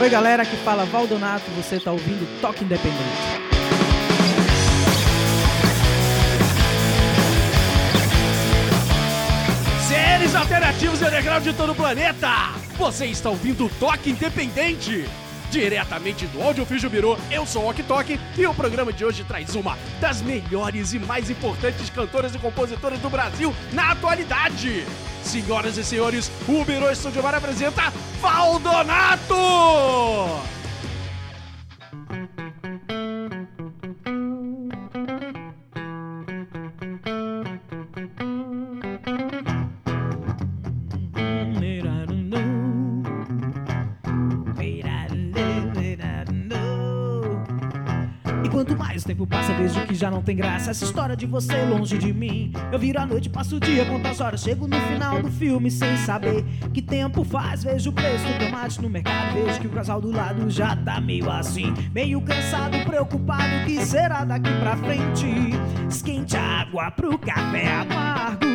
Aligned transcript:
Oi, 0.00 0.08
galera, 0.08 0.44
aqui 0.44 0.56
fala 0.56 0.86
Valdonato, 0.86 1.44
você 1.50 1.76
está 1.76 1.92
ouvindo 1.92 2.26
Toque 2.40 2.64
Independente. 2.64 2.96
Seres 9.86 10.34
alternativos 10.34 11.02
e 11.02 11.04
underground 11.04 11.44
de 11.44 11.52
todo 11.52 11.72
o 11.72 11.74
planeta! 11.74 12.30
Você 12.78 13.04
está 13.08 13.28
ouvindo 13.28 13.70
Toque 13.78 14.12
Independente! 14.12 15.04
Diretamente 15.50 16.26
do 16.28 16.40
Audiofígio 16.40 16.88
Biro, 16.88 17.18
eu 17.30 17.44
sou 17.44 17.64
o 17.64 17.68
Ok 17.68 17.84
Tok 17.86 18.18
e 18.38 18.46
o 18.46 18.54
programa 18.54 18.94
de 18.94 19.04
hoje 19.04 19.22
traz 19.24 19.54
uma 19.54 19.76
das 20.00 20.22
melhores 20.22 20.94
e 20.94 20.98
mais 20.98 21.28
importantes 21.28 21.90
cantoras 21.90 22.34
e 22.34 22.38
compositoras 22.38 22.98
do 23.00 23.10
Brasil 23.10 23.54
na 23.74 23.90
atualidade. 23.90 24.86
Senhoras 25.30 25.78
e 25.78 25.84
senhores, 25.84 26.28
o 26.48 26.64
Biro 26.64 26.90
Estúdio 26.90 27.22
Bar 27.22 27.36
apresenta 27.36 27.92
Valdonato! 28.20 29.36
Vejo 49.60 49.86
que 49.86 49.94
já 49.94 50.10
não 50.10 50.22
tem 50.22 50.34
graça 50.34 50.70
essa 50.70 50.84
história 50.84 51.14
de 51.14 51.26
você 51.26 51.62
longe 51.64 51.98
de 51.98 52.12
mim. 52.12 52.52
Eu 52.72 52.78
viro 52.78 52.98
a 52.98 53.04
noite, 53.04 53.28
passo 53.28 53.56
o 53.56 53.60
dia, 53.60 53.84
conto 53.84 54.08
as 54.08 54.20
horas, 54.20 54.40
chego 54.40 54.66
no 54.66 54.80
final 54.80 55.20
do 55.20 55.30
filme 55.30 55.70
sem 55.70 55.96
saber 55.98 56.44
que 56.72 56.80
tempo 56.80 57.22
faz. 57.24 57.62
Vejo 57.62 57.90
o 57.90 57.92
preço 57.92 58.24
do 58.26 58.46
tomate 58.46 58.80
no 58.80 58.88
mercado, 58.88 59.34
vejo 59.34 59.60
que 59.60 59.66
o 59.66 59.70
casal 59.70 60.00
do 60.00 60.10
lado 60.10 60.48
já 60.50 60.74
tá 60.76 61.00
meio 61.00 61.30
assim, 61.30 61.74
meio 61.92 62.20
cansado, 62.22 62.78
preocupado. 62.86 63.42
O 63.62 63.66
que 63.66 63.84
será 63.84 64.24
daqui 64.24 64.50
pra 64.60 64.76
frente? 64.76 65.26
Esquente 65.88 66.36
água 66.36 66.90
pro 66.90 67.18
café 67.18 67.68
amargo. 67.68 68.46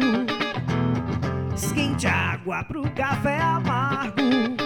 Esquente 1.55 2.07
água 2.07 2.63
pro 2.63 2.89
café 2.91 3.39
amargo. 3.39 4.64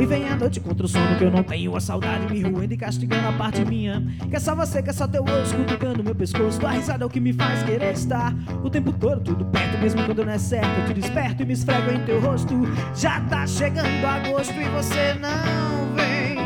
E 0.00 0.06
vem 0.06 0.28
a 0.28 0.36
noite 0.36 0.60
contra 0.60 0.86
o 0.86 0.88
sono 0.88 1.16
que 1.16 1.24
eu 1.24 1.30
não 1.30 1.42
tenho 1.42 1.74
A 1.74 1.80
saudade 1.80 2.32
me 2.32 2.40
roendo 2.40 2.72
e 2.72 2.76
castigando 2.76 3.28
a 3.28 3.32
parte 3.32 3.64
minha. 3.64 4.00
Que 4.28 4.36
é 4.36 4.38
só 4.38 4.54
você, 4.54 4.80
que 4.80 4.90
é 4.90 4.92
só 4.92 5.08
teu 5.08 5.24
osso 5.24 5.56
cutucando 5.56 6.04
meu 6.04 6.14
pescoço. 6.14 6.60
Tua 6.60 6.70
risada 6.70 7.04
é 7.04 7.06
o 7.06 7.10
que 7.10 7.18
me 7.18 7.32
faz 7.32 7.62
querer 7.64 7.92
estar 7.92 8.32
O 8.62 8.70
tempo 8.70 8.92
todo 8.92 9.20
tudo 9.20 9.44
perto 9.46 9.78
Mesmo 9.78 10.04
quando 10.04 10.24
não 10.24 10.32
é 10.32 10.38
certo. 10.38 10.68
Eu 10.80 10.86
te 10.86 10.94
desperto 10.94 11.42
e 11.42 11.46
me 11.46 11.52
esfrego 11.52 11.90
em 11.90 12.04
teu 12.04 12.20
rosto. 12.20 12.54
Já 12.94 13.20
tá 13.22 13.46
chegando 13.46 14.04
agosto 14.06 14.54
e 14.54 14.64
você 14.68 15.14
não 15.14 15.94
vem. 15.94 16.38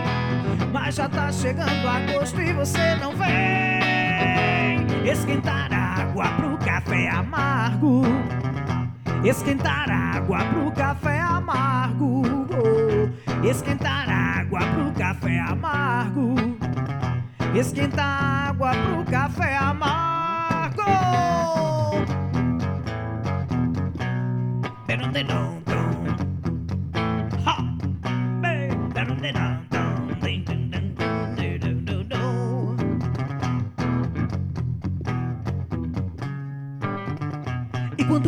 Mas 0.73 0.95
já 0.95 1.09
tá 1.09 1.31
chegando 1.31 1.87
agosto 1.87 2.41
e 2.41 2.53
você 2.53 2.95
não 2.97 3.15
vem. 3.15 5.11
Esquentar 5.11 5.73
água 5.73 6.29
pro 6.37 6.57
café 6.59 7.11
amargo. 7.11 8.03
Esquentar 9.25 9.91
água 9.91 10.45
pro 10.47 10.73
café 10.73 11.21
amargo. 11.21 12.23
Oh, 12.55 12.82
Esquentar 13.43 14.09
água 14.09 14.61
pro 14.61 14.93
café 14.93 15.39
amargo. 15.41 16.35
Esquentar 17.55 18.51
água 18.51 18.73
pro 18.73 19.05
café 19.05 19.57
amargo. 19.57 20.83
Dum-dum-dum-dum. 24.87 26.07
Ha! 27.45 27.55
Bem, 28.41 28.71
dum-dum-dum-dum. 28.95 29.23
Ding-dum-dum-dum-dum-dum-dum. 29.23 29.72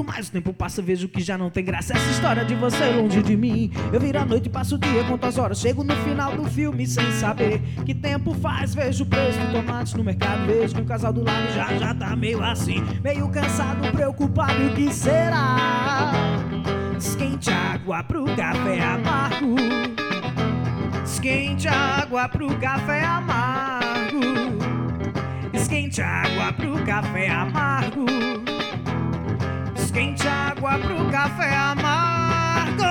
Mais 0.04 0.28
o 0.28 0.32
tempo 0.32 0.52
passa, 0.52 0.82
vejo 0.82 1.08
que 1.08 1.20
já 1.20 1.36
não 1.38 1.50
tem 1.50 1.64
graça 1.64 1.94
essa 1.94 2.10
história 2.10 2.44
de 2.44 2.54
você 2.54 2.84
longe 2.90 3.22
de 3.22 3.36
mim. 3.36 3.72
Eu 3.92 3.98
viro 3.98 4.18
a 4.18 4.24
noite, 4.24 4.48
passo 4.48 4.76
o 4.76 4.78
dia, 4.78 5.02
conto 5.04 5.26
as 5.26 5.38
horas, 5.38 5.58
chego 5.58 5.82
no 5.82 5.96
final 5.96 6.36
do 6.36 6.44
filme 6.44 6.86
sem 6.86 7.10
saber 7.12 7.60
que 7.84 7.94
tempo 7.94 8.34
faz. 8.34 8.74
Vejo 8.74 9.04
o 9.04 9.06
preço 9.06 9.38
do 9.38 9.52
tomate 9.52 9.96
no 9.96 10.04
mercado, 10.04 10.46
vejo 10.46 10.74
que 10.74 10.82
o 10.82 10.84
casal 10.84 11.12
do 11.12 11.24
lado 11.24 11.52
já 11.54 11.76
já 11.78 11.94
tá 11.94 12.14
meio 12.14 12.42
assim, 12.42 12.82
meio 13.02 13.28
cansado, 13.30 13.90
preocupado. 13.92 14.62
E 14.62 14.66
o 14.66 14.74
que 14.74 14.92
será? 14.92 16.12
Esquente 16.98 17.50
água 17.50 18.02
pro 18.04 18.24
café 18.36 18.80
amargo. 18.82 19.56
Esquente 21.04 21.68
água 21.68 22.28
pro 22.28 22.56
café 22.58 23.04
amargo. 23.04 24.20
Esquente 25.52 26.02
água 26.02 26.52
pro 26.52 26.84
café 26.84 27.28
amargo. 27.28 28.53
Esquente 29.94 30.26
água 30.26 30.76
pro 30.76 31.08
café 31.08 31.54
amargo. 31.54 32.82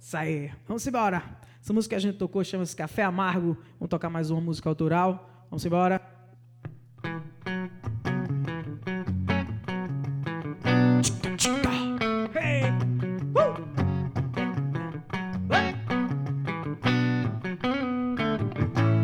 Isso 0.00 0.16
aí, 0.16 0.50
vamos 0.66 0.84
embora. 0.84 1.35
Essa 1.66 1.72
música 1.72 1.94
que 1.94 1.96
a 1.96 1.98
gente 1.98 2.16
tocou 2.16 2.44
chama-se 2.44 2.76
Café 2.76 3.02
Amargo. 3.02 3.58
Vamos 3.76 3.90
tocar 3.90 4.08
mais 4.08 4.30
uma 4.30 4.40
música 4.40 4.68
autoral. 4.68 5.28
Vamos 5.50 5.66
embora. 5.66 6.00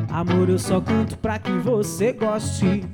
Amor, 0.09 0.49
eu 0.49 0.57
só 0.57 0.81
canto 0.81 1.19
pra 1.19 1.41
que 1.41 1.51
você 1.51 2.13
goste. 2.13 2.85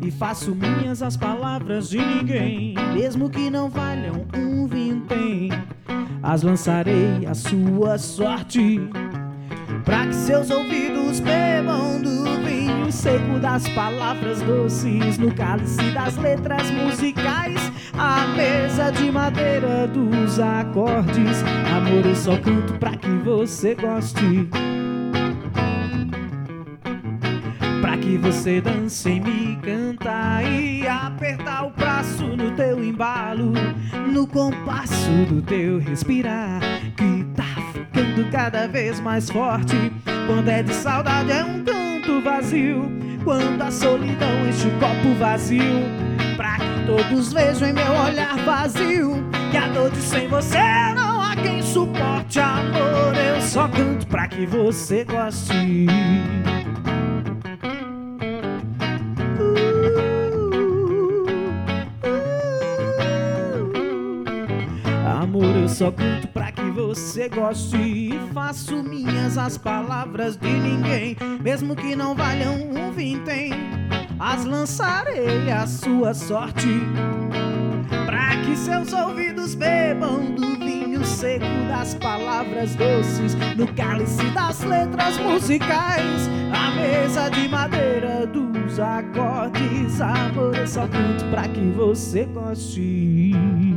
E 0.00 0.08
faço 0.12 0.54
minhas 0.54 1.02
as 1.02 1.16
palavras 1.16 1.88
de 1.88 1.98
ninguém. 1.98 2.76
Mesmo 2.94 3.28
que 3.28 3.50
não 3.50 3.68
valham 3.68 4.24
um 4.32 4.68
vintém. 4.68 5.50
As 6.22 6.44
lançarei 6.44 7.26
à 7.26 7.34
sua 7.34 7.98
sorte. 7.98 8.78
Pra 9.86 10.04
que 10.04 10.14
seus 10.16 10.50
ouvidos 10.50 11.20
bebam 11.20 12.02
do 12.02 12.24
vinho 12.44 12.90
seco 12.90 13.38
das 13.38 13.68
palavras 13.68 14.42
doces 14.42 15.16
no 15.16 15.32
cálice 15.32 15.80
das 15.92 16.16
letras 16.16 16.68
musicais, 16.72 17.72
a 17.96 18.26
mesa 18.36 18.90
de 18.90 19.12
madeira 19.12 19.86
dos 19.86 20.40
acordes. 20.40 21.40
Amor, 21.76 22.04
eu 22.04 22.16
só 22.16 22.36
canto 22.36 22.74
pra 22.80 22.96
que 22.96 23.08
você 23.24 23.76
goste. 23.76 24.48
Pra 27.80 27.96
que 27.96 28.18
você 28.18 28.60
dance 28.60 29.08
e 29.08 29.20
me 29.20 29.56
cantar 29.62 30.44
e 30.44 30.84
apertar 30.88 31.64
o 31.64 31.70
braço 31.70 32.26
no 32.26 32.50
teu 32.56 32.82
embalo, 32.82 33.52
no 34.12 34.26
compasso 34.26 35.12
do 35.28 35.40
teu 35.42 35.78
respirar, 35.78 36.58
que 36.96 37.24
ficando 37.96 38.30
cada 38.30 38.68
vez 38.68 39.00
mais 39.00 39.30
forte. 39.30 39.92
Quando 40.26 40.48
é 40.48 40.62
de 40.62 40.74
saudade 40.74 41.32
é 41.32 41.42
um 41.42 41.64
canto 41.64 42.20
vazio, 42.20 42.90
quando 43.24 43.62
a 43.62 43.70
solidão 43.70 44.46
enche 44.46 44.68
o 44.68 44.78
copo 44.78 45.14
vazio, 45.18 45.84
pra 46.36 46.58
que 46.58 46.86
todos 46.86 47.32
vejam 47.32 47.68
em 47.68 47.72
meu 47.72 47.92
olhar 47.92 48.36
vazio 48.44 49.24
que 49.50 49.56
a 49.56 49.68
dor 49.68 49.90
de 49.90 49.98
sem 49.98 50.28
você 50.28 50.58
não 50.94 51.22
há 51.22 51.34
quem 51.36 51.62
suporte. 51.62 52.38
Amor, 52.38 53.14
eu 53.16 53.40
só 53.40 53.66
canto 53.68 54.06
pra 54.06 54.28
que 54.28 54.44
você 54.44 55.04
goste. 55.04 55.86
Só 65.76 65.92
canto 65.92 66.26
pra 66.28 66.50
que 66.50 66.70
você 66.70 67.28
goste 67.28 67.76
e 67.76 68.18
faço 68.32 68.82
minhas 68.82 69.36
as 69.36 69.58
palavras 69.58 70.34
de 70.34 70.48
ninguém, 70.48 71.14
mesmo 71.42 71.76
que 71.76 71.94
não 71.94 72.14
valham 72.14 72.54
um 72.54 72.90
vintém. 72.92 73.52
As 74.18 74.46
lançarei 74.46 75.52
à 75.52 75.66
sua 75.66 76.14
sorte, 76.14 76.80
pra 78.06 78.38
que 78.38 78.56
seus 78.56 78.90
ouvidos 78.94 79.54
bebam 79.54 80.34
do 80.34 80.58
vinho 80.58 81.04
seco 81.04 81.44
das 81.68 81.92
palavras 81.92 82.74
doces, 82.74 83.34
no 83.54 83.66
cálice 83.74 84.24
das 84.30 84.62
letras 84.62 85.18
musicais, 85.18 86.30
a 86.54 86.70
mesa 86.70 87.28
de 87.28 87.46
madeira 87.50 88.26
dos 88.26 88.80
acordes, 88.80 90.00
amor, 90.00 90.56
eu 90.56 90.66
só 90.66 90.88
canto 90.88 91.26
pra 91.26 91.46
que 91.46 91.70
você 91.72 92.24
goste. 92.24 93.75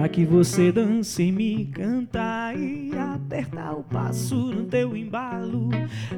Pra 0.00 0.08
que 0.08 0.24
você 0.24 0.72
dance 0.72 1.22
e 1.22 1.30
me 1.30 1.66
canta 1.66 2.54
e 2.54 2.90
apertar 2.96 3.74
o 3.74 3.82
passo 3.82 4.34
no 4.34 4.64
teu 4.64 4.96
embalo, 4.96 5.68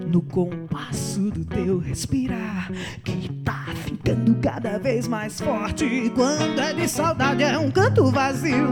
no 0.06 0.22
compasso 0.22 1.22
do 1.32 1.44
teu 1.44 1.78
respirar, 1.78 2.70
que 3.02 3.28
tá 3.42 3.66
ficando 3.74 4.36
cada 4.36 4.78
vez 4.78 5.08
mais 5.08 5.40
forte. 5.40 6.12
Quando 6.14 6.60
é 6.60 6.72
de 6.72 6.86
saudade 6.86 7.42
é 7.42 7.58
um 7.58 7.72
canto 7.72 8.06
vazio. 8.06 8.68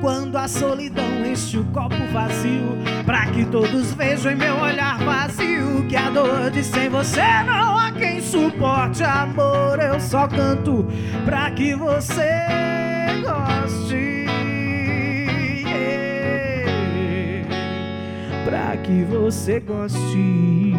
Quando 0.00 0.36
a 0.36 0.46
solidão 0.46 1.26
enche 1.26 1.58
o 1.58 1.64
copo 1.72 1.96
vazio, 2.12 2.78
pra 3.04 3.26
que 3.26 3.44
todos 3.46 3.92
vejam 3.94 4.30
em 4.30 4.36
meu 4.36 4.54
olhar 4.60 5.04
vazio 5.04 5.84
que 5.88 5.96
a 5.96 6.10
dor 6.10 6.52
de 6.52 6.62
sem 6.62 6.88
você 6.88 7.42
não 7.44 7.76
há 7.76 7.90
quem 7.90 8.20
suporte. 8.20 9.02
Amor, 9.02 9.80
eu 9.80 9.98
só 9.98 10.28
canto 10.28 10.86
pra 11.24 11.50
que 11.50 11.74
você 11.74 12.46
goste. 13.24 14.03
Pra 18.44 18.76
que 18.76 19.04
você 19.04 19.60
goste. 19.60 20.74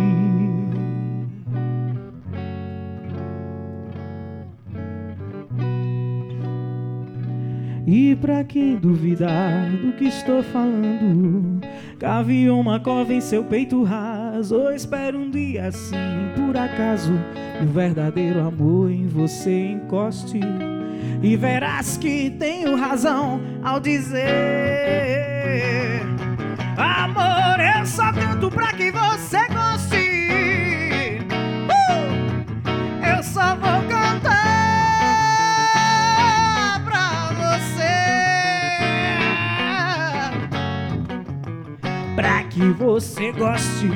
E 7.88 8.16
pra 8.16 8.44
quem 8.44 8.76
duvidar 8.78 9.70
do 9.70 9.94
que 9.94 10.06
estou 10.06 10.42
falando, 10.42 11.62
cave 12.00 12.50
uma 12.50 12.80
cova 12.80 13.14
em 13.14 13.22
seu 13.22 13.44
peito 13.44 13.84
raso. 13.84 14.56
Ou 14.56 14.72
espere 14.74 15.16
um 15.16 15.30
dia 15.30 15.68
assim, 15.68 15.96
por 16.36 16.58
acaso, 16.58 17.14
o 17.62 17.66
verdadeiro 17.68 18.42
amor 18.42 18.90
em 18.90 19.08
você 19.08 19.74
encoste. 19.74 20.40
E 21.22 21.36
verás 21.36 21.96
que 21.98 22.32
tenho 22.32 22.76
razão 22.76 23.40
ao 23.64 23.80
dizer: 23.80 24.26
você 43.16 43.32
goste. 43.32 43.88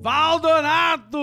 Valdonato 0.00 1.18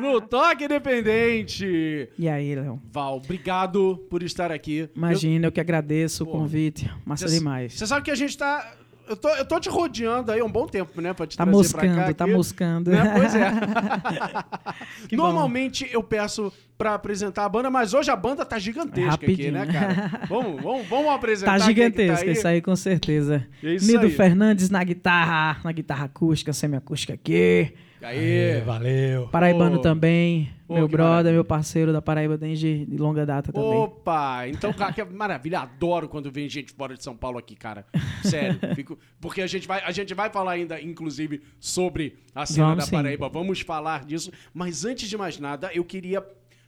no 0.00 0.20
Toque 0.22 0.64
Independente. 0.64 2.08
E 2.18 2.28
aí, 2.28 2.54
Léo? 2.54 2.80
Val, 2.90 3.18
obrigado 3.18 3.98
por 4.08 4.22
estar 4.22 4.50
aqui. 4.50 4.88
Imagina, 4.96 5.48
eu, 5.48 5.52
que 5.52 5.60
agradeço 5.60 6.24
Pô, 6.24 6.30
o 6.30 6.32
convite. 6.34 6.90
Massa 7.04 7.28
Cê- 7.28 7.38
demais. 7.38 7.74
Você 7.74 7.86
sabe 7.86 8.02
que 8.04 8.10
a 8.10 8.14
gente 8.14 8.38
tá. 8.38 8.72
Eu 9.10 9.16
tô, 9.16 9.28
eu 9.30 9.44
tô 9.44 9.58
te 9.58 9.68
rodeando 9.68 10.30
aí 10.30 10.38
há 10.38 10.44
um 10.44 10.50
bom 10.50 10.66
tempo, 10.68 11.00
né? 11.00 11.12
Pra 11.12 11.26
te 11.26 11.36
Tá 11.36 11.42
trazer 11.44 11.58
moscando, 11.58 11.94
pra 11.94 12.04
cá. 12.06 12.14
tá 12.14 12.24
aqui, 12.26 12.32
moscando. 12.32 12.90
né? 12.92 13.12
Pois 13.16 13.34
é. 13.34 13.50
Que 15.08 15.16
bom. 15.16 15.24
Normalmente 15.24 15.88
eu 15.92 16.00
peço 16.00 16.52
pra 16.78 16.94
apresentar 16.94 17.44
a 17.44 17.48
banda, 17.48 17.68
mas 17.70 17.92
hoje 17.92 18.08
a 18.08 18.14
banda 18.14 18.44
tá 18.44 18.56
gigantesca 18.58 19.14
aqui, 19.14 19.26
Rapidinho. 19.26 19.52
né, 19.52 19.66
cara? 19.66 20.26
Vamos, 20.28 20.62
vamos, 20.62 20.86
vamos 20.86 21.10
apresentar. 21.10 21.50
Tá 21.52 21.56
é 21.56 21.60
que 21.60 21.66
gigantesca, 21.66 22.26
aí. 22.26 22.32
isso 22.32 22.46
aí 22.46 22.60
com 22.62 22.76
certeza. 22.76 23.44
É 23.64 23.74
isso 23.74 23.86
Nido 23.90 24.06
aí. 24.06 24.12
Fernandes 24.12 24.70
na 24.70 24.82
guitarra, 24.84 25.60
na 25.64 25.72
guitarra 25.72 26.04
acústica, 26.04 26.52
semiacústica 26.52 27.12
aqui. 27.14 27.74
Aí, 28.02 28.60
valeu. 28.62 29.28
Paraibano 29.28 29.76
Ô. 29.78 29.80
também, 29.80 30.50
Ô, 30.66 30.74
meu 30.74 30.88
brother, 30.88 31.08
maravilha. 31.08 31.32
meu 31.34 31.44
parceiro 31.44 31.92
da 31.92 32.00
Paraíba 32.00 32.38
desde 32.38 32.86
de 32.86 32.96
longa 32.96 33.26
data 33.26 33.52
também. 33.52 33.68
Opa! 33.70 34.48
Então, 34.48 34.72
cara, 34.72 34.92
que 34.92 35.04
maravilha. 35.04 35.60
Adoro 35.60 36.08
quando 36.08 36.30
vem 36.30 36.48
gente 36.48 36.72
fora 36.72 36.96
de 36.96 37.02
São 37.04 37.16
Paulo 37.16 37.38
aqui, 37.38 37.54
cara. 37.54 37.84
Sério. 38.24 38.58
fico- 38.74 38.98
porque 39.20 39.42
a 39.42 39.46
gente, 39.46 39.68
vai, 39.68 39.82
a 39.82 39.90
gente 39.90 40.14
vai 40.14 40.30
falar 40.30 40.52
ainda, 40.52 40.80
inclusive, 40.80 41.42
sobre 41.58 42.16
a 42.34 42.46
cena 42.46 42.68
Vamos 42.68 42.78
da 42.84 42.84
sim. 42.86 42.92
Paraíba. 42.92 43.28
Vamos 43.28 43.60
falar 43.60 44.04
disso. 44.04 44.32
Mas 44.54 44.84
antes 44.84 45.08
de 45.08 45.16
mais 45.18 45.38
nada, 45.38 45.70
eu 45.74 45.84
queria. 45.84 46.24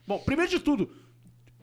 Bom, 0.07 0.19
primeiro 0.19 0.51
de 0.51 0.59
tudo, 0.59 0.89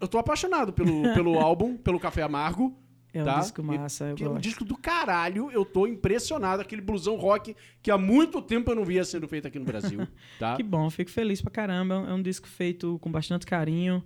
eu 0.00 0.08
tô 0.08 0.19
apaixonado 0.19 0.72
pelo, 0.72 1.02
pelo 1.14 1.38
álbum, 1.40 1.76
pelo 1.76 2.00
Café 2.00 2.22
Amargo. 2.22 2.76
É 3.12 3.22
um 3.22 3.24
tá? 3.24 3.40
disco 3.40 3.62
massa, 3.62 4.14
eu 4.18 4.26
é 4.26 4.30
um 4.30 4.38
disco 4.38 4.64
do 4.64 4.76
caralho. 4.76 5.50
Eu 5.50 5.64
tô 5.64 5.86
impressionado. 5.86 6.62
Aquele 6.62 6.80
blusão 6.80 7.16
rock 7.16 7.56
que 7.82 7.90
há 7.90 7.98
muito 7.98 8.40
tempo 8.40 8.70
eu 8.70 8.74
não 8.76 8.84
via 8.84 9.04
sendo 9.04 9.26
feito 9.26 9.48
aqui 9.48 9.58
no 9.58 9.64
Brasil. 9.64 10.06
Tá? 10.38 10.56
Que 10.56 10.62
bom, 10.62 10.88
fico 10.90 11.10
feliz 11.10 11.42
pra 11.42 11.50
caramba. 11.50 12.06
É 12.08 12.12
um 12.14 12.22
disco 12.22 12.46
feito 12.46 12.98
com 13.00 13.10
bastante 13.10 13.44
carinho. 13.46 14.02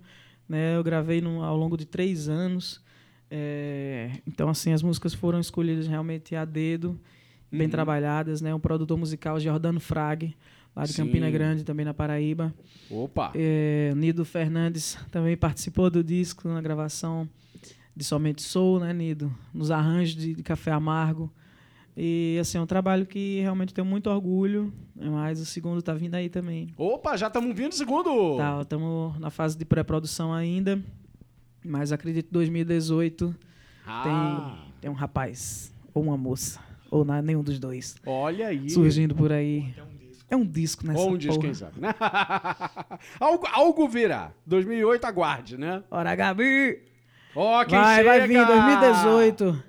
Né? 0.49 0.75
Eu 0.75 0.83
gravei 0.83 1.21
no- 1.21 1.43
ao 1.43 1.55
longo 1.55 1.77
de 1.77 1.85
três 1.85 2.27
anos. 2.27 2.83
É, 3.29 4.11
então, 4.27 4.49
assim, 4.49 4.71
as 4.73 4.81
músicas 4.83 5.13
foram 5.13 5.39
escolhidas 5.39 5.87
realmente 5.87 6.35
a 6.35 6.45
dedo, 6.45 6.99
bem 7.51 7.63
Uhum. 7.63 7.69
trabalhadas. 7.69 8.41
Né? 8.41 8.53
Um 8.53 8.59
produtor 8.59 8.97
musical, 8.97 9.39
Jordano 9.39 9.79
Frag, 9.79 10.35
lá 10.75 10.83
de 10.83 10.93
Sim. 10.93 11.05
Campina 11.05 11.29
Grande, 11.29 11.63
também 11.63 11.85
na 11.85 11.93
Paraíba. 11.93 12.53
Opa! 12.89 13.31
É, 13.35 13.93
Nido 13.95 14.23
Fernandes 14.25 14.97
também 15.11 15.35
participou 15.37 15.89
do 15.89 16.03
disco 16.03 16.47
na 16.47 16.61
gravação 16.61 17.27
de 17.95 18.03
Somente 18.03 18.41
Sou, 18.41 18.79
né, 18.79 18.91
Nido? 18.93 19.33
Nos 19.53 19.71
arranjos 19.71 20.15
de, 20.15 20.33
de 20.35 20.43
Café 20.43 20.71
Amargo. 20.71 21.31
E, 21.97 22.37
assim, 22.41 22.57
é 22.57 22.61
um 22.61 22.65
trabalho 22.65 23.05
que 23.05 23.39
realmente 23.39 23.73
tenho 23.73 23.87
muito 23.87 24.09
orgulho, 24.09 24.73
né, 24.93 25.09
mas 25.09 25.39
o 25.39 25.45
segundo 25.45 25.81
tá 25.81 25.93
vindo 25.93 26.13
aí 26.15 26.27
também. 26.27 26.67
Opa, 26.77 27.15
já 27.15 27.27
estamos 27.27 27.55
vindo 27.55 27.71
segundo! 27.73 28.35
Tá, 28.35 28.61
estamos 28.61 29.17
na 29.17 29.29
fase 29.29 29.57
de 29.57 29.63
pré-produção 29.63 30.33
ainda, 30.33 30.77
mas 31.63 31.93
acredito 31.93 32.25
que 32.27 32.33
2018 32.33 33.33
Ah, 33.87 34.01
tem, 34.03 34.81
tem 34.81 34.91
um 34.91 34.93
rapaz, 34.93 35.73
ou 35.93 36.03
uma 36.03 36.17
moça, 36.17 36.59
ou 36.91 37.05
na- 37.05 37.21
nenhum 37.21 37.41
dos 37.41 37.59
dois, 37.59 37.95
Olha 38.05 38.47
aí. 38.47 38.69
surgindo 38.69 39.15
por 39.15 39.31
aí. 39.31 39.73
É 40.29 40.35
um 40.35 40.45
disco 40.45 40.85
nessa 40.85 40.99
Ou 40.99 41.13
um 41.13 41.17
disco, 41.17 41.35
porra. 41.35 41.45
quem 41.45 41.53
sabe, 41.53 41.79
né? 41.79 41.93
algo, 43.19 43.47
algo 43.53 43.87
virá. 43.87 44.31
2008, 44.45 45.05
aguarde, 45.05 45.57
né? 45.57 45.81
Ora, 45.89 46.13
Gabi! 46.13 46.79
Ó, 47.35 47.65
quem 47.65 47.77
Vai, 47.77 47.97
chega! 47.97 48.09
vai 48.09 48.27
vir 48.27 48.45
2018. 48.45 49.63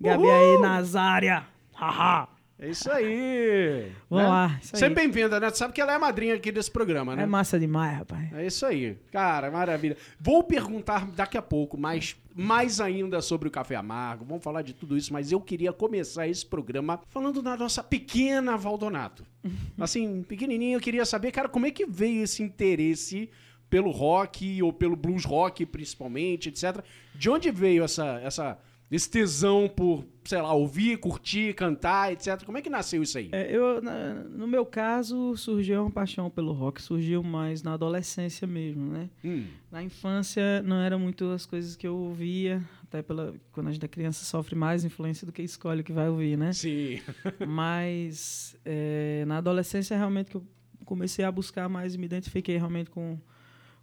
Gabi 0.00 0.24
Uhul! 0.24 0.32
aí, 0.32 0.60
Nazária. 0.60 1.46
Haha. 1.72 2.28
É 2.58 2.70
isso 2.70 2.90
aí. 2.90 3.92
Vamos 4.08 4.24
né? 4.24 4.30
lá, 4.30 4.58
isso. 4.62 4.76
Sempre 4.76 5.02
bem-vinda, 5.02 5.38
né? 5.38 5.50
Tu 5.50 5.58
sabe 5.58 5.72
que 5.72 5.80
ela 5.80 5.92
é 5.92 5.96
a 5.96 5.98
madrinha 5.98 6.34
aqui 6.34 6.50
desse 6.50 6.70
programa, 6.70 7.14
né? 7.14 7.24
É 7.24 7.26
massa 7.26 7.58
demais, 7.58 7.98
rapaz. 7.98 8.32
É 8.32 8.46
isso 8.46 8.64
aí. 8.64 8.96
Cara, 9.12 9.50
maravilha. 9.50 9.96
Vou 10.20 10.42
perguntar 10.42 11.06
daqui 11.08 11.36
a 11.36 11.42
pouco 11.42 11.76
mais, 11.76 12.16
mais 12.34 12.80
ainda 12.80 13.20
sobre 13.20 13.48
o 13.48 13.50
café 13.50 13.74
amargo. 13.76 14.24
Vamos 14.24 14.42
falar 14.42 14.62
de 14.62 14.72
tudo 14.72 14.96
isso, 14.96 15.12
mas 15.12 15.30
eu 15.30 15.40
queria 15.40 15.72
começar 15.72 16.26
esse 16.26 16.46
programa 16.46 17.00
falando 17.10 17.42
da 17.42 17.56
nossa 17.56 17.82
pequena 17.82 18.56
Valdonato. 18.56 19.24
Assim, 19.78 20.22
pequenininho, 20.22 20.76
eu 20.76 20.80
queria 20.80 21.04
saber, 21.04 21.32
cara, 21.32 21.48
como 21.48 21.66
é 21.66 21.70
que 21.70 21.84
veio 21.84 22.22
esse 22.22 22.42
interesse 22.42 23.28
pelo 23.74 23.90
rock 23.90 24.62
ou 24.62 24.72
pelo 24.72 24.94
blues 24.94 25.24
rock, 25.24 25.66
principalmente, 25.66 26.48
etc. 26.48 26.80
De 27.12 27.28
onde 27.28 27.50
veio 27.50 27.82
essa, 27.82 28.20
essa, 28.22 28.56
esse 28.88 29.10
tesão 29.10 29.68
por, 29.68 30.04
sei 30.24 30.40
lá, 30.40 30.52
ouvir, 30.54 30.96
curtir, 30.98 31.54
cantar, 31.54 32.12
etc. 32.12 32.44
Como 32.44 32.56
é 32.56 32.62
que 32.62 32.70
nasceu 32.70 33.02
isso 33.02 33.18
aí? 33.18 33.30
É, 33.32 33.50
eu, 33.50 33.82
na- 33.82 34.14
no 34.30 34.46
meu 34.46 34.64
caso, 34.64 35.36
surgiu 35.36 35.82
uma 35.82 35.90
paixão 35.90 36.30
pelo 36.30 36.52
rock, 36.52 36.80
surgiu 36.80 37.20
mais 37.24 37.64
na 37.64 37.72
adolescência 37.72 38.46
mesmo, 38.46 38.92
né? 38.92 39.10
Hum, 39.24 39.44
Na 39.72 39.82
infância 39.82 40.62
não 40.62 40.76
eram 40.80 41.00
muito 41.00 41.24
as 41.32 41.44
coisas 41.44 41.74
que 41.74 41.84
eu 41.84 41.96
ouvia, 41.96 42.62
até 42.84 43.02
pela 43.02 43.34
quando 43.50 43.66
a 43.66 43.72
gente 43.72 43.84
é 43.84 43.88
criança 43.88 44.24
sofre 44.24 44.54
mais 44.54 44.84
influência 44.84 45.26
do 45.26 45.32
que 45.32 45.42
escolhe 45.42 45.80
o 45.80 45.84
que 45.84 45.92
vai 45.92 46.08
ouvir, 46.08 46.38
né? 46.38 46.52
sim. 46.52 47.00
Mas 47.44 48.56
é, 48.64 49.24
na 49.26 49.38
adolescência 49.38 49.96
realmente 49.96 50.30
que 50.30 50.36
eu 50.36 50.44
comecei 50.84 51.24
a 51.24 51.32
buscar 51.32 51.68
mais 51.68 51.94
e 51.94 51.98
me 51.98 52.04
identifiquei 52.04 52.56
realmente 52.56 52.88
com 52.90 53.18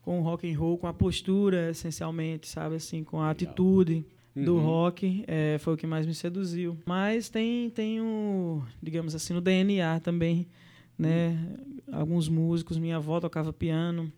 com 0.02 0.20
o 0.20 0.24
rock 0.24 0.52
and 0.52 0.58
roll, 0.58 0.78
com 0.78 0.88
a 0.88 0.94
postura 0.94 1.70
essencialmente, 1.72 2.48
sabe 2.48 2.76
assim, 2.76 3.04
com 3.04 3.20
a 3.20 3.30
atitude 3.30 4.04
do 4.36 4.56
Uhum. 4.56 4.62
rock, 4.64 5.24
é, 5.28 5.58
foi 5.60 5.74
o 5.74 5.78
que 5.78 5.86
mais 5.86 6.06
me 6.06 6.14
seduziu. 6.16 6.78
Mas 6.86 7.30
tem 7.30 7.70
tem 7.70 8.00
o, 8.02 8.64
digamos 8.82 9.14
assim, 9.14 9.34
no 9.34 9.42
DNA 9.42 10.00
também, 10.00 10.48
né? 10.98 11.38
Alguns 11.92 12.30
músicos, 12.30 12.78
minha 12.78 12.96
avó 12.98 13.20
tocava 13.20 13.52
piano. 13.52 14.12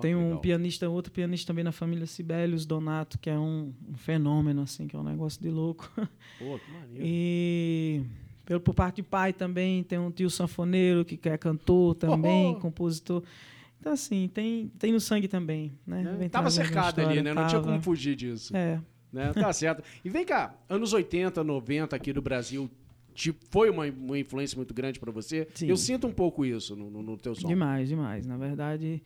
Tem 0.00 0.14
um 0.14 0.24
legal. 0.26 0.40
pianista, 0.40 0.88
outro 0.88 1.10
pianista 1.10 1.48
também 1.48 1.64
na 1.64 1.72
família 1.72 2.06
Sibelius 2.06 2.64
Donato, 2.64 3.18
que 3.18 3.28
é 3.28 3.36
um, 3.36 3.72
um 3.88 3.94
fenômeno, 3.96 4.62
assim, 4.62 4.86
que 4.86 4.94
é 4.94 4.98
um 4.98 5.02
negócio 5.02 5.40
de 5.42 5.48
louco. 5.50 5.90
Pô, 6.38 6.58
que 6.60 6.70
maneiro. 6.72 7.02
E 7.04 8.02
pelo, 8.44 8.60
por 8.60 8.72
parte 8.74 8.96
de 8.96 9.02
pai 9.02 9.32
também 9.32 9.82
tem 9.82 9.98
um 9.98 10.10
tio 10.10 10.30
sanfoneiro 10.30 11.04
que 11.04 11.18
é 11.28 11.36
cantor 11.36 11.96
também, 11.96 12.52
Oh! 12.54 12.60
compositor. 12.60 13.22
Então, 13.80 13.92
assim, 13.92 14.28
tem, 14.32 14.68
tem 14.78 14.92
no 14.92 15.00
sangue 15.00 15.26
também, 15.26 15.72
né? 15.86 16.14
Vem 16.18 16.28
Tava 16.28 16.50
cercado 16.50 17.00
ali, 17.00 17.22
né? 17.22 17.32
Não 17.32 17.46
tinha 17.46 17.60
tava. 17.60 17.72
como 17.72 17.82
fugir 17.82 18.14
disso. 18.14 18.54
É, 18.54 18.78
Né? 19.12 19.32
Tá 19.32 19.50
certo. 19.54 19.82
E 20.04 20.10
vem 20.10 20.24
cá, 20.26 20.54
anos 20.68 20.92
80, 20.92 21.42
90 21.42 21.96
aqui 21.96 22.12
do 22.12 22.20
Brasil, 22.20 22.70
te- 23.14 23.34
foi 23.50 23.70
uma, 23.70 23.86
uma 23.86 24.18
influência 24.18 24.54
muito 24.56 24.74
grande 24.74 25.00
pra 25.00 25.10
você? 25.10 25.48
Sim. 25.54 25.66
Eu 25.68 25.76
sinto 25.78 26.06
um 26.06 26.12
pouco 26.12 26.44
isso 26.44 26.76
no, 26.76 26.90
no, 26.90 27.02
no 27.02 27.16
teu 27.16 27.34
som. 27.34 27.48
demais, 27.48 27.88
demais. 27.88 28.26
Na 28.26 28.36
verdade, 28.36 29.02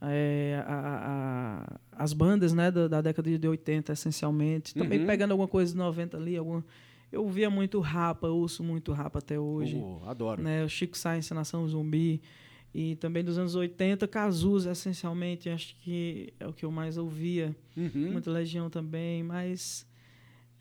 é, 0.00 0.62
a- 0.66 1.64
a- 1.66 2.02
as 2.04 2.12
bandas 2.12 2.52
né, 2.52 2.70
da, 2.70 2.86
da 2.88 3.00
década 3.00 3.36
de 3.36 3.48
80, 3.48 3.92
essencialmente, 3.92 4.74
também 4.74 5.00
Uhum. 5.00 5.06
pegando 5.06 5.32
alguma 5.32 5.48
coisa 5.48 5.72
de 5.72 5.78
90 5.78 6.16
ali, 6.16 6.36
alguma, 6.36 6.64
eu 7.10 7.28
via 7.28 7.50
muito 7.50 7.80
rapa, 7.80 8.28
ouço 8.28 8.62
muito 8.62 8.92
rapa 8.92 9.18
até 9.18 9.38
hoje. 9.40 9.76
Oh, 9.76 10.08
adoro. 10.08 10.40
né, 10.42 10.64
o 10.64 10.68
Chico 10.68 10.96
Sainz, 10.96 11.28
Nação 11.30 11.66
Zumbi, 11.68 12.20
e 12.74 12.96
também 12.96 13.22
dos 13.22 13.38
anos 13.38 13.54
80, 13.54 14.08
Cazuza, 14.08 14.72
essencialmente, 14.72 15.48
acho 15.48 15.76
que 15.76 16.34
é 16.40 16.46
o 16.46 16.52
que 16.52 16.64
eu 16.64 16.70
mais 16.72 16.98
ouvia. 16.98 17.54
Uhum. 17.76 18.12
Muita 18.12 18.30
Legião 18.30 18.68
também, 18.68 19.22
mas 19.22 19.86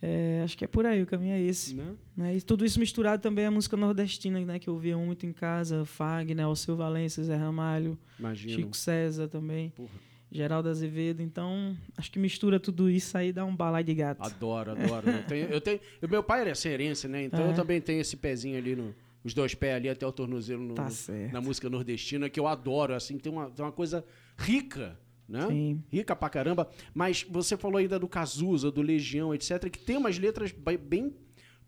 é, 0.02 0.42
acho 0.44 0.58
que 0.58 0.64
é 0.64 0.68
por 0.68 0.86
aí, 0.86 1.02
o 1.02 1.06
caminho 1.08 1.34
é 1.34 1.42
esse. 1.42 1.74
Né? 1.74 1.96
Né? 2.16 2.36
E 2.38 2.42
tudo 2.42 2.64
isso 2.66 2.80
misturado 2.80 3.22
também 3.22 3.46
à 3.46 3.52
música 3.52 3.76
nordestina, 3.76 4.40
né, 4.42 4.60
que 4.60 4.68
eu 4.70 4.74
ouvia 4.76 4.96
muito 4.98 5.26
em 5.26 5.34
casa, 5.34 5.86
Fagner, 5.86 6.46
Alceu 6.46 6.76
Valença, 6.76 7.24
Zé 7.24 7.36
Ramalho, 7.36 7.98
Imagino. 8.20 8.54
Chico 8.54 8.78
César 8.78 9.28
também, 9.28 9.70
Porra. 9.72 9.90
Geraldo 10.32 10.68
Azevedo, 10.68 11.22
então 11.22 11.76
acho 11.96 12.12
que 12.12 12.18
mistura 12.20 12.60
tudo 12.60 12.90
isso 12.90 13.18
aí 13.18 13.32
dá 13.32 13.46
um 13.46 13.56
balai 13.56 13.84
de 13.84 13.94
gato. 13.94 14.22
Adoro, 14.24 14.72
adoro. 14.72 15.06
Eu 15.10 15.24
tenho, 15.28 15.46
eu 15.48 15.62
tenho, 15.62 15.80
meu 16.10 16.24
pai 16.24 16.42
era 16.42 16.54
cearense, 16.56 17.08
né? 17.08 17.24
Então 17.26 17.46
É. 17.46 17.52
eu 17.52 17.56
também 17.56 17.80
tenho 17.80 18.02
esse 18.02 18.18
pezinho 18.18 18.58
ali, 18.58 18.76
no, 18.76 18.94
os 19.24 19.34
dois 19.34 19.54
pés 19.56 19.76
ali 19.76 19.90
até 19.90 20.06
o 20.06 20.12
tornozelo 20.12 20.64
no- 20.64 20.74
Tá 20.76 20.88
na 21.32 21.42
música 21.42 21.70
nordestina, 21.70 22.30
que 22.30 22.40
eu 22.40 22.48
adoro, 22.48 22.94
assim, 22.94 23.18
tem 23.18 23.32
uma, 23.32 23.50
tem 23.50 23.64
uma 23.64 23.72
coisa 23.72 24.04
rica, 24.38 25.00
né? 25.28 25.48
Sim. 25.48 25.84
Rica 25.92 26.16
pra 26.16 26.30
caramba. 26.30 26.70
Mas 26.94 27.24
você 27.30 27.56
falou 27.56 27.78
ainda 27.78 27.98
do 27.98 28.08
Cazuza, 28.08 28.70
do 28.72 28.82
Legião, 28.82 29.34
etc., 29.34 29.70
que 29.70 29.80
tem 29.80 29.96
umas 29.98 30.18
letras 30.20 30.52
bem 30.52 31.14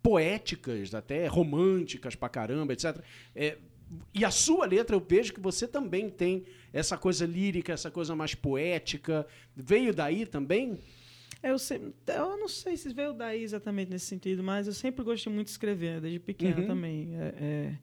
poéticas, 0.04 0.94
até 0.94 1.26
românticas 1.28 2.16
pra 2.16 2.30
caramba, 2.30 2.74
etc. 2.74 3.02
É, 3.34 3.58
e 4.14 4.24
a 4.26 4.30
sua 4.32 4.66
letra, 4.66 4.96
eu 4.96 5.00
vejo 5.00 5.34
que 5.34 5.40
você 5.40 5.68
também 5.68 6.10
tem 6.10 6.44
essa 6.74 6.98
coisa 6.98 7.26
lírica, 7.26 7.74
essa 7.74 7.90
coisa 7.90 8.16
mais 8.16 8.36
poética. 8.36 9.26
Veio 9.56 9.94
daí 9.94 10.26
também? 10.26 10.78
É, 11.46 11.52
Eu, 11.52 11.60
sempre, 11.60 11.94
eu 12.08 12.38
não 12.38 12.48
sei 12.48 12.76
se 12.76 12.92
veio 12.92 13.14
daí 13.14 13.44
exatamente 13.44 13.92
nesse 13.92 14.08
sentido, 14.08 14.42
mas 14.44 14.66
eu 14.66 14.74
sempre 14.74 15.04
gostei 15.06 15.32
muito 15.32 15.46
de 15.46 15.52
escrever, 15.52 15.96
né, 15.96 16.00
desde 16.02 16.20
pequeno 16.20 16.62
Uhum. 16.62 16.68
também. 16.68 17.16
É, 17.16 17.34
é, 17.40 17.78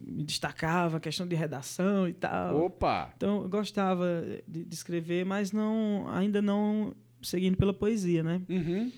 me 0.00 0.24
destacava 0.24 0.96
a 0.96 1.00
questão 1.00 1.26
de 1.28 1.36
redação 1.36 2.08
e 2.08 2.14
tal. 2.14 2.56
Opa! 2.64 3.12
Então 3.14 3.42
eu 3.42 3.48
gostava 3.50 4.24
de, 4.48 4.64
de 4.64 4.74
escrever, 4.74 5.26
mas 5.26 5.52
não 5.52 6.08
ainda 6.08 6.40
não 6.40 6.94
seguindo 7.22 7.54
pela 7.58 7.74
poesia, 7.74 8.22
né? 8.22 8.40
Uhum. 8.48 8.90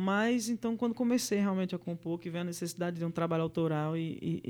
Mas 0.00 0.48
então 0.48 0.76
quando 0.76 0.94
comecei 0.94 1.40
realmente 1.40 1.74
a 1.74 1.78
compor, 1.78 2.20
que 2.20 2.30
veio 2.30 2.42
a 2.42 2.44
necessidade 2.44 2.98
de 2.98 3.04
um 3.04 3.10
trabalho 3.10 3.42
autoral 3.42 3.96
e, 3.96 4.16
e, 4.22 4.42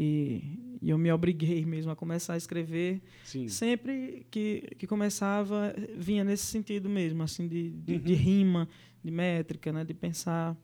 e- 0.82 0.90
eu 0.90 0.98
me 0.98 1.10
obriguei 1.10 1.64
mesmo 1.64 1.90
a 1.90 1.96
começar 1.96 2.34
a 2.34 2.36
escrever, 2.36 3.00
Sim. 3.24 3.48
sempre 3.48 4.26
que, 4.30 4.68
que 4.76 4.86
começava 4.86 5.74
vinha 5.96 6.22
nesse 6.22 6.44
sentido 6.44 6.86
mesmo, 6.90 7.22
assim 7.22 7.48
de, 7.48 7.70
de, 7.70 7.94
Uhum. 7.94 7.98
de 8.00 8.12
rima, 8.14 8.68
de 9.02 9.10
métrica, 9.10 9.72
né? 9.72 9.84
De 9.84 9.94
pensar 9.94 10.54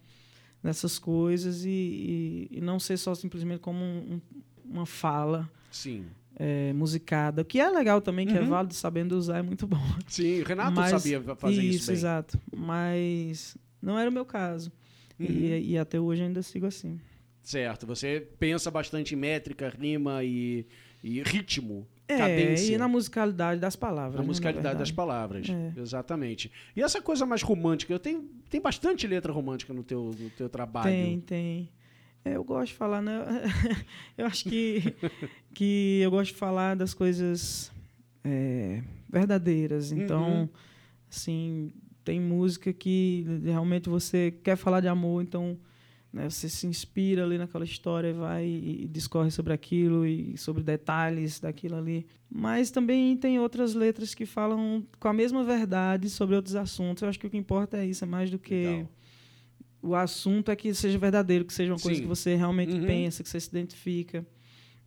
nessas 0.62 0.98
coisas 0.98 1.64
e, 1.64 2.48
e, 2.50 2.60
não 2.60 2.78
ser 2.78 2.98
só 2.98 3.14
simplesmente 3.14 3.60
como 3.60 3.82
um- 3.82 4.14
um- 4.16 4.20
uma 4.70 4.84
fala 4.84 5.50
Sim. 5.70 6.04
é, 6.36 6.74
musicada, 6.74 7.40
o 7.40 7.44
que 7.46 7.58
é 7.58 7.70
legal 7.70 8.02
também, 8.02 8.26
que 8.26 8.36
é 8.36 8.40
Uhum. 8.42 8.48
válido, 8.50 8.74
sabendo 8.74 9.12
usar, 9.16 9.38
é 9.38 9.42
muito 9.42 9.66
bom. 9.66 9.80
Sim, 10.06 10.42
o 10.42 10.44
Renato 10.44 10.72
Mas- 10.76 10.90
sabia 10.90 11.22
fazer 11.36 11.62
isso, 11.62 11.86
bem. 11.86 11.96
exato. 11.96 12.38
Mas 12.54 13.56
não 13.84 13.98
era 13.98 14.08
o 14.10 14.12
meu 14.12 14.24
caso. 14.24 14.72
Uhum. 15.18 15.26
E, 15.26 15.70
e 15.72 15.78
até 15.78 16.00
hoje 16.00 16.22
ainda 16.22 16.42
sigo 16.42 16.66
assim. 16.66 16.98
Certo, 17.42 17.86
você 17.86 18.26
pensa 18.38 18.70
bastante 18.70 19.14
em 19.14 19.18
métrica, 19.18 19.68
rima 19.68 20.24
e, 20.24 20.66
e 21.02 21.22
ritmo, 21.22 21.86
É, 22.08 22.16
cadência. 22.16 22.74
e 22.74 22.78
na 22.78 22.88
musicalidade 22.88 23.60
das 23.60 23.76
palavras. 23.76 24.14
Na 24.16 24.22
né, 24.22 24.26
musicalidade 24.26 24.78
das 24.78 24.88
verdade. 24.88 24.92
palavras. 24.94 25.48
É. 25.50 25.72
Exatamente. 25.78 26.50
E 26.74 26.82
essa 26.82 27.02
coisa 27.02 27.26
mais 27.26 27.42
romântica, 27.42 27.92
eu 27.92 27.98
tenho, 27.98 28.22
tem 28.48 28.60
bastante 28.62 29.06
letra 29.06 29.30
romântica 29.32 29.74
no 29.74 29.84
teu, 29.84 30.14
no 30.18 30.30
teu 30.30 30.48
trabalho. 30.48 30.90
Tem, 30.90 31.20
tem. 31.20 31.68
É, 32.24 32.36
eu 32.36 32.42
gosto 32.44 32.72
de 32.72 32.78
falar, 32.78 33.02
né? 33.02 33.20
Eu 34.16 34.24
acho 34.24 34.44
que, 34.44 34.82
que 35.52 36.00
eu 36.02 36.10
gosto 36.10 36.32
de 36.32 36.38
falar 36.38 36.74
das 36.74 36.94
coisas 36.94 37.70
é, 38.24 38.82
verdadeiras. 39.10 39.92
Então, 39.92 40.40
Uhum. 40.42 40.48
assim, 41.10 41.70
tem 42.04 42.20
música 42.20 42.72
que 42.72 43.24
realmente 43.42 43.88
você 43.88 44.30
quer 44.42 44.56
falar 44.56 44.80
de 44.80 44.88
amor, 44.88 45.22
então 45.22 45.58
né, 46.12 46.28
você 46.30 46.48
se 46.48 46.66
inspira 46.66 47.24
ali 47.24 47.36
naquela 47.38 47.64
história 47.64 48.08
e 48.08 48.12
vai 48.12 48.44
e 48.46 48.86
discorre 48.88 49.30
sobre 49.30 49.52
aquilo 49.52 50.06
e 50.06 50.36
sobre 50.36 50.62
detalhes 50.62 51.40
daquilo 51.40 51.76
ali. 51.76 52.06
Mas 52.30 52.70
também 52.70 53.16
tem 53.16 53.40
outras 53.40 53.74
letras 53.74 54.14
que 54.14 54.24
falam 54.26 54.86
com 55.00 55.08
a 55.08 55.12
mesma 55.12 55.42
verdade 55.42 56.08
sobre 56.08 56.36
outros 56.36 56.54
assuntos. 56.54 57.02
Eu 57.02 57.08
acho 57.08 57.18
que 57.18 57.26
o 57.26 57.30
que 57.30 57.36
importa 57.36 57.78
é 57.78 57.86
isso, 57.86 58.04
é 58.04 58.06
mais 58.06 58.30
do 58.30 58.38
que 58.38 58.54
Legal. 58.54 58.88
o 59.82 59.94
assunto 59.94 60.50
é 60.50 60.56
que 60.56 60.72
seja 60.74 60.98
verdadeiro, 60.98 61.44
que 61.44 61.52
seja 61.52 61.72
uma 61.72 61.80
coisa 61.80 61.96
Sim. 61.96 62.02
que 62.02 62.08
você 62.08 62.36
realmente 62.36 62.74
Uhum. 62.74 62.86
pensa, 62.86 63.22
que 63.22 63.28
você 63.28 63.40
se 63.40 63.48
identifica, 63.48 64.24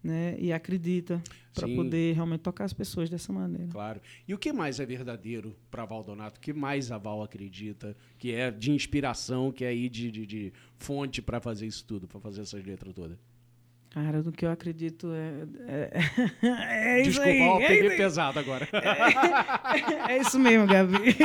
né, 0.07 0.37
e 0.39 0.53
acredita 0.53 1.21
para 1.53 1.67
poder 1.67 2.15
realmente 2.15 2.39
tocar 2.39 2.63
as 2.63 2.71
pessoas 2.71 3.09
dessa 3.09 3.33
maneira. 3.33 3.67
Claro. 3.69 3.99
E 4.25 4.33
o 4.33 4.37
que 4.37 4.53
mais 4.53 4.79
é 4.79 4.85
verdadeiro 4.85 5.53
para 5.69 5.83
Valdonato? 5.83 6.37
O 6.37 6.41
que 6.41 6.53
mais 6.53 6.91
a 6.91 6.97
Val 6.97 7.21
acredita 7.21 7.93
que 8.17 8.31
é 8.31 8.49
de 8.49 8.71
inspiração, 8.71 9.51
que 9.51 9.65
é 9.65 9.67
aí 9.67 9.89
de, 9.89 10.09
de, 10.09 10.25
de 10.25 10.53
fonte 10.77 11.21
para 11.21 11.41
fazer 11.41 11.67
isso 11.67 11.83
tudo, 11.83 12.07
para 12.07 12.21
fazer 12.21 12.41
essas 12.41 12.63
letras 12.63 12.93
todas? 12.93 13.17
Cara, 13.89 14.23
do 14.23 14.31
que 14.31 14.45
eu 14.45 14.51
acredito 14.51 15.11
é 15.11 15.47
é, 15.67 16.99
é 16.99 17.01
isso 17.03 17.19
Desculpa, 17.21 17.29
aí, 17.29 17.41
ó, 17.41 17.59
é 17.59 17.67
peguei 17.67 17.97
pesado 17.97 18.39
agora. 18.39 18.67
É 20.07 20.19
isso 20.19 20.39
mesmo, 20.39 20.65
Gabi. 20.67 20.97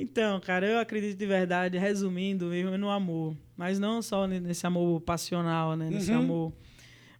Então, 0.00 0.40
cara, 0.40 0.66
eu 0.66 0.78
acredito 0.78 1.16
de 1.18 1.26
verdade, 1.26 1.76
resumindo 1.78 2.46
mesmo, 2.46 2.76
no 2.78 2.88
amor. 2.90 3.36
Mas 3.56 3.78
não 3.78 4.00
só 4.00 4.26
ne- 4.26 4.40
nesse 4.40 4.66
amor 4.66 5.00
passional, 5.00 5.74
né? 5.76 5.90
Nesse 5.90 6.12
Uhum. 6.12 6.18
amor. 6.18 6.52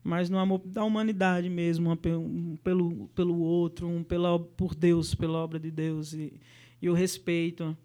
Mas 0.02 0.30
no 0.30 0.38
amor 0.38 0.60
da 0.64 0.84
humanidade 0.84 1.50
mesmo, 1.50 1.90
um 1.90 2.56
pelo, 2.56 3.08
pelo 3.14 3.38
outro, 3.40 3.86
um 3.88 4.02
pela, 4.02 4.38
por 4.38 4.74
Deus, 4.74 5.14
pela 5.14 5.38
obra 5.38 5.58
de 5.58 5.70
Deus. 5.70 6.12
E, 6.14 6.32
e 6.80 6.88
o 6.88 6.94
respeito. 6.94 7.76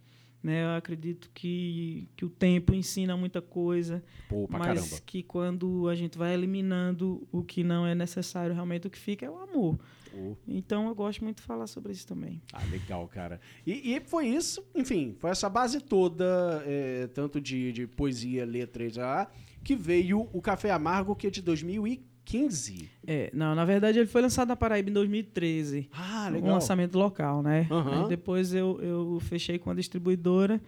Né? 0.42 0.64
Eu 0.66 0.70
acredito 0.78 1.30
que, 1.34 2.08
que 2.18 2.26
o 2.26 2.30
tempo 2.30 2.74
ensina 2.74 3.16
muita 3.16 3.42
coisa. 3.42 4.04
Pô, 4.30 4.46
mas 4.50 4.62
caramba. 4.82 5.02
que 5.06 5.24
quando 5.24 5.88
a 5.88 5.96
gente 5.96 6.18
vai 6.18 6.34
eliminando 6.34 7.26
o 7.32 7.42
que 7.44 7.64
não 7.64 7.88
é 7.88 7.96
necessário, 7.96 8.54
realmente 8.54 8.86
o 8.86 8.90
que 8.90 9.00
fica 9.00 9.26
é 9.26 9.30
o 9.30 9.38
amor. 9.38 9.80
Pô. 10.14 10.38
Então 10.48 10.88
eu 10.88 10.94
gosto 10.96 11.24
muito 11.24 11.38
de 11.38 11.44
falar 11.44 11.66
sobre 11.68 11.92
isso 11.92 12.06
também. 12.08 12.42
Ah, 12.54 12.62
legal, 12.70 13.08
cara. 13.08 13.42
E, 13.66 13.96
e 13.96 14.00
foi 14.02 14.28
isso, 14.28 14.64
enfim, 14.76 15.16
foi 15.20 15.32
essa 15.32 15.50
base 15.50 15.82
toda, 15.82 16.64
é, 16.68 17.08
tanto 17.08 17.42
de, 17.42 17.72
de 17.72 17.88
poesia, 17.88 18.46
letras, 18.46 18.98
ah, 19.00 19.28
que 19.64 19.76
veio 19.76 20.30
o 20.32 20.42
Café 20.42 20.70
Amargo, 20.72 21.16
que 21.16 21.28
é 21.28 21.30
de 21.32 21.42
2015. 21.42 22.90
É, 23.06 23.32
não, 23.34 23.56
na 23.56 23.66
verdade 23.66 24.00
ele 24.00 24.08
foi 24.08 24.22
lançado 24.22 24.48
na 24.48 24.56
Paraíba 24.56 24.90
em 24.90 24.94
2013. 24.94 25.90
Ah, 25.92 26.28
Um 26.30 26.34
legal. 26.34 26.54
lançamento 26.54 26.98
local, 26.98 27.42
né? 27.42 27.68
Aí 27.72 28.08
depois 28.10 28.54
eu, 28.54 28.80
eu 28.82 29.20
fechei 29.22 29.58
com 29.58 29.70
a 29.72 29.74
distribuidora 29.74 30.62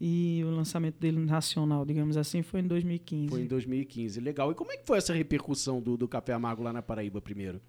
e 0.00 0.42
o 0.44 0.50
lançamento 0.50 0.98
dele 0.98 1.20
nacional, 1.20 1.84
digamos 1.84 2.16
assim, 2.16 2.42
foi 2.42 2.60
em 2.60 2.66
2015. 2.66 3.28
Foi 3.28 3.40
em 3.42 3.46
2015, 3.46 4.20
legal. 4.20 4.50
E 4.50 4.54
como 4.54 4.72
é 4.72 4.76
que 4.76 4.84
foi 4.86 4.98
essa 4.98 5.12
repercussão 5.12 5.80
do, 5.80 5.96
do 5.96 6.08
Café 6.08 6.32
Amargo 6.32 6.62
lá 6.62 6.72
na 6.72 6.82
Paraíba 6.82 7.20
primeiro? 7.20 7.60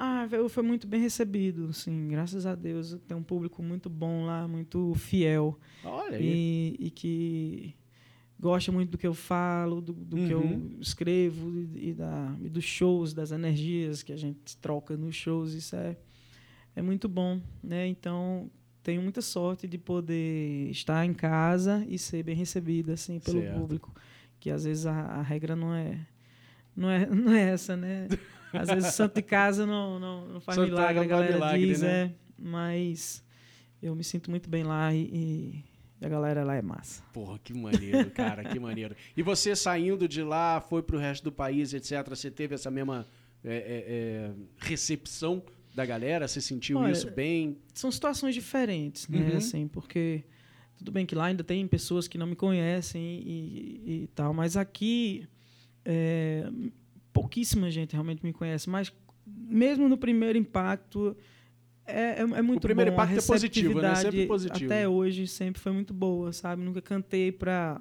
Ah, 0.00 0.24
velho, 0.26 0.48
foi 0.48 0.62
muito 0.62 0.86
bem 0.86 1.00
recebido, 1.00 1.72
sim, 1.72 2.06
graças 2.08 2.46
a 2.46 2.54
Deus. 2.54 2.96
Tem 3.08 3.16
um 3.16 3.22
público 3.22 3.60
muito 3.62 3.90
bom 3.90 4.24
lá, 4.24 4.46
muito 4.46 4.94
fiel. 4.94 5.58
Olha 5.84 6.16
aí. 6.16 6.24
e, 6.24 6.76
e 6.78 6.90
que 6.90 7.74
gosta 8.38 8.70
muito 8.70 8.90
do 8.90 8.98
que 8.98 9.06
eu 9.06 9.14
falo, 9.14 9.80
do, 9.80 9.92
do 9.92 10.16
que 10.16 10.32
eu 10.32 10.40
Uhum. 10.40 10.76
escrevo 10.80 11.50
e, 11.74 11.88
e 11.88 11.94
da, 11.94 12.36
e 12.40 12.48
dos 12.48 12.62
shows, 12.64 13.12
das 13.12 13.32
energias 13.32 14.02
que 14.04 14.12
a 14.12 14.16
gente 14.16 14.56
troca 14.58 14.96
nos 14.96 15.16
shows. 15.16 15.52
Isso 15.52 15.74
é, 15.74 15.96
é 16.76 16.80
muito 16.82 17.08
bom, 17.08 17.40
né? 17.60 17.88
Então 17.88 18.48
tenho 18.84 19.02
muita 19.02 19.20
sorte 19.20 19.66
de 19.66 19.76
poder 19.78 20.70
estar 20.70 21.04
em 21.04 21.12
casa 21.12 21.84
e 21.88 21.98
ser 21.98 22.22
bem 22.22 22.36
recebida 22.36 22.92
assim 22.92 23.18
pelo 23.18 23.40
Certo. 23.40 23.54
público, 23.58 23.92
que 24.38 24.48
às 24.48 24.62
vezes 24.62 24.86
a, 24.86 24.92
a 24.94 25.22
regra 25.22 25.56
não 25.56 25.74
é 25.74 26.06
não 26.76 26.88
é 26.88 27.04
não 27.10 27.32
é 27.32 27.50
essa, 27.50 27.76
né? 27.76 28.06
Às 28.52 28.68
vezes 28.68 28.88
o 28.90 28.92
santo 28.92 29.14
de 29.16 29.22
casa 29.22 29.66
não, 29.66 29.98
não, 29.98 30.26
não 30.28 30.40
faz 30.40 30.56
Santo 30.56 30.68
milagre, 30.68 30.94
não 30.94 31.02
a 31.02 31.06
galera 31.06 31.34
milagre, 31.34 31.66
diz, 31.66 31.82
né? 31.82 31.88
é. 32.02 32.10
Mas 32.40 33.22
eu 33.82 33.94
me 33.94 34.04
sinto 34.04 34.30
muito 34.30 34.48
bem 34.48 34.62
lá 34.64 34.92
e, 34.94 35.64
e 36.00 36.04
a 36.04 36.08
galera 36.08 36.44
lá 36.44 36.54
é 36.54 36.62
massa. 36.62 37.02
Porra, 37.12 37.38
que 37.38 37.52
maneiro, 37.52 38.10
cara, 38.10 38.44
que 38.44 38.58
maneiro. 38.58 38.94
E 39.16 39.22
você 39.22 39.54
saindo 39.56 40.06
de 40.08 40.22
lá, 40.22 40.60
foi 40.60 40.82
pro 40.82 40.98
resto 40.98 41.24
do 41.24 41.32
país, 41.32 41.72
etc. 41.74 42.08
Você 42.08 42.30
teve 42.30 42.54
essa 42.54 42.70
mesma 42.70 43.06
é, 43.44 43.54
é, 43.54 43.56
é, 43.56 44.32
recepção 44.58 45.42
da 45.74 45.84
galera? 45.84 46.26
Você 46.28 46.40
sentiu 46.40 46.78
Olha, 46.78 46.92
isso 46.92 47.10
bem? 47.10 47.58
São 47.74 47.90
situações 47.90 48.34
diferentes, 48.34 49.08
né? 49.08 49.30
Uhum. 49.30 49.36
Assim, 49.36 49.68
porque 49.68 50.24
tudo 50.76 50.92
bem 50.92 51.04
que 51.04 51.14
lá 51.14 51.26
ainda 51.26 51.42
tem 51.44 51.66
pessoas 51.66 52.06
que 52.06 52.16
não 52.16 52.26
me 52.26 52.36
conhecem 52.36 53.02
e, 53.02 53.82
e- 53.84 54.02
e 54.04 54.06
tal, 54.14 54.32
mas 54.32 54.56
aqui 54.56 55.26
é, 55.84 56.48
pouquíssima 57.20 57.70
gente 57.70 57.92
realmente 57.92 58.22
me 58.24 58.32
conhece. 58.32 58.68
Mas 58.68 58.92
mesmo 59.26 59.88
no 59.88 59.96
primeiro 59.98 60.38
impacto 60.38 61.16
é, 61.86 62.20
é, 62.20 62.20
é 62.20 62.42
muito 62.42 62.60
primeiro 62.60 62.90
bom. 62.92 63.00
A 63.00 63.04
impacto 63.04 63.18
é 63.24 63.26
positivo, 63.26 63.80
né? 63.80 63.94
Sempre 63.94 64.26
positivo. 64.26 64.66
Até 64.72 64.86
hoje 64.88 65.26
sempre 65.26 65.60
foi 65.60 65.72
muito 65.72 65.94
boa, 65.94 66.32
sabe? 66.32 66.62
Nunca 66.62 66.82
cantei 66.82 67.32
pra 67.32 67.80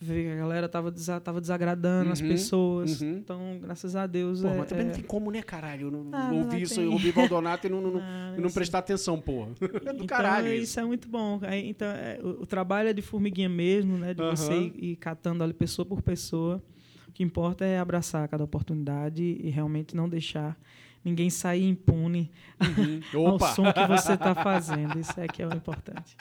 ver 0.00 0.24
que 0.24 0.30
a 0.32 0.36
galera 0.36 0.68
tava, 0.68 0.90
desa- 0.90 1.20
tava 1.20 1.40
desagradando 1.40 2.10
as 2.10 2.20
Uhum, 2.20 2.26
pessoas. 2.28 3.00
uhum. 3.00 3.18
Então, 3.18 3.58
graças 3.62 3.94
a 3.94 4.04
Deus. 4.08 4.40
Pô, 4.42 4.48
é, 4.48 4.58
mas 4.58 4.68
também 4.68 4.84
é- 4.86 4.88
não 4.88 4.94
tem 4.96 5.04
como, 5.04 5.30
né, 5.30 5.40
caralho? 5.42 5.86
Eu 5.86 5.90
não, 5.92 6.08
Ah, 6.12 6.30
ouvir 6.32 6.46
não 6.48 6.58
isso, 6.58 6.74
tem. 6.74 6.88
ouvir 6.88 7.12
Valdonato 7.12 7.68
e 7.68 7.70
não, 7.70 7.80
não, 7.80 8.00
Ah, 8.02 8.34
não 8.36 8.46
isso- 8.46 8.54
prestar 8.54 8.78
atenção, 8.78 9.20
porra. 9.20 9.50
É 9.86 9.92
do 9.92 9.94
então, 10.02 10.06
caralho 10.08 10.48
é- 10.48 10.54
isso. 10.56 10.64
isso 10.64 10.80
é 10.80 10.84
muito 10.84 11.08
bom. 11.08 11.40
Então, 11.64 11.86
é, 11.86 12.18
o, 12.20 12.42
o 12.42 12.46
trabalho 12.46 12.88
é 12.88 12.92
de 12.92 13.00
formiguinha 13.02 13.48
mesmo, 13.48 13.96
né? 13.96 14.12
De 14.12 14.22
você 14.24 14.52
Aham. 14.52 14.62
ir, 14.76 14.84
ir 14.92 14.96
catando 14.96 15.44
ali 15.44 15.52
pessoa 15.52 15.86
por 15.86 16.02
pessoa. 16.02 16.60
O 17.12 17.14
que 17.14 17.22
importa 17.22 17.64
é 17.64 17.78
abraçar 17.78 18.26
cada 18.26 18.42
oportunidade 18.42 19.22
e 19.22 19.50
realmente 19.50 19.94
não 19.94 20.08
deixar 20.08 20.58
ninguém 21.04 21.28
sair 21.28 21.68
impune 21.68 22.30
Uhum. 23.14 23.26
ao 23.28 23.38
som 23.54 23.70
que 23.72 23.86
você 23.86 24.14
está 24.14 24.34
fazendo. 24.34 24.98
Isso 24.98 25.18
é 25.20 25.26
que 25.28 25.42
é 25.42 25.46
o 25.46 25.52
importante. 25.54 26.16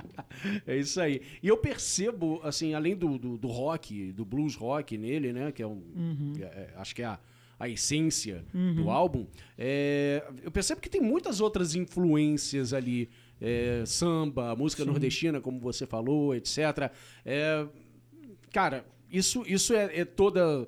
É 0.68 0.76
isso 0.76 1.00
aí. 1.00 1.22
E 1.42 1.48
eu 1.48 1.56
percebo, 1.56 2.42
assim, 2.44 2.74
além 2.74 2.96
do, 2.96 3.18
do, 3.18 3.38
do 3.38 3.48
rock, 3.48 4.12
do 4.12 4.26
blues 4.26 4.56
rock 4.56 4.98
nele, 4.98 5.32
né? 5.32 5.52
Que 5.52 5.64
é 5.64 5.68
um. 5.68 5.82
Uhum. 5.96 6.34
é- 6.40 6.44
é- 6.44 6.74
acho 6.78 6.94
que 6.96 7.04
é 7.04 7.06
a, 7.06 7.20
a 7.60 7.70
essência 7.70 8.44
do 8.76 8.90
álbum. 8.90 9.28
é, 9.58 10.24
eu 10.44 10.52
percebo 10.52 10.82
que 10.82 10.90
tem 10.90 11.00
muitas 11.00 11.40
outras 11.40 11.74
influências 11.76 12.74
ali. 12.74 13.08
é, 13.40 13.84
samba, 13.86 14.56
música 14.56 14.84
nordestina, 14.86 15.40
como 15.42 15.60
você 15.60 15.86
falou, 15.88 16.36
etc. 16.36 16.92
É, 17.26 17.66
cara, 18.52 18.86
isso, 19.12 19.44
isso 19.48 19.74
é, 19.74 20.00
é 20.00 20.06
toda. 20.06 20.68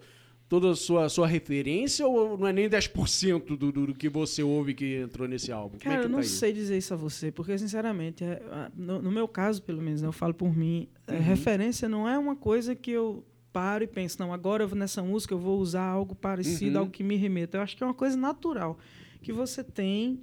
Toda 0.50 0.70
a 0.70 0.76
sua, 0.76 1.10
sua 1.10 1.26
referência 1.26 2.06
ou 2.06 2.38
não 2.38 2.46
é 2.46 2.54
nem 2.54 2.70
10% 2.70 3.58
do, 3.58 3.72
do, 3.72 3.88
do 3.88 3.94
que 3.96 4.08
você 4.08 4.44
ouve 4.44 4.76
que 4.76 4.98
entrou 4.98 5.28
nesse 5.28 5.52
álbum? 5.52 5.78
É 5.78 5.80
Cara, 5.80 6.00
que 6.02 6.06
eu 6.06 6.10
não 6.10 6.20
tá 6.20 6.26
sei 6.26 6.54
dizer 6.54 6.78
isso 6.78 6.94
a 6.94 6.98
você, 6.98 7.32
porque, 7.32 7.58
sinceramente, 7.58 8.24
é, 8.24 8.40
no, 8.76 9.02
no 9.02 9.12
meu 9.12 9.28
caso, 9.28 9.64
pelo 9.64 9.82
menos, 9.82 10.04
né, 10.04 10.08
eu 10.08 10.12
falo 10.12 10.32
por 10.34 10.56
mim, 10.56 10.88
é, 11.08 11.14
Uhum. 11.14 11.22
referência 11.22 11.90
não 11.90 12.08
é 12.08 12.20
uma 12.20 12.36
coisa 12.36 12.76
que 12.76 12.92
eu 12.92 13.26
paro 13.52 13.84
e 13.84 13.88
penso, 13.88 14.20
não, 14.20 14.32
agora 14.32 14.68
nessa 14.76 15.02
música 15.02 15.34
eu 15.34 15.40
vou 15.40 15.60
usar 15.60 15.86
algo 15.86 16.14
parecido, 16.14 16.74
Uhum. 16.76 16.80
algo 16.82 16.92
que 16.92 17.04
me 17.04 17.16
remeta. 17.16 17.58
Eu 17.58 17.62
acho 17.64 17.76
que 17.76 17.82
é 17.82 17.88
uma 17.88 17.94
coisa 17.94 18.16
natural 18.18 18.78
que 19.24 19.32
você 19.34 19.64
tem 19.64 20.20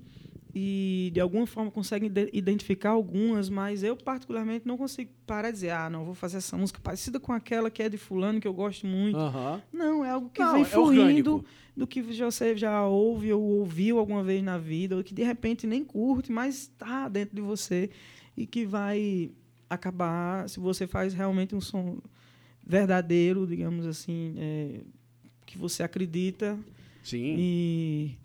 e, 0.54 1.10
de 1.12 1.20
alguma 1.20 1.46
forma, 1.46 1.70
consegue 1.70 2.06
ide- 2.06 2.30
identificar 2.32 2.90
algumas, 2.90 3.48
mas 3.48 3.82
eu, 3.82 3.96
particularmente, 3.96 4.66
não 4.66 4.76
consigo 4.76 5.10
parar 5.26 5.48
e 5.50 5.52
dizer, 5.52 5.70
ah, 5.70 5.88
não, 5.88 6.04
vou 6.04 6.14
fazer 6.14 6.38
essa 6.38 6.56
música 6.56 6.80
parecida 6.82 7.20
com 7.20 7.32
aquela 7.32 7.70
que 7.70 7.82
é 7.82 7.88
de 7.88 7.96
fulano, 7.96 8.40
que 8.40 8.48
eu 8.48 8.52
gosto 8.54 8.86
muito. 8.86 9.16
Não, 9.72 10.04
é 10.04 10.10
algo 10.10 10.28
que 10.30 10.40
Não, 10.40 10.52
vem 10.52 10.62
é 10.62 10.64
fluindo 10.64 11.00
orgânico. 11.34 11.44
do 11.76 11.86
que 11.86 12.02
você 12.02 12.56
já 12.56 12.84
ouve 12.86 13.32
ou 13.32 13.40
ouviu 13.42 13.98
alguma 13.98 14.22
vez 14.24 14.42
na 14.42 14.58
vida, 14.58 14.96
ou 14.96 15.04
que 15.04 15.14
de 15.14 15.22
repente 15.22 15.66
nem 15.66 15.84
curte, 15.84 16.32
mas 16.32 16.54
está 16.62 17.08
dentro 17.08 17.34
de 17.36 17.42
você 17.42 17.90
e 18.36 18.46
que 18.46 18.64
vai 18.66 19.30
acabar 19.68 20.48
se 20.48 20.58
você 20.58 20.86
faz 20.86 21.14
realmente 21.14 21.54
um 21.54 21.60
som 21.60 21.98
verdadeiro, 22.66 23.46
digamos 23.46 23.86
assim, 23.86 24.34
é, 24.36 24.80
que 25.46 25.56
você 25.58 25.82
acredita 25.82 26.58
Sim. 27.02 27.34
e 27.38 28.18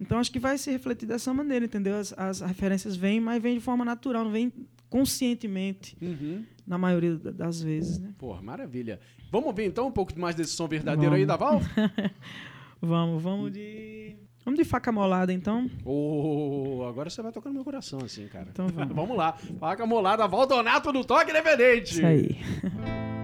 então 0.00 0.18
acho 0.18 0.32
que 0.32 0.38
vai 0.40 0.56
se 0.58 0.70
refletir 0.70 1.06
dessa 1.06 1.32
maneira, 1.34 1.64
entendeu? 1.64 1.96
As, 1.96 2.12
as 2.16 2.40
referências 2.40 2.96
vêm, 2.96 3.20
mas 3.20 3.42
vêm 3.42 3.54
de 3.54 3.60
forma 3.60 3.84
natural, 3.84 4.24
não 4.24 4.30
vêm 4.32 4.52
conscientemente 4.88 5.96
Uhum. 6.02 6.44
na 6.66 6.76
maioria 6.78 7.14
da- 7.16 7.30
das 7.30 7.62
vezes, 7.62 7.98
né? 7.98 8.10
Porra, 8.18 8.42
maravilha. 8.42 8.98
Vamos 9.30 9.46
ouvir 9.48 9.64
então 9.66 9.86
um 9.86 9.92
pouco 9.92 10.18
mais 10.18 10.34
desse 10.34 10.52
som 10.52 10.66
verdadeiro 10.66 11.14
aí 11.14 11.24
Vamos. 11.24 11.38
da 11.40 11.46
Val? 11.46 11.60
Vamos, 12.82 13.22
vamos 13.22 13.52
de 13.52 14.16
vamos 14.42 14.58
de 14.58 14.64
faca 14.64 14.90
molada 14.90 15.30
então. 15.34 15.70
Ô, 15.84 16.82
agora 16.88 17.10
você 17.10 17.20
vai 17.20 17.30
tocar 17.30 17.50
no 17.50 17.54
meu 17.56 17.64
coração 17.64 18.00
assim, 18.02 18.26
cara. 18.26 18.48
Então 18.50 18.68
vamos. 18.68 18.94
Vamos 18.96 19.16
lá. 19.16 19.34
Faca 19.58 19.84
molada, 19.84 20.26
Valdonato 20.26 20.90
no 20.90 21.04
Toque 21.04 21.28
Independente. 21.30 21.92
Isso 21.92 22.06
aí. 22.06 22.38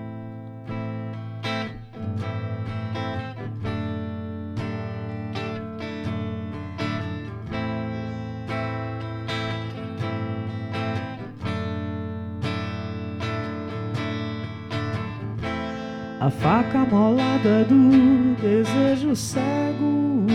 A 16.27 16.31
faca 16.31 16.79
molada 16.79 17.65
do 17.69 18.35
desejo 18.43 19.15
cego 19.15 20.27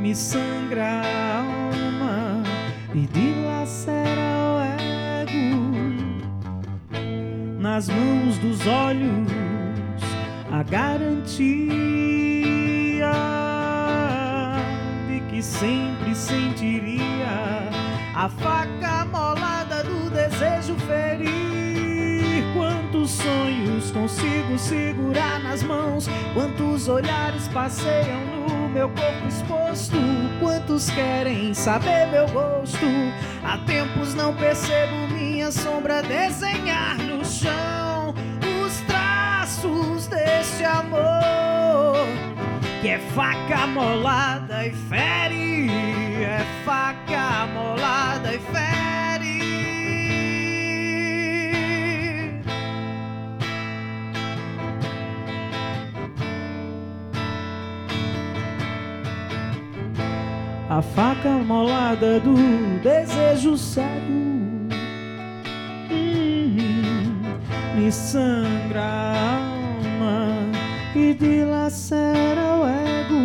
me 0.00 0.12
sangra 0.12 1.02
a 1.04 1.38
alma 1.38 2.42
e 2.92 3.06
dilacera 3.06 4.20
o 4.48 4.60
ego. 5.22 5.54
Nas 7.60 7.88
mãos 7.88 8.38
dos 8.38 8.66
olhos, 8.66 9.30
a 10.50 10.64
garantia 10.64 11.22
de 15.06 15.20
que 15.30 15.40
sempre 15.40 16.12
sentiria 16.12 17.70
a 18.16 18.28
faca 18.28 19.04
molada 19.04 19.84
do 19.84 20.10
desejo 20.10 20.74
ferir. 20.88 21.51
Quantos 23.02 23.16
sonhos 23.16 23.90
consigo 23.90 24.56
segurar 24.56 25.40
nas 25.42 25.60
mãos? 25.64 26.08
Quantos 26.34 26.86
olhares 26.86 27.48
passeiam 27.48 28.20
no 28.48 28.68
meu 28.68 28.88
corpo 28.90 29.26
exposto? 29.26 29.96
Quantos 30.38 30.88
querem 30.88 31.52
saber 31.52 32.06
meu 32.12 32.28
gosto? 32.28 32.86
Há 33.42 33.58
tempos 33.66 34.14
não 34.14 34.32
percebo 34.36 35.08
minha 35.08 35.50
sombra 35.50 36.00
desenhar 36.00 36.96
no 36.98 37.24
chão 37.24 38.14
os 38.64 38.80
traços 38.82 40.06
deste 40.06 40.62
amor 40.62 42.06
que 42.82 42.88
é 42.88 43.00
faca 43.16 43.66
molada 43.66 44.64
e 44.64 44.70
fere, 44.70 45.68
é 46.22 46.46
faca 46.64 47.48
molada 47.52 48.32
e 48.32 48.38
fere. 48.38 49.11
A 60.72 60.80
faca 60.80 61.28
molada 61.28 62.18
do 62.18 62.34
desejo 62.82 63.58
cego 63.58 64.22
Hum, 65.90 67.20
me 67.76 67.92
sangra 67.92 68.80
a 68.80 69.36
alma 69.36 70.50
e 70.96 71.12
dilacera 71.12 72.56
o 72.56 72.66
ego. 72.66 73.20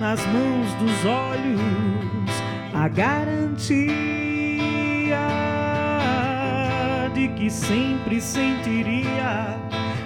Nas 0.00 0.26
mãos 0.26 0.74
dos 0.80 1.04
olhos, 1.04 1.60
a 2.74 2.88
garantia 2.88 3.68
de 7.14 7.28
que 7.28 7.48
sempre 7.48 8.20
sentiria 8.20 9.56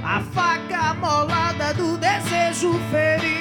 a 0.05 0.21
faca 0.21 0.93
molada 0.93 1.73
do 1.73 1.97
desejo 1.97 2.79
ferir. 2.91 3.40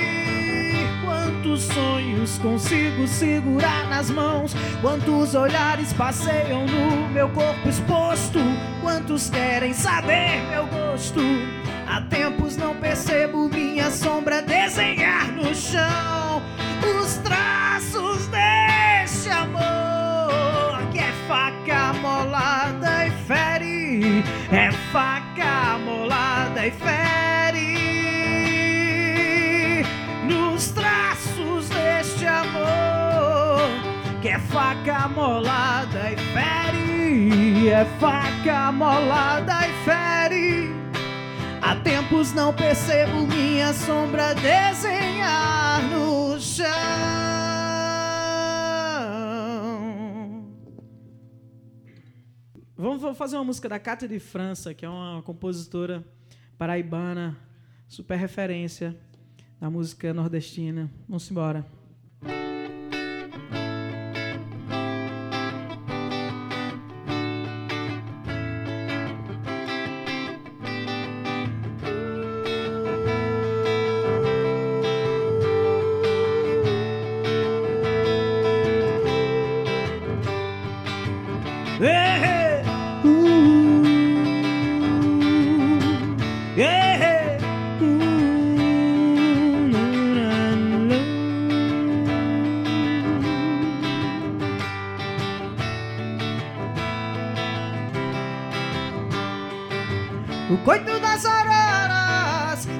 Quantos 1.49 1.63
sonhos 1.63 2.37
consigo 2.37 3.07
segurar 3.07 3.89
nas 3.89 4.11
mãos? 4.11 4.53
Quantos 4.81 5.33
olhares 5.33 5.91
passeiam 5.93 6.63
no 6.67 7.09
meu 7.09 7.27
corpo 7.29 7.67
exposto? 7.67 8.37
Quantos 8.81 9.31
querem 9.31 9.73
saber 9.73 10.43
meu 10.47 10.67
gosto? 10.67 11.19
Há 11.87 12.01
tempos 12.01 12.55
não 12.55 12.75
percebo 12.75 13.49
minha 13.49 13.89
sombra 13.89 14.43
desenhar 14.43 15.31
no 15.31 15.55
chão 15.55 16.43
os 17.01 17.15
traços 17.17 18.27
deste 18.27 19.29
amor 19.29 20.79
que 20.91 20.99
é 20.99 21.11
faca 21.27 21.93
molada 21.93 23.07
e 23.07 23.11
fere, 23.25 24.23
é 24.51 24.71
faca 24.91 25.79
molada 25.79 26.67
e 26.67 26.69
fere. 26.69 27.08
Faca 34.49 35.07
molada 35.07 36.11
e 36.11 36.17
fere, 36.33 37.69
é 37.69 37.85
faca 37.99 38.71
molada 38.71 39.53
e 39.67 39.73
fere. 39.85 40.69
Há 41.61 41.75
tempos 41.75 42.33
não 42.33 42.53
percebo 42.53 43.27
minha 43.27 43.71
sombra 43.73 44.33
desenhar 44.33 45.83
no 45.83 46.39
chão. 46.39 46.67
Vamos 52.75 53.17
fazer 53.17 53.35
uma 53.35 53.43
música 53.43 53.69
da 53.69 53.77
Cátia 53.77 54.07
de 54.07 54.19
França, 54.19 54.73
que 54.73 54.85
é 54.85 54.89
uma 54.89 55.21
compositora 55.21 56.03
paraibana, 56.57 57.37
super 57.87 58.17
referência 58.17 58.97
da 59.59 59.69
música 59.69 60.13
nordestina. 60.13 60.89
Vamos 61.07 61.29
embora. 61.29 61.78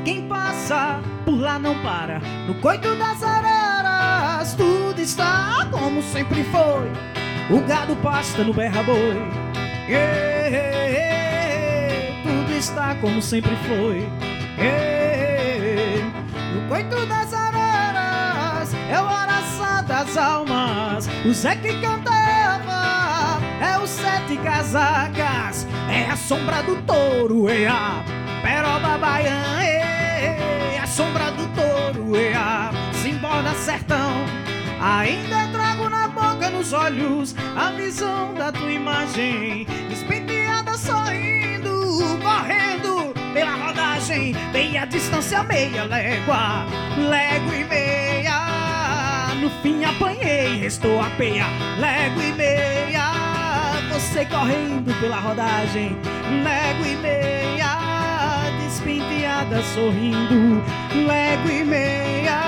Quem 0.09 0.27
passa 0.27 0.99
por 1.23 1.39
lá 1.39 1.59
não 1.59 1.75
para. 1.83 2.19
No 2.47 2.55
coito 2.55 2.95
das 2.95 3.21
araras, 3.21 4.55
tudo 4.55 4.99
está 4.99 5.67
como 5.69 6.01
sempre 6.01 6.43
foi. 6.45 6.91
O 7.55 7.61
gado 7.67 7.95
pasta 7.97 8.43
no 8.43 8.51
berra-boi. 8.51 9.21
Yeah, 9.87 10.47
yeah, 10.47 10.87
yeah, 10.87 12.23
tudo 12.23 12.51
está 12.57 12.95
como 12.95 13.21
sempre 13.21 13.55
foi. 13.67 14.09
No 16.55 16.67
coito 16.67 17.05
das 17.05 17.31
araras, 17.31 18.73
é 18.89 18.99
o 18.99 19.05
araçá 19.05 19.81
das 19.81 20.17
almas. 20.17 21.07
O 21.23 21.31
Zé 21.31 21.55
que 21.55 21.79
cantava, 21.79 23.39
é 23.61 23.77
o 23.77 23.85
sete 23.85 24.37
casacas. 24.37 25.67
É 25.87 26.09
a 26.09 26.15
sombra 26.15 26.63
do 26.63 26.81
touro, 26.81 27.47
é 27.47 27.67
a 27.67 28.03
peroba 28.41 28.97
baiana, 28.97 29.68
a 30.81 30.87
sombra 30.87 31.31
do 31.31 31.47
touro, 31.49 32.15
é 32.15 32.33
a 32.33 32.71
simbora 32.93 33.53
sertão. 33.53 34.25
Ainda 34.81 35.47
trago 35.51 35.89
na 35.89 36.07
boca, 36.07 36.49
nos 36.49 36.73
olhos, 36.73 37.35
a 37.55 37.71
visão 37.71 38.33
da 38.33 38.51
tua 38.51 38.71
imagem, 38.71 39.65
despenteada 39.89 40.77
sorrindo, 40.77 41.97
correndo 42.21 43.13
pela 43.33 43.55
rodagem, 43.55 44.33
meia 44.53 44.85
distância, 44.85 45.43
meia 45.43 45.83
légua, 45.83 46.65
légua 46.97 47.55
e 47.55 47.63
meia. 47.65 49.35
No 49.41 49.49
fim 49.61 49.83
apanhei, 49.83 50.59
restou 50.59 51.01
a 51.01 51.09
peia, 51.11 51.45
légua 51.77 52.23
e 52.23 52.33
meia 52.33 52.79
você 53.99 54.25
correndo 54.25 54.97
pela 55.01 55.19
rodagem, 55.19 55.95
lego 56.43 56.85
e 56.85 56.95
meia, 56.95 57.77
despenteada 58.79 59.61
sorrindo, 59.61 60.63
lego 61.05 61.49
e 61.49 61.63
meia. 61.63 62.39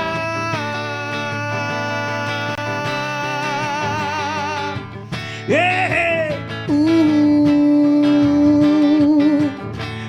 Hey, 5.48 6.38
uh, 6.70 6.74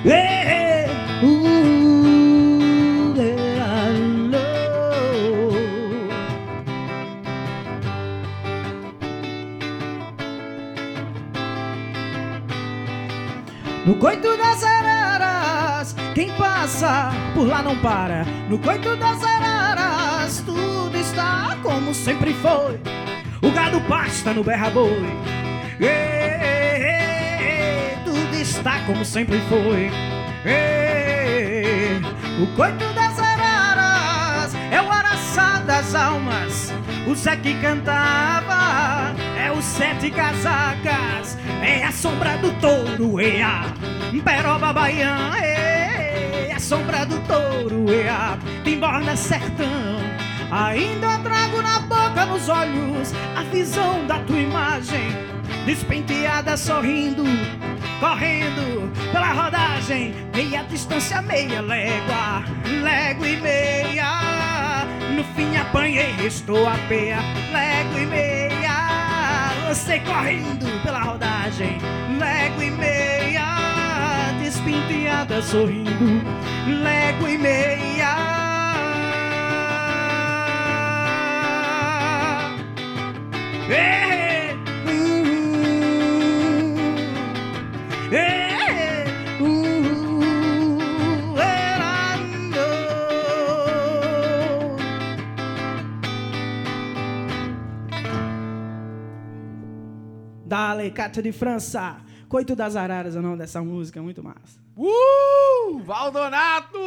hey, 0.04 0.86
uh, 1.22 1.26
hello. 3.16 4.38
No 13.84 13.96
coito 13.96 14.36
quem 16.14 16.30
passa 16.32 17.10
por 17.34 17.46
lá 17.46 17.62
não 17.62 17.76
para. 17.78 18.24
No 18.48 18.58
coito 18.58 18.96
das 18.96 19.22
araras, 19.22 20.42
tudo 20.44 20.96
está 20.96 21.56
como 21.62 21.94
sempre 21.94 22.34
foi. 22.34 22.80
O 23.40 23.50
gado 23.50 23.80
pasta 23.82 24.32
no 24.32 24.44
berra-boi. 24.44 25.04
Tudo 28.04 28.34
está 28.40 28.80
como 28.86 29.04
sempre 29.04 29.40
foi. 29.48 29.90
Ê, 30.44 32.00
O 32.40 32.46
coito 32.56 32.92
das 32.94 33.18
araras 33.18 34.54
é 34.70 34.80
o 34.80 34.90
araçá 34.90 35.60
das 35.66 35.94
almas. 35.94 36.72
O 37.06 37.14
Zé 37.14 37.36
que 37.36 37.54
cantava 37.60 39.14
é 39.38 39.50
o 39.50 39.60
sete 39.62 40.10
casacas. 40.10 41.38
É 41.62 41.84
a 41.84 41.92
sombra 41.92 42.36
do 42.38 42.52
touro, 42.60 43.20
é 43.20 43.42
a 43.42 43.64
peroba 44.24 44.72
baiana. 44.72 45.38
É 45.38 45.61
sombra 46.62 47.04
do 47.04 47.18
touro, 47.26 47.92
é 47.92 48.08
a 48.08 48.38
timborna 48.62 49.16
sertão. 49.16 49.98
Ainda 50.50 51.18
trago 51.18 51.60
na 51.60 51.80
boca, 51.80 52.24
nos 52.26 52.48
olhos, 52.48 53.12
a 53.36 53.42
visão 53.42 54.06
da 54.06 54.20
tua 54.20 54.38
imagem. 54.38 55.10
Despenteada, 55.66 56.56
sorrindo, 56.56 57.24
correndo 57.98 58.92
pela 59.10 59.32
rodagem. 59.32 60.14
Meia 60.34 60.62
distância, 60.62 61.20
meia 61.20 61.60
légua, 61.60 62.44
légua 62.80 63.28
e 63.28 63.40
meia. 63.40 64.86
No 65.16 65.24
fim 65.34 65.56
apanhei, 65.56 66.12
restou 66.12 66.68
a 66.68 66.78
peia, 66.88 67.18
légua 67.52 68.00
e 68.00 68.06
meia. 68.06 69.50
Você 69.68 69.98
correndo 70.00 70.82
pela 70.84 71.00
rodagem, 71.00 71.78
légua 72.18 72.64
e 72.64 72.70
meia. 72.70 73.21
Despenteada, 74.52 75.40
sorrindo, 75.40 75.90
légua 76.82 77.30
e 77.30 77.38
meia. 77.38 78.16
Hey, 83.70 84.52
uh, 84.84 84.92
hey, 88.12 89.06
uh, 89.40 91.34
errando. 91.40 92.68
Dale, 100.44 100.90
Cátia 100.90 101.22
de 101.22 101.32
França. 101.32 102.11
Coito 102.32 102.56
das 102.56 102.76
Araras 102.76 103.14
é 103.14 103.18
o 103.18 103.22
nome 103.22 103.36
dessa 103.36 103.62
música, 103.62 104.00
muito 104.00 104.24
massa. 104.24 104.58
Uh! 104.74 105.80
Valdonato! 105.80 106.78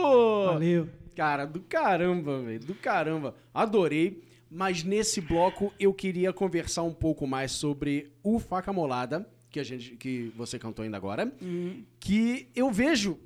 Valeu. 0.47 0.89
Cara, 1.15 1.45
do 1.45 1.59
caramba, 1.59 2.41
velho. 2.41 2.61
Do 2.61 2.73
caramba. 2.73 3.35
Adorei. 3.53 4.23
Mas 4.49 4.83
nesse 4.83 5.21
bloco 5.21 5.71
eu 5.79 5.93
queria 5.93 6.33
conversar 6.33 6.81
um 6.81 6.95
pouco 6.95 7.27
mais 7.27 7.51
sobre 7.51 8.11
o 8.23 8.39
Faca 8.39 8.73
Molada, 8.73 9.29
que, 9.51 9.59
a 9.59 9.63
gente, 9.63 9.95
que 9.97 10.33
você 10.35 10.57
cantou 10.57 10.81
ainda 10.81 10.97
agora. 10.97 11.31
Que 11.99 12.49
eu 12.55 12.71
vejo 12.71 13.19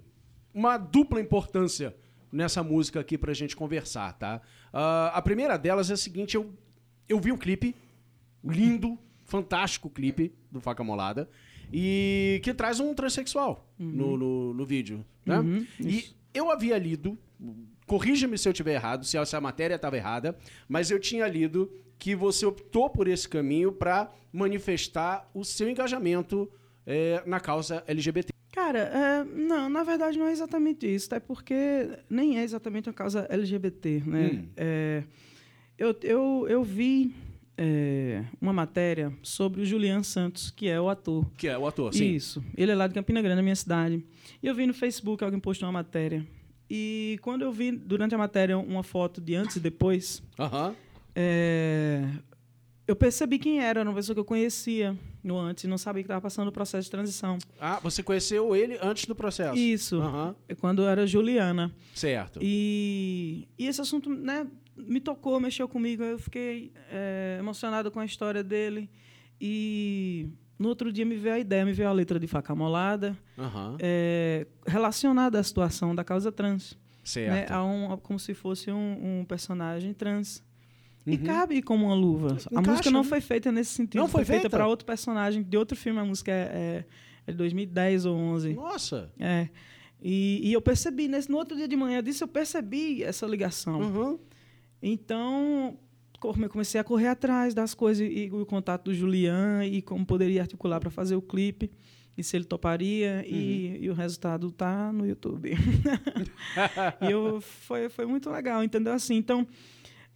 uma 0.54 0.78
dupla 0.78 1.22
importância 1.22 1.96
nessa 2.30 2.62
música 2.62 3.00
aqui 3.00 3.18
pra 3.18 3.34
gente 3.34 3.56
conversar, 3.56 4.12
tá? 4.12 4.42
Ah, 4.74 5.14
a 5.16 5.22
primeira 5.22 5.58
delas 5.58 5.90
é 5.90 5.94
a 5.94 5.98
seguinte: 5.98 6.36
eu, 6.36 6.52
eu 7.08 7.18
vi 7.18 7.32
o 7.32 7.38
clipe, 7.38 7.74
lindo, 8.44 9.00
fantástico 9.24 9.90
clipe 9.90 10.34
do 10.52 10.60
Faca 10.60 10.84
Molada, 10.84 11.30
e 11.72 12.42
que 12.44 12.54
traz 12.54 12.80
um 12.80 12.94
transexual 12.94 13.68
no, 13.78 14.18
no, 14.18 14.54
no 14.54 14.66
vídeo, 14.66 15.06
né? 15.26 15.40
Uhum, 15.40 15.66
e 15.80 16.06
eu 16.34 16.52
havia 16.52 16.78
lido, 16.78 17.18
corrija-me 17.86 18.38
se 18.38 18.48
eu 18.48 18.52
estiver 18.52 18.74
errado, 18.74 19.06
se 19.06 19.18
essa 19.18 19.40
matéria 19.40 19.76
estava 19.76 19.98
errada, 19.98 20.38
mas 20.68 20.92
eu 20.92 21.00
tinha 21.00 21.28
lido 21.28 21.72
que 21.98 22.16
você 22.16 22.46
optou 22.46 22.90
por 22.90 23.08
esse 23.08 23.28
caminho 23.28 23.72
para 23.72 24.12
manifestar 24.32 25.30
o 25.34 25.44
seu 25.44 25.70
engajamento 25.70 26.50
eh, 26.88 27.22
na 27.26 27.40
causa 27.40 27.84
LGBT. 27.88 28.32
Cara, 28.52 28.80
é, 28.80 29.24
não, 29.24 29.70
na 29.70 29.84
verdade 29.84 30.18
não 30.18 30.28
é 30.28 30.32
exatamente 30.32 30.88
isso, 30.88 31.14
é 31.14 31.20
porque 31.20 31.90
nem 32.10 32.40
é 32.40 32.44
exatamente 32.44 32.90
uma 32.90 32.94
causa 32.94 33.28
LGBT, 33.30 34.04
né? 34.06 34.32
Hum. 34.34 34.48
É, 34.56 35.04
eu, 35.78 35.96
eu, 36.04 36.46
eu 36.50 36.64
vi 36.64 37.14
é, 37.62 38.24
uma 38.40 38.54
matéria 38.54 39.12
sobre 39.22 39.62
o 39.62 39.66
Julian 39.66 40.02
Santos, 40.02 40.50
que 40.50 40.70
é 40.70 40.80
o 40.80 40.88
ator. 40.88 41.30
Que 41.36 41.50
é 41.50 41.58
o 41.58 41.68
ator, 41.68 41.94
sim. 41.94 42.14
Isso. 42.16 42.42
Ele 42.56 42.72
é 42.72 42.76
lá 42.76 42.88
de 42.88 42.94
Campina 42.94 43.22
Grande, 43.22 43.36
na 43.36 43.42
minha 43.42 43.56
cidade. 43.56 44.02
E 44.42 44.48
eu 44.48 44.56
vi 44.56 44.66
no 44.66 44.74
Facebook 44.74 45.22
alguém 45.22 45.42
postou 45.42 45.68
uma 45.68 45.74
matéria. 45.74 46.26
E 46.70 47.20
quando 47.22 47.42
eu 47.42 47.52
vi, 47.52 47.74
durante 47.74 48.16
a 48.16 48.18
matéria, 48.18 48.58
uma 48.58 48.82
foto 48.82 49.20
de 49.20 49.36
antes 49.36 49.58
e 49.58 49.60
depois, 49.60 50.24
Aham. 50.40 50.74
é, 51.14 52.08
eu 52.88 52.96
percebi 52.96 53.38
quem 53.38 53.60
era, 53.60 53.82
era 53.82 53.90
uma 53.90 53.96
pessoa 53.96 54.14
que 54.14 54.22
eu 54.22 54.26
conhecia 54.26 54.98
no 55.22 55.38
antes, 55.38 55.66
não 55.66 55.78
sabia 55.78 56.02
que 56.02 56.06
estava 56.08 56.22
passando 56.22 56.48
o 56.48 56.54
processo 56.54 56.86
de 56.86 56.92
transição. 56.92 57.40
Ah, 57.60 57.78
você 57.84 58.02
conheceu 58.02 58.56
ele 58.56 58.80
antes 58.82 59.06
do 59.06 59.14
processo? 59.14 59.58
Isso. 59.58 60.00
Aham. 60.00 60.34
Quando 60.62 60.84
eu 60.84 60.88
era 60.88 61.06
Juliana. 61.06 61.76
Certo. 61.94 62.40
E, 62.42 63.50
e 63.58 63.68
esse 63.68 63.82
assunto 63.82 64.10
né, 64.10 64.48
me 64.88 65.00
tocou, 65.00 65.40
mexeu 65.40 65.68
comigo. 65.68 66.04
Eu 66.04 66.20
fiquei 66.20 66.72
é, 66.92 67.38
emocionado 67.40 67.90
com 67.92 68.00
a 68.00 68.06
história 68.06 68.44
dele. 68.44 68.90
E 69.42 70.28
no 70.58 70.68
outro 70.70 70.92
dia 70.92 71.06
me 71.06 71.16
veio 71.16 71.36
a 71.36 71.40
ideia, 71.40 71.66
me 71.66 71.72
veio 71.74 71.88
a 71.90 71.92
letra 71.94 72.20
de 72.20 72.28
Faca 72.28 72.54
Molada, 72.54 73.18
Aham. 73.38 73.78
é, 73.80 74.46
relacionada 74.68 75.40
à 75.40 75.44
situação 75.44 75.96
da 75.96 76.04
causa 76.04 76.32
trans. 76.32 76.74
Né, 76.74 76.78
Certo. 77.04 77.52
a 77.52 77.64
um, 77.66 77.94
a- 77.94 77.98
como 77.98 78.20
se 78.20 78.34
fosse 78.34 78.70
um, 78.70 79.20
um 79.22 79.26
personagem 79.26 79.94
trans. 79.94 80.44
E 81.08 81.12
Uhum. 81.16 81.24
cabe 81.24 81.62
como 81.62 81.86
uma 81.88 81.96
luva. 81.96 82.28
a 82.34 82.34
Encaixa, 82.60 82.72
música 82.72 82.92
não 82.92 83.02
né? 83.04 83.10
foi 83.10 83.22
feita 83.22 83.52
nesse 83.52 83.72
sentido. 83.72 84.00
Não 84.02 84.08
foi 84.08 84.24
feita 84.26 84.42
feita? 84.42 84.56
para 84.58 84.68
outro 84.68 84.86
personagem 84.86 85.42
de 85.42 85.58
outro 85.58 85.76
filme. 85.78 86.00
A 86.00 86.06
música 86.06 86.32
é, 86.32 86.36
é, 86.36 86.86
é 87.26 87.32
de 87.32 87.38
2010 87.38 88.06
ou 88.06 88.16
11. 88.16 88.54
Nossa. 88.54 89.12
É. 89.18 89.48
E, 90.04 90.42
e 90.44 90.54
eu 90.54 90.62
percebi, 90.62 91.08
nesse, 91.08 91.30
no 91.32 91.38
outro 91.38 91.58
dia 91.58 91.68
de 91.68 91.76
manhã 91.76 92.04
disso, 92.04 92.24
eu 92.26 92.28
percebi 92.28 93.02
essa 93.04 93.26
ligação. 93.26 93.80
Uhum. 93.80 94.20
Então, 94.82 95.78
come- 96.20 96.48
comecei 96.50 96.80
a 96.80 96.84
correr 96.84 97.08
atrás 97.08 97.54
das 97.54 97.74
coisas 97.74 98.08
e, 98.10 98.30
o 98.32 98.46
contato 98.46 98.86
do 98.86 98.94
Julian 98.94 99.66
e 99.66 99.82
como 99.82 100.06
poderia 100.06 100.42
articular 100.42 100.80
para 100.80 100.90
fazer 100.90 101.16
o 101.16 101.22
clipe 101.22 101.70
e 102.18 102.24
se 102.24 102.36
ele 102.36 102.46
toparia 102.46 103.24
e, 103.28 103.78
e 103.82 103.90
o 103.90 103.94
resultado 103.94 104.52
tá 104.52 104.92
no 104.92 105.06
YouTube. 105.08 105.52
e 107.02 107.10
eu, 107.10 107.40
foi, 107.42 107.90
foi 107.90 108.06
muito 108.06 108.30
legal, 108.30 108.64
entendeu? 108.64 108.94
Assim, 108.94 109.16
então, 109.16 109.48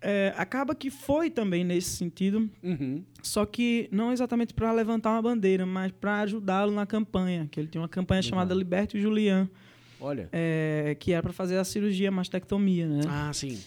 é, 0.01 0.33
acaba 0.35 0.75
que 0.75 0.89
foi 0.89 1.29
também 1.29 1.63
nesse 1.63 1.91
sentido, 1.95 2.49
Uhum. 2.61 3.03
só 3.21 3.45
que 3.45 3.87
não 3.91 4.11
exatamente 4.11 4.53
para 4.53 4.71
levantar 4.73 5.11
uma 5.11 5.21
bandeira, 5.21 5.65
mas 5.65 5.91
para 5.93 6.19
ajudá-lo 6.21 6.73
na 6.73 6.85
campanha, 6.85 7.47
que 7.49 7.59
ele 7.59 7.67
tinha 7.67 7.81
uma 7.81 7.87
campanha 7.89 8.21
chamada 8.21 8.53
Liberte 8.53 8.97
o 8.97 9.01
Julian, 9.01 9.49
Olha. 10.01 10.27
é, 10.33 10.97
que 10.99 11.13
era 11.13 11.23
para 11.23 11.31
fazer 11.31 11.57
a 11.57 11.63
cirurgia 11.63 12.11
mastectomia, 12.11 12.85
né? 12.87 13.01
Ah, 13.07 13.31
sim. 13.33 13.57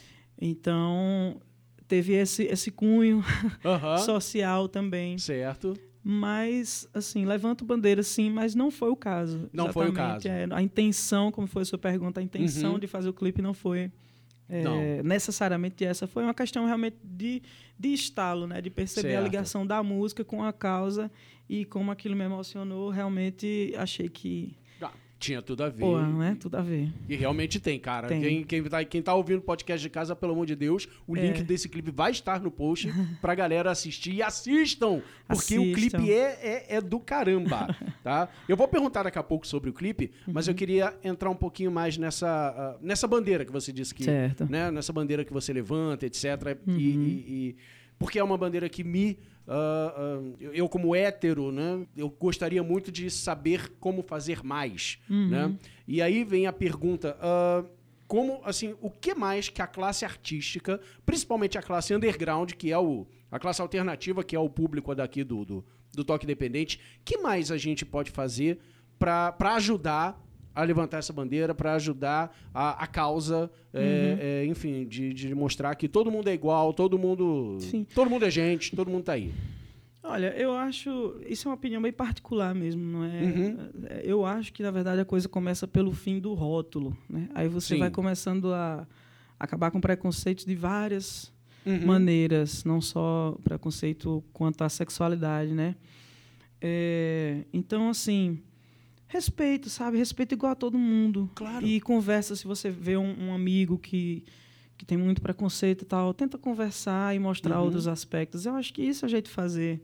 Então, 0.41 1.41
teve 1.89 2.13
esse, 2.15 2.45
esse 2.45 2.71
cunho 2.71 3.23
social 4.05 4.69
também. 4.69 5.19
Certo. 5.19 5.75
Mas, 6.03 6.89
assim, 6.95 7.25
levanto 7.25 7.65
bandeira, 7.65 8.03
sim, 8.03 8.31
mas 8.31 8.55
não 8.55 8.71
foi 8.71 8.91
o 8.91 8.97
caso. 8.97 9.49
Não 9.53 9.73
foi 9.73 9.87
o 9.87 9.89
Exatamente, 9.93 10.29
caso. 10.29 10.53
é, 10.53 10.55
a 10.55 10.63
intenção, 10.63 11.33
como 11.33 11.49
foi 11.49 11.63
a 11.63 11.65
sua 11.65 11.79
pergunta, 11.79 12.21
a 12.21 12.23
intenção 12.23 12.75
Uhum. 12.75 12.79
de 12.79 12.87
fazer 12.87 13.09
o 13.09 13.13
clipe 13.13 13.43
não 13.43 13.53
foi 13.53 13.91
é, 14.49 14.63
Não. 14.63 15.03
necessariamente 15.03 15.85
essa. 15.85 16.07
Foi 16.07 16.23
uma 16.23 16.33
questão 16.33 16.65
realmente 16.65 16.97
de, 17.03 17.43
de 17.77 17.89
estalo, 17.93 18.47
né? 18.47 18.61
De 18.61 18.71
perceber 18.71 19.09
Certo. 19.09 19.21
a 19.21 19.25
ligação 19.25 19.67
da 19.67 19.83
música 19.83 20.25
com 20.25 20.45
a 20.45 20.53
causa 20.53 21.11
e 21.49 21.65
como 21.65 21.91
aquilo 21.91 22.15
me 22.15 22.23
emocionou. 22.25 22.89
Realmente 22.91 23.75
achei 23.77 24.09
que, 24.09 24.57
tinha 25.19 25.41
tudo 25.41 25.65
a 25.65 25.69
ver. 25.69 25.81
pô, 25.81 25.99
não 26.01 26.23
é? 26.23 26.35
Tudo 26.35 26.57
a 26.57 26.63
ver. 26.63 26.93
E 27.09 27.17
realmente 27.17 27.59
tem, 27.59 27.79
cara. 27.81 28.07
Tem. 28.09 28.21
Quem, 28.21 28.45
quem, 28.45 28.63
tá, 28.65 28.85
quem 28.85 29.01
tá 29.03 29.15
ouvindo 29.15 29.39
o 29.39 29.43
podcast 29.43 29.83
de 29.83 29.89
casa, 29.89 30.15
pelo 30.15 30.33
amor 30.33 30.45
de 30.47 30.55
Deus, 30.55 30.87
o 31.07 31.17
É. 31.17 31.21
link 31.23 31.43
desse 31.43 31.69
clipe 31.69 31.91
vai 31.91 32.11
estar 32.11 32.41
no 32.41 32.51
post 32.51 32.89
pra 33.21 33.35
galera 33.35 33.71
assistir. 33.71 34.13
E 34.15 34.23
assistam! 34.23 35.01
Porque 35.27 35.59
o 35.59 35.63
Assistam. 35.73 35.75
clipe 35.99 36.13
é, 36.13 36.67
é, 36.71 36.77
é 36.77 36.81
do 36.81 37.01
caramba, 37.01 37.75
tá? 38.05 38.29
Eu 38.49 38.57
vou 38.57 38.69
perguntar 38.69 39.03
daqui 39.05 39.19
a 39.19 39.23
pouco 39.23 39.47
sobre 39.47 39.71
o 39.71 39.73
clipe, 39.73 40.11
mas 40.27 40.47
eu 40.47 40.53
Uhum. 40.53 40.57
queria 40.59 40.95
entrar 41.03 41.31
um 41.31 41.35
pouquinho 41.37 41.71
mais 41.73 41.97
nessa, 41.99 42.29
ah, 42.29 42.77
nessa 42.81 43.07
bandeira 43.09 43.45
que 43.45 43.51
você 43.53 43.73
disse 43.73 43.95
que... 43.95 44.05
Certo. 44.05 44.43
Uhum. 44.43 44.51
Né, 44.51 44.71
nessa 44.71 44.93
bandeira 44.93 45.25
que 45.25 45.33
você 45.33 45.53
levanta, 45.53 46.07
etc. 46.07 46.25
E, 46.67 46.71
e- 46.73 46.77
e- 47.29 47.57
porque 47.99 48.19
é 48.19 48.25
uma 48.25 48.37
bandeira 48.39 48.69
que 48.69 48.83
me... 48.85 49.19
ah, 49.49 49.95
ah, 49.97 50.21
eu, 50.41 50.69
como 50.69 50.95
hétero, 50.95 51.51
né? 51.53 51.87
Eu 51.97 52.09
gostaria 52.11 52.63
muito 52.63 52.91
de 52.93 53.11
saber 53.11 53.71
como 53.81 54.03
fazer 54.03 54.43
mais, 54.43 54.99
Uhum. 55.09 55.29
né? 55.29 55.57
E 55.87 56.03
aí 56.03 56.25
vem 56.25 56.47
a 56.47 56.53
pergunta... 56.53 57.17
ah, 57.21 57.65
como, 58.09 58.41
assim, 58.45 58.73
o 58.81 58.89
que 58.89 59.17
mais 59.17 59.49
que 59.49 59.61
a 59.61 59.67
classe 59.67 60.05
artística, 60.05 60.81
principalmente 61.05 61.59
a 61.59 61.63
classe 61.63 61.93
underground, 61.93 62.53
que 62.53 62.71
é 62.71 62.79
o, 62.79 63.05
a 63.33 63.39
classe 63.41 63.61
alternativa, 63.61 64.23
que 64.23 64.37
é 64.37 64.39
o 64.39 64.49
público 64.49 64.95
daqui 64.95 65.25
do, 65.25 65.45
do, 65.45 65.65
do 65.93 66.05
Toque 66.05 66.25
Independente, 66.25 66.79
que 67.05 67.19
mais 67.19 67.51
a 67.51 67.57
gente 67.59 67.85
pode 67.85 68.13
fazer 68.13 68.61
para 68.97 69.35
ajudar 69.57 70.25
a 70.57 70.65
levantar 70.65 70.99
essa 70.99 71.13
bandeira, 71.13 71.55
para 71.55 71.75
ajudar 71.75 72.35
a, 72.53 72.83
a 72.83 72.87
causa, 72.87 73.51
é, 73.75 74.41
é, 74.43 74.47
enfim, 74.47 74.87
de, 74.87 75.13
de 75.13 75.35
mostrar 75.35 75.75
que 75.75 75.87
todo 75.87 76.11
mundo 76.11 76.29
é 76.29 76.35
igual, 76.35 76.73
todo 76.73 76.99
mundo, 76.99 77.59
Sim. 77.61 77.87
todo 77.95 78.09
mundo 78.09 78.25
é 78.25 78.31
gente, 78.31 78.75
todo 78.75 78.91
mundo 78.91 79.05
tá 79.05 79.13
aí. 79.13 79.33
Olha, 80.03 80.29
eu 80.37 80.53
acho. 80.55 81.17
Isso 81.29 81.47
é 81.47 81.51
uma 81.51 81.57
opinião 81.57 81.83
bem 81.83 81.93
particular 81.93 82.55
mesmo, 82.55 82.81
não 82.83 83.05
é? 83.05 83.23
Uhum. 83.23 83.57
É, 83.89 84.03
Eu 84.05 84.25
acho 84.25 84.53
que, 84.53 84.63
na 84.63 84.71
verdade, 84.71 85.01
a 85.01 85.05
coisa 85.05 85.29
começa 85.29 85.67
pelo 85.67 85.93
fim 85.93 86.21
do 86.21 86.33
rótulo. 86.33 86.97
Né? 87.11 87.29
Aí 87.35 87.49
você 87.49 87.75
Sim. 87.75 87.81
vai 87.81 87.91
começando 87.91 88.55
a 88.55 88.87
acabar 89.39 89.71
com 89.71 89.81
preconceitos 89.81 90.45
de 90.45 90.55
várias 90.55 91.35
Uhum. 91.67 91.85
maneiras, 91.85 92.63
não 92.65 92.81
só 92.81 93.37
preconceito 93.43 94.23
quanto 94.33 94.63
à 94.63 94.69
sexualidade, 94.69 95.53
né? 95.53 95.75
É, 96.61 97.45
então, 97.53 97.91
assim, 97.91 98.41
respeito, 99.17 99.69
sabe? 99.69 99.99
Respeito 99.99 100.33
igual 100.35 100.53
a 100.53 100.55
todo 100.55 100.79
mundo. 100.79 101.29
Claro. 101.35 101.67
E 101.67 101.81
conversa, 101.81 102.37
se 102.37 102.47
você 102.47 102.71
vê 102.71 102.97
um, 102.97 103.29
um 103.29 103.35
amigo 103.35 103.77
que, 103.79 104.25
que 104.79 104.85
tem 104.87 104.97
muito 104.97 105.21
preconceito 105.21 105.83
e 105.83 105.85
tal, 105.85 106.15
tenta 106.15 106.39
conversar 106.39 107.15
e 107.15 107.19
mostrar 107.19 107.59
Uhum. 107.59 107.65
outros 107.65 107.89
aspectos. 107.89 108.47
Eu 108.47 108.55
acho 108.55 108.73
que 108.73 108.83
isso 108.83 109.05
é 109.05 109.07
o 109.07 109.09
jeito 109.11 109.27
de 109.27 109.33
fazer. 109.33 109.83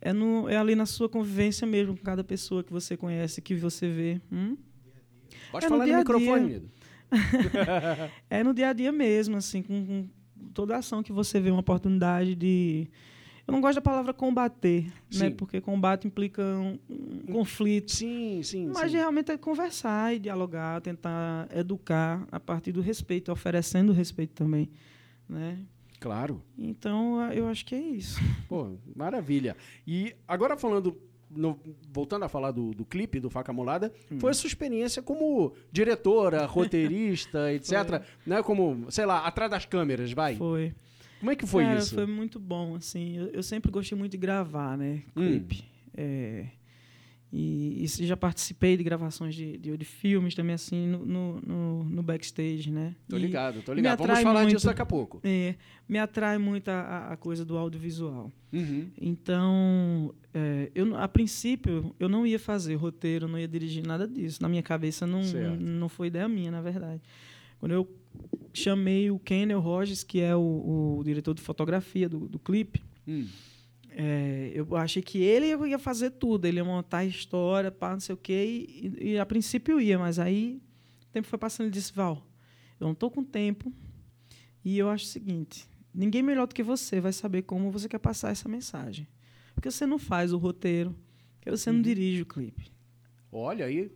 É, 0.00 0.12
no, 0.12 0.48
é 0.48 0.56
ali 0.56 0.74
na 0.74 0.84
sua 0.84 1.08
convivência 1.08 1.66
mesmo, 1.66 1.96
com 1.96 2.02
cada 2.02 2.22
pessoa 2.24 2.62
que 2.64 2.72
você 2.72 2.96
conhece, 2.96 3.40
que 3.40 3.54
você 3.54 3.88
vê. 3.88 4.20
Hum? 4.32 4.56
Pode 5.50 5.64
É 5.64 5.68
no 5.68 5.74
falar 5.76 5.84
no, 5.84 5.86
dia 5.86 5.94
a 5.96 5.98
microfone. 5.98 6.62
É 8.30 8.42
no 8.42 8.52
dia 8.54 8.68
a 8.70 8.72
dia 8.72 8.90
mesmo, 8.92 9.36
assim, 9.36 9.62
com, 9.62 9.86
com 9.86 10.08
toda 10.52 10.76
ação 10.76 11.02
que 11.02 11.12
você 11.12 11.40
vê 11.40 11.50
uma 11.50 11.60
oportunidade 11.60 12.34
de. 12.34 12.88
Eu 13.52 13.56
não 13.56 13.60
gosto 13.60 13.74
da 13.76 13.82
palavra 13.82 14.14
combater, 14.14 14.84
né? 14.86 14.92
Sim. 15.10 15.30
Porque 15.32 15.60
combate 15.60 16.06
implica 16.06 16.42
um, 16.42 16.78
um 16.88 17.32
conflito. 17.32 17.92
Sim, 17.92 18.42
sim, 18.42 18.68
Mas 18.72 18.90
sim. 18.90 18.96
realmente 18.96 19.30
é 19.30 19.36
conversar 19.36 20.14
e 20.14 20.18
dialogar, 20.18 20.80
tentar 20.80 21.48
educar 21.54 22.26
a 22.32 22.40
partir 22.40 22.72
do 22.72 22.80
respeito, 22.80 23.30
oferecendo 23.30 23.92
respeito 23.92 24.32
também, 24.32 24.70
né? 25.28 25.58
Claro. 26.00 26.42
Então, 26.58 27.30
eu 27.32 27.46
acho 27.46 27.64
que 27.66 27.74
é 27.74 27.80
isso. 27.80 28.18
Pô, 28.48 28.70
maravilha. 28.96 29.54
E 29.86 30.14
agora 30.26 30.56
falando, 30.56 30.98
no- 31.30 31.60
voltando 31.92 32.24
a 32.24 32.28
falar 32.28 32.50
do, 32.52 32.72
do 32.72 32.84
clipe 32.84 33.20
do 33.20 33.30
Faca 33.30 33.52
Molada, 33.52 33.92
Hum. 34.10 34.18
foi 34.18 34.30
a 34.30 34.34
sua 34.34 34.48
experiência 34.48 35.00
como 35.02 35.52
diretora, 35.70 36.44
roteirista, 36.46 37.52
etc. 37.52 38.02
Né? 38.26 38.42
Como, 38.42 38.90
sei 38.90 39.04
lá, 39.06 39.26
atrás 39.26 39.50
das 39.50 39.64
câmeras, 39.64 40.10
vai. 40.12 40.36
Foi. 40.36 40.74
Como 41.22 41.30
é 41.30 41.36
que 41.36 41.46
foi 41.46 41.62
Cara, 41.62 41.78
isso? 41.78 41.94
Foi 41.94 42.04
muito 42.04 42.40
bom, 42.40 42.74
assim. 42.74 43.16
Eu, 43.16 43.26
eu 43.28 43.42
sempre 43.44 43.70
gostei 43.70 43.96
muito 43.96 44.10
de 44.10 44.16
gravar, 44.18 44.76
né? 44.76 45.04
Hum. 45.14 45.28
Clipe. 45.28 45.64
É, 45.96 46.46
e, 47.32 47.84
e 47.84 47.86
já 47.86 48.16
participei 48.16 48.76
de 48.76 48.82
gravações 48.82 49.32
de, 49.32 49.56
de, 49.56 49.76
de 49.76 49.84
filmes 49.84 50.34
também, 50.34 50.52
assim, 50.52 50.84
no, 50.88 51.40
no, 51.40 51.84
no- 51.84 52.02
backstage, 52.02 52.72
né? 52.72 52.96
Tô 53.08 53.16
ligado, 53.16 53.62
tô 53.62 53.72
ligado. 53.72 54.00
Vamos 54.00 54.18
falar 54.20 54.40
muito. 54.40 54.56
disso 54.56 54.66
daqui 54.66 54.82
a 54.82 54.86
pouco. 54.86 55.20
É, 55.22 55.54
me 55.88 55.96
atrai 55.96 56.38
muito 56.38 56.68
a- 56.70 57.12
a, 57.12 57.16
coisa 57.16 57.44
do 57.44 57.56
audiovisual. 57.56 58.32
Uhum. 58.52 58.90
Então, 59.00 60.12
é, 60.34 60.72
eu, 60.74 60.96
a 60.96 61.06
princípio, 61.06 61.94
eu 62.00 62.08
não 62.08 62.26
ia 62.26 62.40
fazer 62.40 62.74
roteiro, 62.74 63.28
não 63.28 63.38
ia 63.38 63.46
dirigir 63.46 63.86
nada 63.86 64.08
disso. 64.08 64.42
Na 64.42 64.48
minha 64.48 64.62
cabeça, 64.62 65.06
não, 65.06 65.22
Certo. 65.22 65.56
não 65.60 65.88
foi 65.88 66.08
ideia 66.08 66.28
minha, 66.28 66.50
na 66.50 66.60
verdade. 66.60 67.00
Quando 67.60 67.70
eu 67.72 67.88
chamei 68.52 69.10
o 69.10 69.18
Kennel 69.18 69.60
Rogers, 69.60 70.02
que 70.04 70.20
é 70.20 70.34
o, 70.36 70.98
o 70.98 71.02
diretor 71.04 71.34
de 71.34 71.40
fotografia 71.42 72.08
do, 72.08 72.28
do 72.28 72.38
clipe, 72.38 72.82
Hum. 73.06 73.26
é, 73.90 74.52
eu 74.54 74.76
achei 74.76 75.02
que 75.02 75.18
ele 75.18 75.46
ia 75.68 75.78
fazer 75.78 76.10
tudo, 76.10 76.46
ele 76.46 76.58
ia 76.58 76.64
montar 76.64 76.98
a 76.98 77.04
história, 77.04 77.70
pá, 77.70 77.92
não 77.92 78.00
sei 78.00 78.14
o 78.14 78.18
quê, 78.18 78.66
e, 78.68 79.12
e 79.12 79.18
a 79.18 79.26
princípio 79.26 79.80
ia, 79.80 79.98
mas 79.98 80.18
aí 80.18 80.62
o 81.08 81.12
tempo 81.12 81.26
foi 81.26 81.38
passando 81.38 81.64
e 81.64 81.68
ele 81.68 81.74
disse, 81.74 81.92
Val, 81.92 82.24
eu 82.78 82.84
não 82.84 82.92
estou 82.92 83.10
com 83.10 83.24
tempo, 83.24 83.72
e 84.64 84.78
eu 84.78 84.88
acho 84.88 85.04
o 85.06 85.08
seguinte, 85.08 85.66
ninguém 85.92 86.22
melhor 86.22 86.46
do 86.46 86.54
que 86.54 86.62
você 86.62 87.00
vai 87.00 87.12
saber 87.12 87.42
como 87.42 87.70
você 87.70 87.88
quer 87.88 87.98
passar 87.98 88.30
essa 88.30 88.48
mensagem. 88.48 89.08
Porque 89.54 89.70
você 89.70 89.84
não 89.86 89.98
faz 89.98 90.32
o 90.32 90.38
roteiro, 90.38 90.94
porque 91.36 91.50
você 91.50 91.70
não 91.70 91.82
dirige 91.82 92.22
o 92.22 92.26
clipe. 92.26 92.70
Olha 93.30 93.66
aí. 93.66 93.90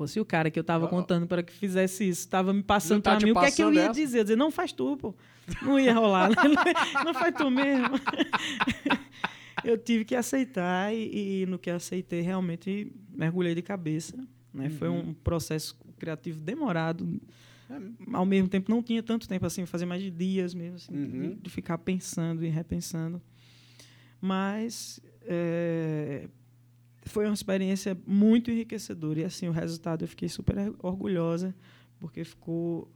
Fosse 0.00 0.18
o 0.18 0.24
cara 0.24 0.50
que 0.50 0.58
eu 0.58 0.64
tava 0.64 0.86
Ah. 0.86 0.88
contando 0.88 1.26
para 1.26 1.42
que 1.42 1.52
fizesse 1.52 2.08
isso, 2.08 2.26
tava 2.26 2.54
me 2.54 2.62
passando 2.62 3.02
tá 3.02 3.18
te 3.18 3.26
mim, 3.26 3.32
o 3.32 3.34
que 3.38 3.44
é 3.44 3.50
que 3.50 3.62
eu 3.62 3.70
ia 3.70 3.82
essa? 3.82 3.92
dizer? 3.92 4.16
Eu 4.16 4.20
ia 4.20 4.24
dizer, 4.24 4.36
não 4.36 4.50
faz 4.50 4.72
tu, 4.72 4.96
pô. 4.96 5.14
Não 5.62 5.78
ia 5.78 5.92
rolar. 5.92 6.30
não 7.04 7.12
faz 7.12 7.34
tu 7.36 7.50
mesmo. 7.50 7.96
eu 9.62 9.76
tive 9.76 10.04
que 10.06 10.14
aceitar 10.14 10.94
e, 10.94 11.42
e 11.42 11.46
no 11.46 11.58
que 11.58 11.68
aceitei, 11.68 12.22
realmente 12.22 12.90
mergulhei 13.14 13.54
de 13.54 13.60
cabeça. 13.60 14.16
Né? 14.54 14.70
Foi 14.70 14.88
Uhum. 14.88 15.10
um 15.10 15.14
processo 15.14 15.76
criativo 15.98 16.40
demorado. 16.40 17.20
É. 17.68 17.76
Ao 18.16 18.24
mesmo 18.24 18.48
tempo, 18.48 18.70
não 18.70 18.82
tinha 18.82 19.02
tanto 19.02 19.28
tempo 19.28 19.44
assim, 19.44 19.66
fazer 19.66 19.84
mais 19.84 20.02
de 20.02 20.10
dias 20.10 20.54
mesmo, 20.54 20.76
assim, 20.76 20.92
de- 20.92 21.16
Uhum. 21.18 21.38
de, 21.42 21.50
ficar 21.50 21.76
pensando 21.78 22.42
e 22.44 22.48
repensando. 22.48 23.20
Mas 24.20 24.98
é, 25.26 26.26
foi 27.10 27.26
uma 27.26 27.34
experiência 27.34 27.96
muito 28.06 28.50
enriquecedora. 28.50 29.20
E 29.20 29.24
assim, 29.24 29.48
o 29.48 29.52
resultado 29.52 30.04
eu 30.04 30.08
fiquei 30.08 30.28
super 30.28 30.56
orgulhosa, 30.82 31.54
porque 31.98 32.24
ficou 32.24 32.90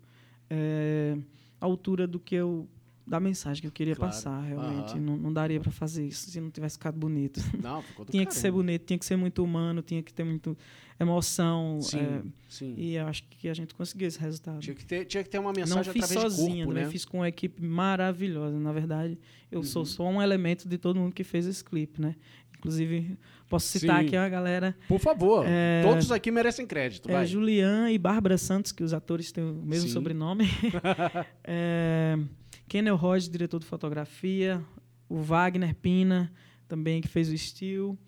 é, 0.50 1.16
à 1.60 1.64
altura 1.66 2.06
do 2.06 2.18
que 2.18 2.34
eu. 2.34 2.68
da 3.06 3.20
mensagem 3.20 3.60
que 3.60 3.66
eu 3.66 3.72
queria 3.72 3.94
Claro. 3.94 4.10
passar, 4.14 4.40
realmente. 4.42 4.98
Não, 4.98 5.14
não 5.16 5.30
daria 5.30 5.60
para 5.60 5.70
fazer 5.70 6.06
isso 6.06 6.30
se 6.30 6.40
não 6.40 6.50
tivesse 6.50 6.76
ficado 6.78 6.96
bonito. 6.98 7.38
Não, 7.62 7.82
ficou 7.82 8.02
do 8.06 8.10
tinha 8.12 8.24
que 8.24 8.32
ser 8.34 8.42
caramba. 8.44 8.58
bonito, 8.62 8.84
tinha 8.86 8.98
que 8.98 9.04
ser 9.04 9.16
muito 9.16 9.44
humano, 9.44 9.82
tinha 9.82 10.02
que 10.02 10.10
ter 10.14 10.24
muito 10.24 10.56
emoção. 10.98 11.80
Sim, 11.82 11.98
é, 11.98 12.22
sim. 12.48 12.74
e 12.78 12.94
eu 12.94 13.06
acho 13.06 13.24
que 13.24 13.46
a 13.48 13.52
gente 13.52 13.74
conseguiu 13.74 14.08
esse 14.08 14.18
resultado. 14.18 14.60
Tinha 14.60 14.74
que, 14.74 14.86
ter, 14.86 15.04
tinha 15.04 15.22
que 15.22 15.28
ter 15.28 15.38
uma 15.38 15.52
não 15.52 15.60
mensagem 15.60 15.92
fiz 15.92 16.04
através 16.04 16.32
sozinho, 16.34 16.48
de 16.56 16.64
corpo, 16.64 16.72
né? 16.72 16.84
né? 16.84 16.90
Fiz 16.90 17.04
com 17.04 17.18
uma 17.18 17.28
equipe 17.28 17.62
maravilhosa. 17.62 18.58
Na 18.58 18.72
verdade, 18.72 19.18
eu 19.52 19.62
sou 19.62 19.82
Uhum. 19.82 19.86
só 19.86 20.08
um 20.08 20.22
elemento 20.22 20.66
de 20.66 20.78
todo 20.78 20.98
mundo 20.98 21.12
que 21.12 21.24
fez 21.24 21.46
esse 21.46 21.62
clipe, 21.62 22.00
né? 22.00 22.16
Inclusive, 22.64 23.18
posso 23.46 23.66
citar 23.66 24.00
Sim. 24.00 24.06
aqui 24.06 24.16
a 24.16 24.26
galera 24.26 24.74
Por 24.88 24.98
favor, 24.98 25.44
É, 25.46 25.82
todos 25.84 26.10
aqui 26.10 26.30
merecem 26.30 26.66
crédito, 26.66 27.10
é, 27.10 27.12
vai. 27.12 27.26
Julian 27.26 27.90
e 27.90 27.98
Bárbara 27.98 28.38
Santos, 28.38 28.72
que 28.72 28.82
os 28.82 28.94
atores 28.94 29.30
têm 29.30 29.44
o 29.44 29.52
mesmo 29.52 29.88
Sim. 29.88 29.92
sobrenome. 29.92 30.48
é, 31.44 32.18
Kennel 32.66 32.96
Roger, 32.96 33.30
diretor 33.30 33.60
de 33.60 33.66
fotografia. 33.66 34.64
O 35.06 35.20
Wagner 35.20 35.74
Pina, 35.74 36.32
também, 36.66 37.02
que 37.02 37.08
fez 37.08 37.28
o 37.28 37.34
estilo. 37.34 37.98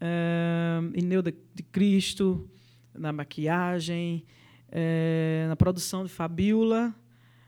É, 0.00 0.80
Ineuda 0.94 1.32
de 1.54 1.62
Cristo, 1.62 2.50
na 2.92 3.12
maquiagem. 3.12 4.24
É, 4.72 5.46
na 5.48 5.54
produção 5.54 6.04
de 6.04 6.10
Fabiola. 6.10 6.92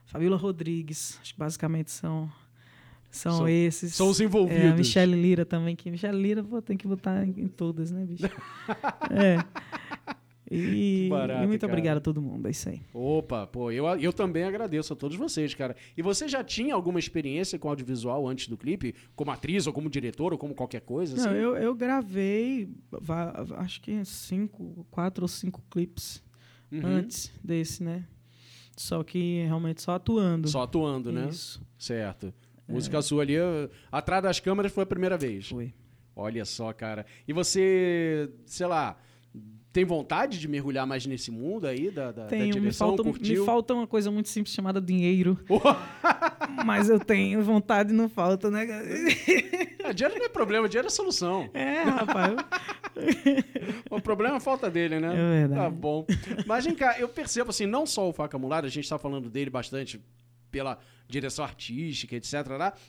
Fabiola 0.05 0.37
Rodrigues. 0.37 1.19
Acho 1.21 1.33
que 1.33 1.39
basicamente 1.39 1.91
são, 1.91 2.31
são, 3.13 3.37
São- 3.37 3.47
esses. 3.47 3.93
São 3.95 4.09
os 4.09 4.19
É, 4.19 4.23
envolvidos. 4.25 4.71
a 4.71 4.75
Michelle 4.75 5.15
Lira 5.21 5.45
também, 5.45 5.75
que 5.75 5.89
Michelle 5.89 6.21
Lira 6.21 6.43
pô, 6.43 6.61
tem 6.61 6.75
que 6.77 6.87
botar 6.87 7.25
em, 7.25 7.29
em 7.37 7.47
todas, 7.47 7.91
né, 7.91 8.05
bicho? 8.05 8.23
é. 9.11 9.37
E, 10.51 11.05
Que 11.05 11.07
barato, 11.09 11.43
e 11.45 11.47
muito 11.47 11.61
cara. 11.61 11.73
obrigado 11.73 11.97
a 11.97 12.01
todo 12.01 12.21
mundo, 12.21 12.47
é 12.47 12.51
isso 12.51 12.69
aí. 12.69 12.81
Opa, 12.93 13.47
pô, 13.47 13.71
eu, 13.71 13.85
eu 13.99 14.13
também 14.13 14.43
agradeço 14.43 14.93
a 14.93 14.95
todos 14.95 15.17
vocês, 15.17 15.53
cara. 15.55 15.75
E 15.97 16.01
você 16.01 16.27
já 16.27 16.43
tinha 16.43 16.75
alguma 16.75 16.99
experiência 16.99 17.57
com 17.57 17.69
audiovisual 17.69 18.27
antes 18.27 18.47
do 18.47 18.57
clipe? 18.57 18.93
Como 19.15 19.31
atriz, 19.31 19.65
ou 19.65 19.73
como 19.73 19.89
diretor, 19.89 20.31
ou 20.33 20.37
como 20.37 20.53
qualquer 20.53 20.81
coisa? 20.81 21.15
Não, 21.15 21.23
assim? 21.31 21.35
eu, 21.39 21.55
eu 21.55 21.73
gravei, 21.73 22.69
acho 23.57 23.81
que 23.81 24.03
cinco, 24.05 24.85
quatro 24.91 25.23
ou 25.23 25.27
cinco 25.27 25.63
clipes 25.71 26.21
Uhum. 26.71 26.81
antes 26.83 27.31
desse, 27.43 27.83
né? 27.83 28.05
Só 28.75 29.03
que 29.03 29.43
realmente 29.45 29.81
só 29.81 29.93
atuando. 29.93 30.47
Só 30.49 30.63
atuando, 30.63 31.11
né? 31.11 31.29
Isso, 31.29 31.61
Certo. 31.77 32.33
Música 32.67 33.01
sua 33.01 33.23
ali, 33.23 33.35
atrás 33.91 34.23
das 34.23 34.39
câmeras 34.39 34.71
foi 34.71 34.83
a 34.83 34.87
primeira 34.87 35.17
vez. 35.17 35.49
foi. 35.49 35.73
Olha 36.15 36.45
só, 36.45 36.71
cara. 36.71 37.05
E 37.27 37.33
você, 37.33 38.29
sei 38.45 38.67
lá, 38.67 38.97
tem 39.71 39.83
vontade 39.83 40.39
de 40.39 40.47
mergulhar 40.47 40.85
mais 40.85 41.05
nesse 41.07 41.31
mundo 41.31 41.65
aí 41.65 41.89
da, 41.89 42.11
da, 42.11 42.23
da 42.23 42.27
Tenho, 42.27 42.53
me 42.55 42.61
direção? 42.61 42.95
falta, 42.95 43.03
me 43.03 43.35
falta 43.37 43.73
uma 43.73 43.87
coisa 43.87 44.11
muito 44.11 44.29
simples 44.29 44.53
chamada 44.53 44.79
dinheiro. 44.79 45.39
Mas 46.63 46.87
eu 46.89 46.99
tenho 46.99 47.41
vontade 47.41 47.91
e 47.91 47.95
não 47.95 48.07
falta, 48.07 48.51
né? 48.51 48.67
Ah, 49.83 49.91
dinheiro 49.91 50.19
não 50.19 50.25
é 50.27 50.29
problema, 50.29 50.69
dinheiro 50.69 50.87
é 50.87 50.91
solução. 50.91 51.49
É, 51.53 51.81
rapaz. 51.83 52.35
O 53.89 53.99
problema 53.99 54.35
é 54.35 54.37
a 54.37 54.39
falta 54.39 54.69
dele, 54.69 54.99
né? 54.99 55.13
É 55.13 55.39
verdade. 55.39 55.61
Tá 55.61 55.69
bom. 55.69 56.05
Mas, 56.45 56.65
vem 56.65 56.75
cá, 56.75 56.99
eu 56.99 57.07
percebo, 57.09 57.49
assim, 57.49 57.65
não 57.65 57.85
só 57.87 58.07
o 58.07 58.13
Faca 58.13 58.37
Mulada, 58.37 58.67
a 58.67 58.69
gente 58.69 58.87
tá 58.87 58.99
falando 58.99 59.29
dele 59.29 59.49
bastante 59.49 59.99
pela 60.51 60.77
direção 61.07 61.45
artística, 61.45 62.15
etc. 62.15 62.33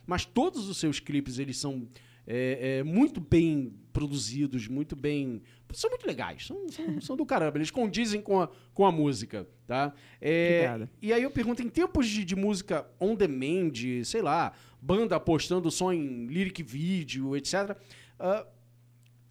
mas 0.07 0.25
todos 0.25 0.69
os 0.69 0.79
seus 0.79 1.01
clipes, 1.01 1.39
eles 1.39 1.57
são 1.59 1.89
é, 2.27 2.79
é, 2.79 2.83
muito 2.83 3.21
bem 3.21 3.75
produzidos, 3.93 4.67
muito 4.67 4.97
bem... 4.97 5.43
São 5.73 5.91
muito 5.91 6.07
legais, 6.07 6.47
são, 6.47 6.69
são, 6.69 7.01
são 7.03 7.17
do 7.17 7.27
caramba, 7.27 7.59
eles 7.59 7.71
condizem 7.71 8.21
com 8.21 8.41
a, 8.41 8.49
com 8.73 8.87
a 8.87 8.93
música, 8.93 9.49
tá? 9.67 9.93
É, 10.21 10.69
Obrigado. 10.69 10.91
e 11.03 11.13
aí 11.13 11.23
eu 11.23 11.31
pergunto, 11.31 11.63
em 11.63 11.69
tempos 11.69 12.09
de, 12.09 12.25
de 12.25 12.37
música 12.37 12.89
on 13.01 13.15
demand, 13.15 13.73
sei 14.05 14.23
lá, 14.23 14.53
banda 14.81 15.19
postando 15.19 15.71
só 15.71 15.93
em 15.93 16.27
lyric 16.27 16.63
vídeo, 16.63 17.37
etc., 17.37 17.77
ah, 18.19 18.47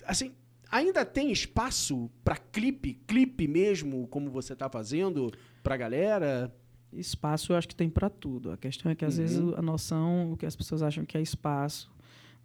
assim, 0.05 0.33
ainda 0.69 1.05
tem 1.05 1.31
espaço 1.31 2.11
pra 2.23 2.35
clipe, 2.35 2.95
clipe 3.07 3.47
mesmo, 3.47 4.07
como 4.07 4.29
você 4.29 4.55
tá 4.55 4.69
fazendo 4.69 5.31
pra 5.61 5.77
galera? 5.77 6.53
Espaço 6.95 7.51
eu 7.51 7.57
acho 7.57 7.67
que 7.67 7.75
tem 7.75 7.89
para 7.89 8.09
tudo. 8.09 8.51
A 8.51 8.57
questão 8.57 8.91
é 8.91 8.95
que 8.95 9.03
às 9.05 9.17
Uhum. 9.17 9.23
vezes 9.23 9.39
a 9.57 9.61
noção, 9.61 10.31
o 10.33 10.37
que 10.37 10.45
as 10.45 10.55
pessoas 10.55 10.81
acham 10.81 11.05
que 11.05 11.17
é 11.17 11.21
espaço, 11.21 11.91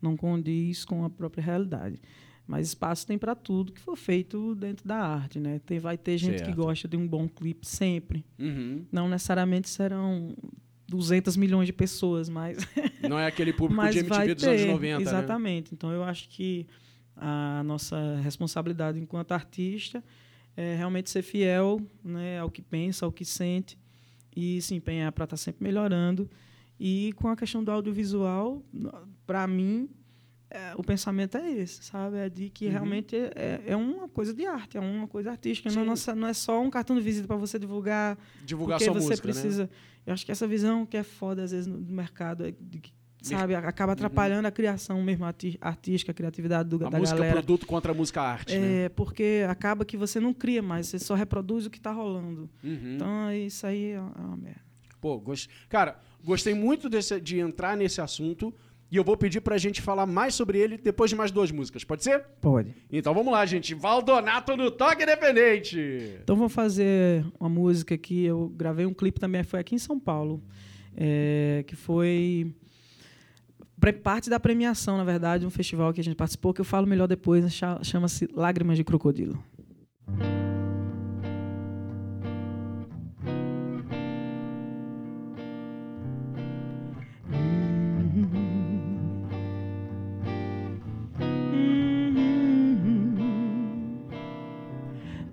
não 0.01 0.17
condiz 0.17 0.85
com 0.85 1.05
a 1.05 1.11
própria 1.11 1.43
realidade. 1.43 2.01
Mas 2.47 2.69
espaço 2.69 3.07
tem 3.07 3.19
para 3.19 3.35
tudo 3.35 3.73
que 3.73 3.81
for 3.81 3.95
feito 3.97 4.55
dentro 4.55 4.89
da 4.89 4.97
arte, 4.97 5.39
né? 5.39 5.61
Tem, 5.67 5.79
vai 5.79 5.99
ter 5.99 6.17
gente 6.17 6.39
que 6.39 6.45
Certo. 6.47 6.57
gosta 6.57 6.89
de 6.89 6.97
um 6.97 7.07
bom 7.07 7.29
clipe 7.29 7.67
sempre. 7.67 8.25
Uhum. 8.39 8.87
Não 8.91 9.07
necessariamente 9.09 9.69
serão 9.69 10.35
200 10.89 11.37
milhões 11.37 11.67
de 11.67 11.73
pessoas, 11.75 12.31
mas 12.31 12.57
Não 13.07 13.19
é 13.19 13.27
aquele 13.27 13.53
público 13.53 13.83
de 13.91 13.99
MTV 13.99 14.35
dos 14.35 14.45
ter, 14.45 14.51
anos 14.51 14.65
90, 14.67 14.97
né? 14.97 15.03
exatamente. 15.03 15.75
Então 15.75 15.93
eu 15.93 16.03
acho 16.03 16.27
que 16.31 16.67
a 17.15 17.63
nossa 17.65 18.17
responsabilidade 18.23 18.99
enquanto 18.99 19.33
artista 19.33 20.03
é 20.57 20.75
realmente 20.77 21.11
ser 21.11 21.21
fiel, 21.23 21.81
né, 22.03 22.39
ao 22.39 22.51
que 22.51 22.63
pensa, 22.63 23.05
ao 23.05 23.13
que 23.13 23.25
sente 23.25 23.77
e 24.41 24.63
se 24.63 24.73
empenhar 24.75 25.11
para 25.11 25.25
estar 25.25 25.37
sempre 25.37 25.65
melhorando. 25.65 26.31
E 26.79 27.13
com 27.17 27.27
a 27.29 27.35
questão 27.37 27.65
do 27.65 27.73
audiovisual, 27.73 28.63
para 29.27 29.45
mim 29.49 29.89
é, 30.49 30.75
o 30.77 30.83
pensamento 30.83 31.37
é 31.37 31.51
esse, 31.51 31.83
sabe? 31.83 32.17
É 32.19 32.29
de 32.29 32.49
que 32.49 32.67
Uhum. 32.67 32.71
realmente 32.73 33.17
é, 33.17 33.61
é 33.67 33.77
uma 33.77 34.09
coisa 34.09 34.33
de 34.33 34.47
arte, 34.47 34.77
é 34.79 34.81
uma 34.81 35.09
coisa 35.09 35.31
artística. 35.33 35.69
Não, 35.73 35.85
não, 35.85 35.95
não 36.17 36.29
é 36.29 36.33
só 36.33 36.63
um 36.63 36.71
cartão 36.71 36.95
de 36.97 37.03
visita 37.03 37.27
para 37.27 37.37
você 37.37 37.59
divulgar 37.59 38.17
Divulgar 38.47 38.79
sua 38.81 38.93
você 38.95 39.09
música, 39.09 39.27
né? 39.27 39.33
precisa. 39.35 39.71
Eu 40.07 40.15
acho 40.15 40.25
que 40.25 40.31
essa 40.33 40.47
visão 40.47 40.87
que 40.87 40.97
é 40.97 41.03
foda, 41.03 41.43
às 41.43 41.51
vezes, 41.51 41.67
no 41.67 41.77
no 41.79 41.93
mercado, 41.93 42.47
é 42.47 42.53
de 42.53 42.79
que, 42.79 42.93
sabe, 43.23 43.55
Uhum. 43.55 43.61
acaba 43.61 43.93
atrapalhando 43.93 44.47
a 44.47 44.51
criação 44.51 45.03
mesmo 45.03 45.25
artística, 45.61 46.13
a 46.13 46.15
criatividade 46.15 46.69
do, 46.69 46.87
A 46.87 46.89
da 46.91 46.99
música 46.99 47.17
galera. 47.19 47.35
produto 47.37 47.67
contra 47.67 47.93
a 47.93 47.95
música 47.95 48.23
arte, 48.23 48.57
né? 48.57 48.85
É, 48.85 48.89
porque 48.89 49.45
acaba 49.49 49.85
que 49.85 49.97
você 49.97 50.21
não 50.21 50.33
cria 50.33 50.63
mais, 50.63 50.87
você 50.87 50.99
só 50.99 51.15
reproduz 51.15 51.67
o 51.67 51.71
que 51.71 51.79
está 51.79 51.91
rolando. 51.93 52.49
Uhum. 52.63 52.95
Então, 52.95 53.33
isso 53.33 53.67
aí 53.67 53.93
é 53.93 54.01
uma 54.01 54.37
merda. 54.37 54.61
Pô, 55.01 55.19
gost... 55.19 55.49
cara, 55.69 55.99
gostei 56.25 56.55
muito 56.55 56.89
desse- 56.89 57.21
de 57.21 57.39
entrar 57.39 57.77
nesse 57.77 58.01
assunto 58.01 58.53
e 58.91 58.97
eu 58.97 59.05
vou 59.05 59.17
pedir 59.17 59.41
pra 59.41 59.59
gente 59.59 59.81
falar 59.83 60.07
mais 60.07 60.35
sobre 60.35 60.59
ele 60.59 60.77
depois 60.79 61.11
de 61.11 61.15
mais 61.17 61.31
duas 61.31 61.51
músicas, 61.53 61.85
pode 61.85 62.03
ser? 62.03 62.25
Pode. 62.41 62.75
Então 62.91 63.13
vamos 63.15 63.33
lá, 63.33 63.45
gente. 63.47 63.75
Valdonato 63.75 64.57
no 64.57 64.71
Toque 64.71 65.03
Independente. 65.05 66.19
Então, 66.23 66.35
vou 66.37 66.49
fazer 66.49 67.25
uma 67.39 67.49
música 67.49 67.97
que 67.99 68.25
eu 68.25 68.49
gravei 68.57 68.87
um 68.87 68.95
clipe 68.95 69.21
também, 69.21 69.43
foi 69.45 69.61
aqui 69.61 69.75
em 69.75 69.79
São 69.79 70.01
Paulo, 70.01 70.43
é, 70.97 71.63
que 71.67 71.77
foi 71.77 72.53
parte 74.03 74.29
da 74.29 74.41
premiação, 74.41 74.97
na 74.97 75.05
verdade, 75.05 75.47
um 75.47 75.51
festival 75.51 75.93
que 75.93 76.01
a 76.01 76.05
gente 76.05 76.17
participou, 76.17 76.53
que 76.53 76.61
eu 76.61 76.65
falo 76.65 76.87
melhor 76.87 77.07
depois, 77.07 77.53
cha- 77.53 77.79
chama-se 77.83 78.29
Lágrimas 78.35 78.77
de 78.77 78.85
Crocodilo. 78.85 79.39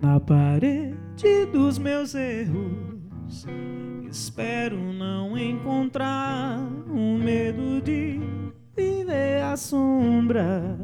Na 0.01 0.19
parede 0.19 1.45
dos 1.51 1.77
meus 1.77 2.13
erros, 2.13 2.94
espero 4.09 4.77
não 4.77 5.37
encontrar 5.37 6.59
um 6.89 7.17
medo 7.17 7.81
de 7.81 8.19
viver 8.75 9.43
à 9.43 9.57
sombra 9.57 10.77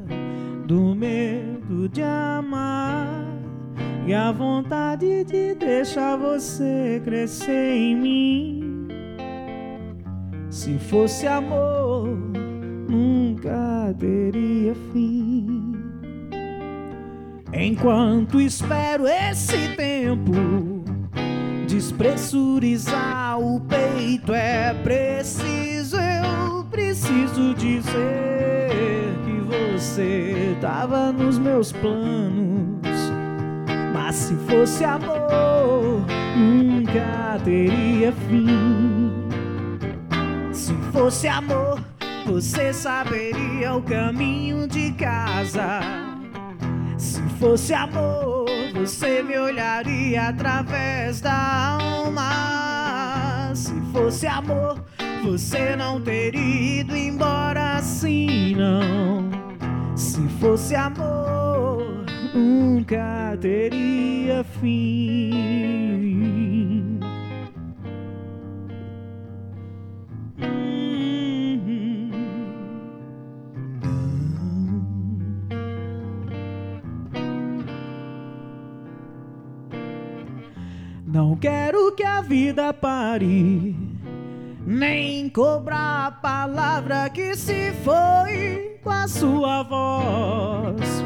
do 0.65 0.95
medo 0.95 1.89
de 1.89 2.01
amar 2.01 3.25
e 4.05 4.13
a 4.13 4.31
vontade 4.31 5.23
de 5.23 5.55
deixar 5.55 6.17
você 6.17 7.01
crescer 7.03 7.73
em 7.73 7.95
mim. 7.95 8.87
Se 10.49 10.77
fosse 10.77 11.27
amor, 11.27 12.07
nunca 12.89 13.93
teria 13.99 14.75
fim. 14.91 15.73
Enquanto 17.53 18.39
espero 18.39 19.07
esse 19.07 19.75
tempo 19.75 20.70
despressurizar 21.71 23.39
o 23.39 23.57
peito, 23.61 24.33
é 24.33 24.73
preciso, 24.83 25.95
eu 25.95 26.65
preciso 26.65 27.53
dizer 27.55 29.15
que 29.23 29.39
você 29.39 30.57
tava 30.59 31.13
nos 31.13 31.39
meus 31.39 31.71
planos. 31.71 32.81
Mas 33.93 34.15
se 34.17 34.35
fosse 34.49 34.83
amor, 34.83 36.05
nunca 36.35 37.39
teria 37.45 38.11
fim. 38.27 39.29
Se 40.51 40.73
fosse 40.91 41.29
amor, 41.29 41.79
você 42.25 42.73
saberia 42.73 43.73
o 43.73 43.81
caminho 43.81 44.67
de 44.67 44.91
casa. 44.91 45.79
Se 46.97 47.21
fosse 47.39 47.73
amor, 47.73 48.50
você 48.81 49.21
me 49.21 49.37
olharia 49.37 50.29
através 50.29 51.21
da 51.21 51.77
alma. 51.79 53.51
Se 53.53 53.79
fosse 53.93 54.25
amor, 54.25 54.83
você 55.23 55.75
não 55.75 56.01
teria 56.01 56.79
ido 56.81 56.95
embora 56.95 57.75
assim, 57.75 58.55
não. 58.55 59.29
Se 59.95 60.27
fosse 60.39 60.73
amor, 60.73 62.05
nunca 62.33 63.37
teria 63.39 64.43
fim. 64.59 66.40
Não 81.11 81.35
quero 81.35 81.91
que 81.91 82.05
a 82.05 82.21
vida 82.21 82.71
pare, 82.71 83.75
nem 84.65 85.27
cobrar 85.27 86.07
a 86.07 86.11
palavra 86.11 87.09
que 87.09 87.35
se 87.35 87.73
foi 87.83 88.79
com 88.81 88.89
a 88.89 89.09
sua 89.09 89.61
voz. 89.61 91.03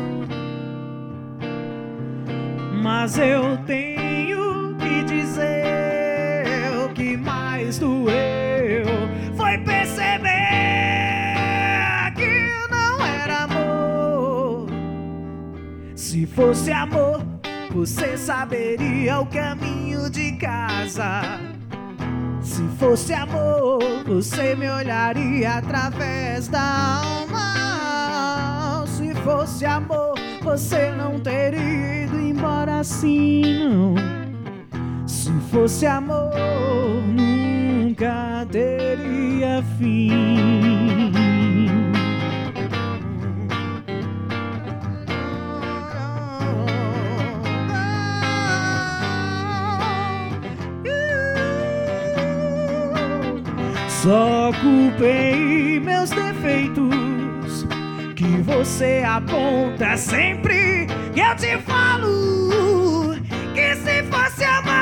Mas 2.84 3.18
eu 3.18 3.58
tenho 3.66 4.76
que 4.78 5.03
dizer 5.06 6.45
o 6.86 6.93
que 6.93 7.18
mais 7.18 7.80
doeu 7.80 8.86
foi 9.36 9.58
perceber 9.58 10.30
que 12.16 12.70
não 12.70 13.03
era 13.03 13.45
amor. 13.45 14.68
Se 15.95 16.28
fosse 16.28 16.72
amor, 16.72 17.24
você 17.76 18.17
saberia 18.17 19.19
o 19.19 19.26
caminho 19.26 20.09
de 20.09 20.32
casa. 20.38 21.41
Se 22.41 22.63
fosse 22.80 23.13
amor, 23.13 23.82
você 24.07 24.55
me 24.55 24.69
olharia 24.69 25.55
através 25.55 26.47
da 26.47 27.01
alma. 27.03 28.86
Se 28.88 29.13
fosse 29.15 29.65
amor, 29.65 30.17
você 30.41 30.89
não 30.91 31.19
teria 31.19 32.05
ido 32.05 32.17
embora 32.17 32.80
assim, 32.80 33.41
não. 33.59 33.95
Se 35.05 35.34
fosse 35.51 35.86
amor, 35.86 36.32
nunca 37.13 38.47
teria 38.49 39.61
fim. 39.78 41.24
Só 54.06 54.51
culpei 54.62 55.80
meus 55.80 56.12
defeitos 56.12 57.66
que 58.16 58.38
você 58.43 59.01
aponta 59.03 59.97
sempre 59.97 60.86
que 61.12 61.20
eu 61.20 61.36
te 61.36 61.58
falo 61.64 63.16
que 63.56 63.76
se 63.78 64.03
fosse 64.03 64.43
amar 64.43 64.76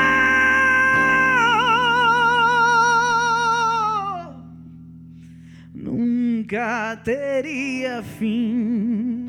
nunca 5.74 6.94
teria 7.02 8.02
fim. 8.02 9.24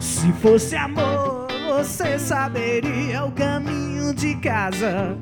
Se 0.00 0.32
fosse 0.40 0.74
amor, 0.74 1.46
você 1.68 2.18
saberia 2.18 3.24
o 3.26 3.30
caminho 3.30 4.12
de 4.12 4.34
casa. 4.40 5.16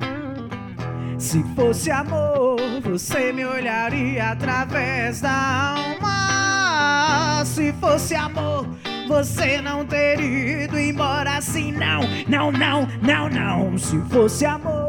Se 1.21 1.45
fosse 1.55 1.91
amor, 1.91 2.57
você 2.83 3.31
me 3.31 3.45
olharia 3.45 4.31
através 4.31 5.21
da 5.21 5.77
alma. 5.77 7.45
Se 7.45 7.75
fosse 7.75 8.15
amor, 8.15 8.67
você 9.07 9.61
não 9.61 9.85
teria 9.85 10.65
ido 10.65 10.79
embora 10.79 11.37
assim, 11.37 11.73
não, 11.73 12.01
não, 12.27 12.51
não, 12.51 12.89
não, 13.03 13.29
não. 13.29 13.77
Se 13.77 14.01
fosse 14.09 14.47
amor, 14.47 14.89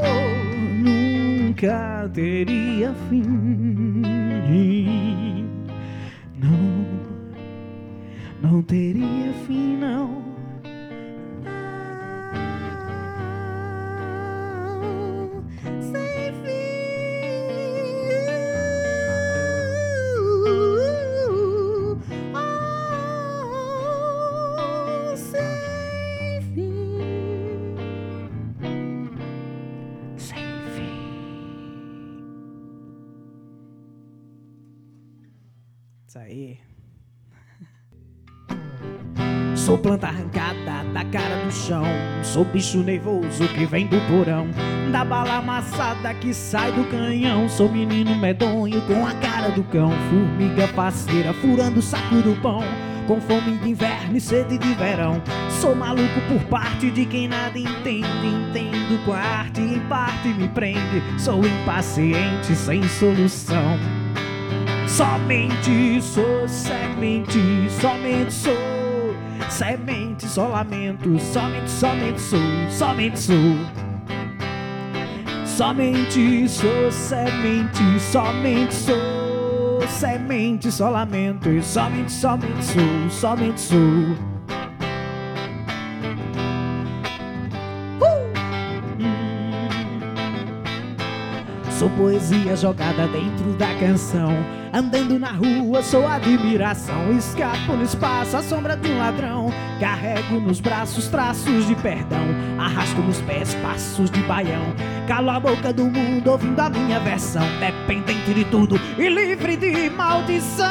nunca 0.79 2.09
teria 2.13 2.95
fim. 3.09 4.01
Não, 6.39 6.85
não 8.41 8.61
teria 8.63 9.33
fim, 9.45 9.75
não. 9.75 10.30
Isso 36.11 36.19
aí. 36.19 36.59
Sou 39.55 39.77
planta 39.77 40.07
arrancada 40.07 40.83
da 40.91 41.05
cara 41.05 41.45
do 41.45 41.51
chão. 41.53 41.85
Sou 42.21 42.43
bicho 42.43 42.79
nervoso 42.79 43.47
que 43.47 43.65
vem 43.65 43.87
do 43.87 43.95
porão. 44.09 44.49
Da 44.91 45.05
bala 45.05 45.37
amassada 45.37 46.13
que 46.15 46.33
sai 46.33 46.73
do 46.73 46.83
canhão. 46.89 47.47
Sou 47.47 47.71
menino 47.71 48.13
medonho 48.17 48.85
com 48.87 49.05
a 49.05 49.13
cara 49.21 49.51
do 49.51 49.63
cão. 49.63 49.89
Formiga 50.09 50.67
parceira 50.73 51.31
furando 51.35 51.79
o 51.79 51.81
saco 51.81 52.15
do 52.15 52.35
pão. 52.41 52.59
Com 53.07 53.21
fome 53.21 53.57
de 53.59 53.69
inverno 53.69 54.17
e 54.17 54.19
sede 54.19 54.57
de 54.57 54.73
verão. 54.73 55.23
Sou 55.61 55.73
maluco 55.73 56.19
por 56.27 56.43
parte 56.49 56.91
de 56.91 57.05
quem 57.05 57.29
nada 57.29 57.57
entende. 57.57 58.27
Entendo 58.27 59.05
com 59.05 59.13
a 59.13 59.17
arte 59.17 59.61
e 59.61 59.75
em 59.75 59.79
parte 59.87 60.27
me 60.27 60.49
prende. 60.49 61.01
Sou 61.17 61.39
impaciente 61.39 62.53
sem 62.53 62.85
solução. 62.89 64.00
Somente 64.91 66.01
sou 66.01 66.45
semente, 66.49 67.39
somente 67.79 68.33
sou 68.33 68.53
semente, 69.49 70.27
só 70.27 70.49
lamento, 70.49 71.17
somente, 71.17 71.69
somente 71.71 72.19
sou, 72.19 72.39
somente 72.69 73.17
sou. 73.17 73.57
Somente 75.45 76.49
sou 76.49 76.91
semente, 76.91 77.99
somente 78.01 78.73
sou 78.73 79.87
semente, 79.87 80.69
só 80.69 80.89
lamento, 80.89 81.61
somente, 81.63 82.11
somente 82.11 82.65
sou, 82.65 83.09
somente 83.09 83.61
sou. 83.61 84.30
Sou 91.81 91.89
poesia 91.89 92.55
jogada 92.55 93.07
dentro 93.07 93.53
da 93.53 93.73
canção. 93.79 94.29
Andando 94.71 95.17
na 95.17 95.31
rua, 95.31 95.81
sou 95.81 96.05
admiração. 96.05 97.11
Escapo 97.11 97.73
no 97.73 97.81
espaço, 97.81 98.37
a 98.37 98.43
sombra 98.43 98.77
de 98.77 98.87
um 98.87 98.99
ladrão. 98.99 99.51
Carrego 99.79 100.39
nos 100.39 100.59
braços 100.59 101.07
traços 101.07 101.65
de 101.65 101.73
perdão. 101.73 102.23
Arrasto 102.59 103.01
nos 103.01 103.19
pés 103.21 103.55
passos 103.63 104.11
de 104.11 104.21
baião. 104.21 104.61
Calo 105.07 105.31
a 105.31 105.39
boca 105.39 105.73
do 105.73 105.85
mundo 105.85 106.29
ouvindo 106.29 106.59
a 106.59 106.69
minha 106.69 106.99
versão. 106.99 107.47
Dependente 107.59 108.31
de 108.31 108.45
tudo 108.45 108.79
e 108.99 109.09
livre 109.09 109.57
de 109.57 109.89
maldição. 109.89 110.69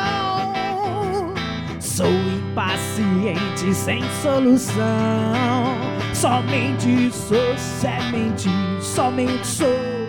Sou 1.81 2.07
impaciente 2.07 3.75
sem 3.75 4.01
solução. 4.23 4.85
Somente 6.15 7.11
sou 7.11 7.59
semente, 7.59 8.49
somente 8.81 9.45
sou 9.45 10.00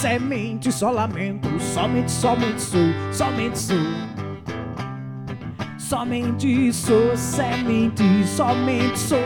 semente, 0.00 0.72
só 0.72 0.90
lamento, 0.90 1.46
somente, 1.60 2.10
somente 2.10 2.62
sou, 2.62 2.80
somente 3.12 3.58
sou. 3.58 3.76
Somente 5.78 6.72
sou 6.72 7.14
semente, 7.16 8.02
somente 8.26 8.98
sou 8.98 9.20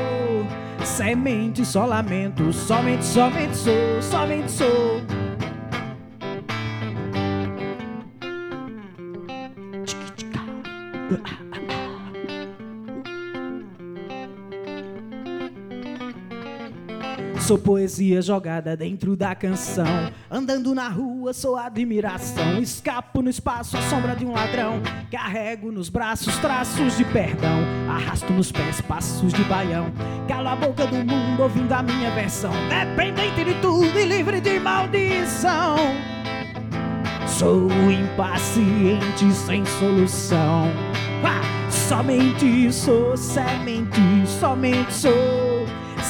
semente, 0.84 1.64
só 1.64 1.86
lamento. 1.86 2.52
Somente, 2.52 3.04
somente 3.04 3.56
sou, 3.56 4.02
somente 4.02 4.50
sou. 4.50 5.00
Sou 17.46 17.58
poesia 17.58 18.22
jogada 18.22 18.74
dentro 18.74 19.14
da 19.14 19.34
canção. 19.34 20.10
Andando 20.30 20.74
na 20.74 20.88
rua, 20.88 21.34
sou 21.34 21.56
admiração. 21.56 22.58
Escapo 22.58 23.20
no 23.20 23.28
espaço, 23.28 23.76
a 23.76 23.82
sombra 23.82 24.16
de 24.16 24.24
um 24.24 24.32
ladrão. 24.32 24.80
Carrego 25.10 25.70
nos 25.70 25.90
braços 25.90 26.34
traços 26.38 26.96
de 26.96 27.04
perdão. 27.04 27.58
Arrasto 27.86 28.32
nos 28.32 28.50
pés 28.50 28.80
passos 28.80 29.30
de 29.34 29.44
baião. 29.44 29.92
Calo 30.26 30.48
a 30.48 30.56
boca 30.56 30.86
do 30.86 30.96
mundo 30.96 31.42
ouvindo 31.42 31.72
a 31.72 31.82
minha 31.82 32.10
versão. 32.12 32.50
Dependente 32.70 33.44
de 33.44 33.60
tudo 33.60 33.98
e 33.98 34.06
livre 34.06 34.40
de 34.40 34.58
maldição. 34.58 35.76
Sou 37.26 37.68
impaciente 37.90 39.30
sem 39.34 39.66
solução. 39.66 40.70
Ah, 41.22 41.70
somente 41.70 42.72
sou 42.72 43.14
semente, 43.18 44.00
somente 44.40 44.94
sou 44.94 45.43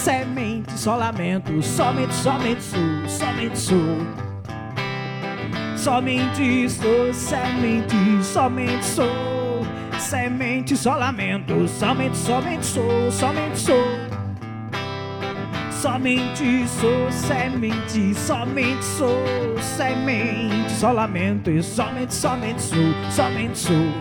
semente, 0.04 0.70
só 0.76 0.96
lamento, 0.96 1.62
somente, 1.62 2.12
somente 2.12 2.62
sou, 2.62 3.08
somente 3.08 3.58
sou. 3.58 3.78
Somente 5.78 6.68
sou 6.68 7.14
semente, 7.14 7.96
somente 8.22 8.84
sou. 8.84 9.64
Semente, 9.98 10.76
só 10.76 10.96
lamento, 10.96 11.66
somente, 11.66 12.18
somente 12.18 12.66
sou, 12.66 13.10
somente 13.10 13.58
sou. 13.58 13.84
Somente 15.70 16.68
sou 16.68 17.10
semente, 17.10 18.14
somente 18.14 18.84
sou 18.84 19.58
semente, 19.58 20.70
só 20.72 20.92
lamento 20.92 21.50
e 21.50 21.62
somente, 21.62 22.12
somente 22.12 22.60
sou, 22.60 22.94
somente 23.10 23.58
sou. 23.58 23.92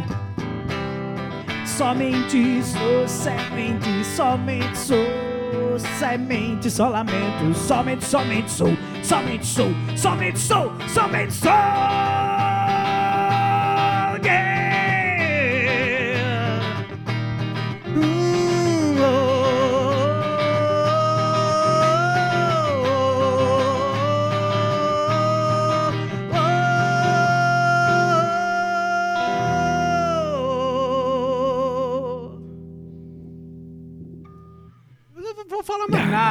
Somente 1.66 2.62
sou 2.62 3.08
semente, 3.08 4.04
somente 4.04 4.78
sou 4.78 5.33
semente, 5.80 6.70
só 6.70 6.90
lamento, 6.90 7.54
somente, 7.56 8.06
somente 8.06 8.52
sou, 8.52 8.70
somente 9.04 9.46
sou, 9.46 9.70
somente 9.96 10.40
sou, 10.40 10.72
somente 10.88 11.34
sou. 11.34 11.52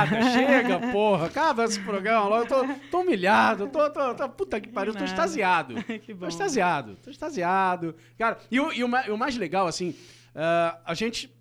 Chega, 0.07 0.78
porra. 0.92 1.26
Acaba 1.26 1.64
esse 1.64 1.80
programa 1.80 2.28
logo. 2.28 2.42
Eu 2.42 2.46
tô, 2.46 2.74
tô 2.90 3.00
humilhado. 3.00 3.68
Tô, 3.68 3.90
tô, 3.90 4.14
tô, 4.14 4.28
puta 4.28 4.61
que 4.61 4.68
pariu. 4.68 4.94
Tô 4.94 5.05
extasiado. 5.05 5.74
que 6.03 6.12
bom. 6.12 6.20
Tô 6.20 6.28
extasiado. 6.28 6.96
Tô 7.03 7.11
extasiado. 7.11 7.94
Cara, 8.18 8.38
e 8.50 8.61
o, 8.61 8.72
e 8.72 8.84
o, 8.84 8.86
o 8.86 9.18
mais 9.18 9.36
legal, 9.36 9.66
assim, 9.66 9.90
uh, 10.34 10.78
a 10.84 10.94
gente 10.94 11.32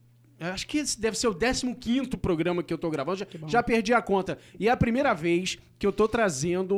Acho 0.41 0.65
que 0.65 0.79
esse 0.79 0.99
deve 0.99 1.15
ser 1.15 1.27
o 1.27 1.35
15 1.35 2.09
programa 2.17 2.63
que 2.63 2.73
eu 2.73 2.77
tô 2.77 2.89
gravando. 2.89 3.19
Já, 3.19 3.27
já, 3.47 3.61
perdi 3.61 3.93
a 3.93 4.01
conta. 4.01 4.39
E 4.59 4.67
é 4.67 4.71
a 4.71 4.77
primeira 4.77 5.13
vez 5.13 5.59
que 5.77 5.85
eu 5.85 5.93
tô 5.93 6.07
trazendo 6.07 6.75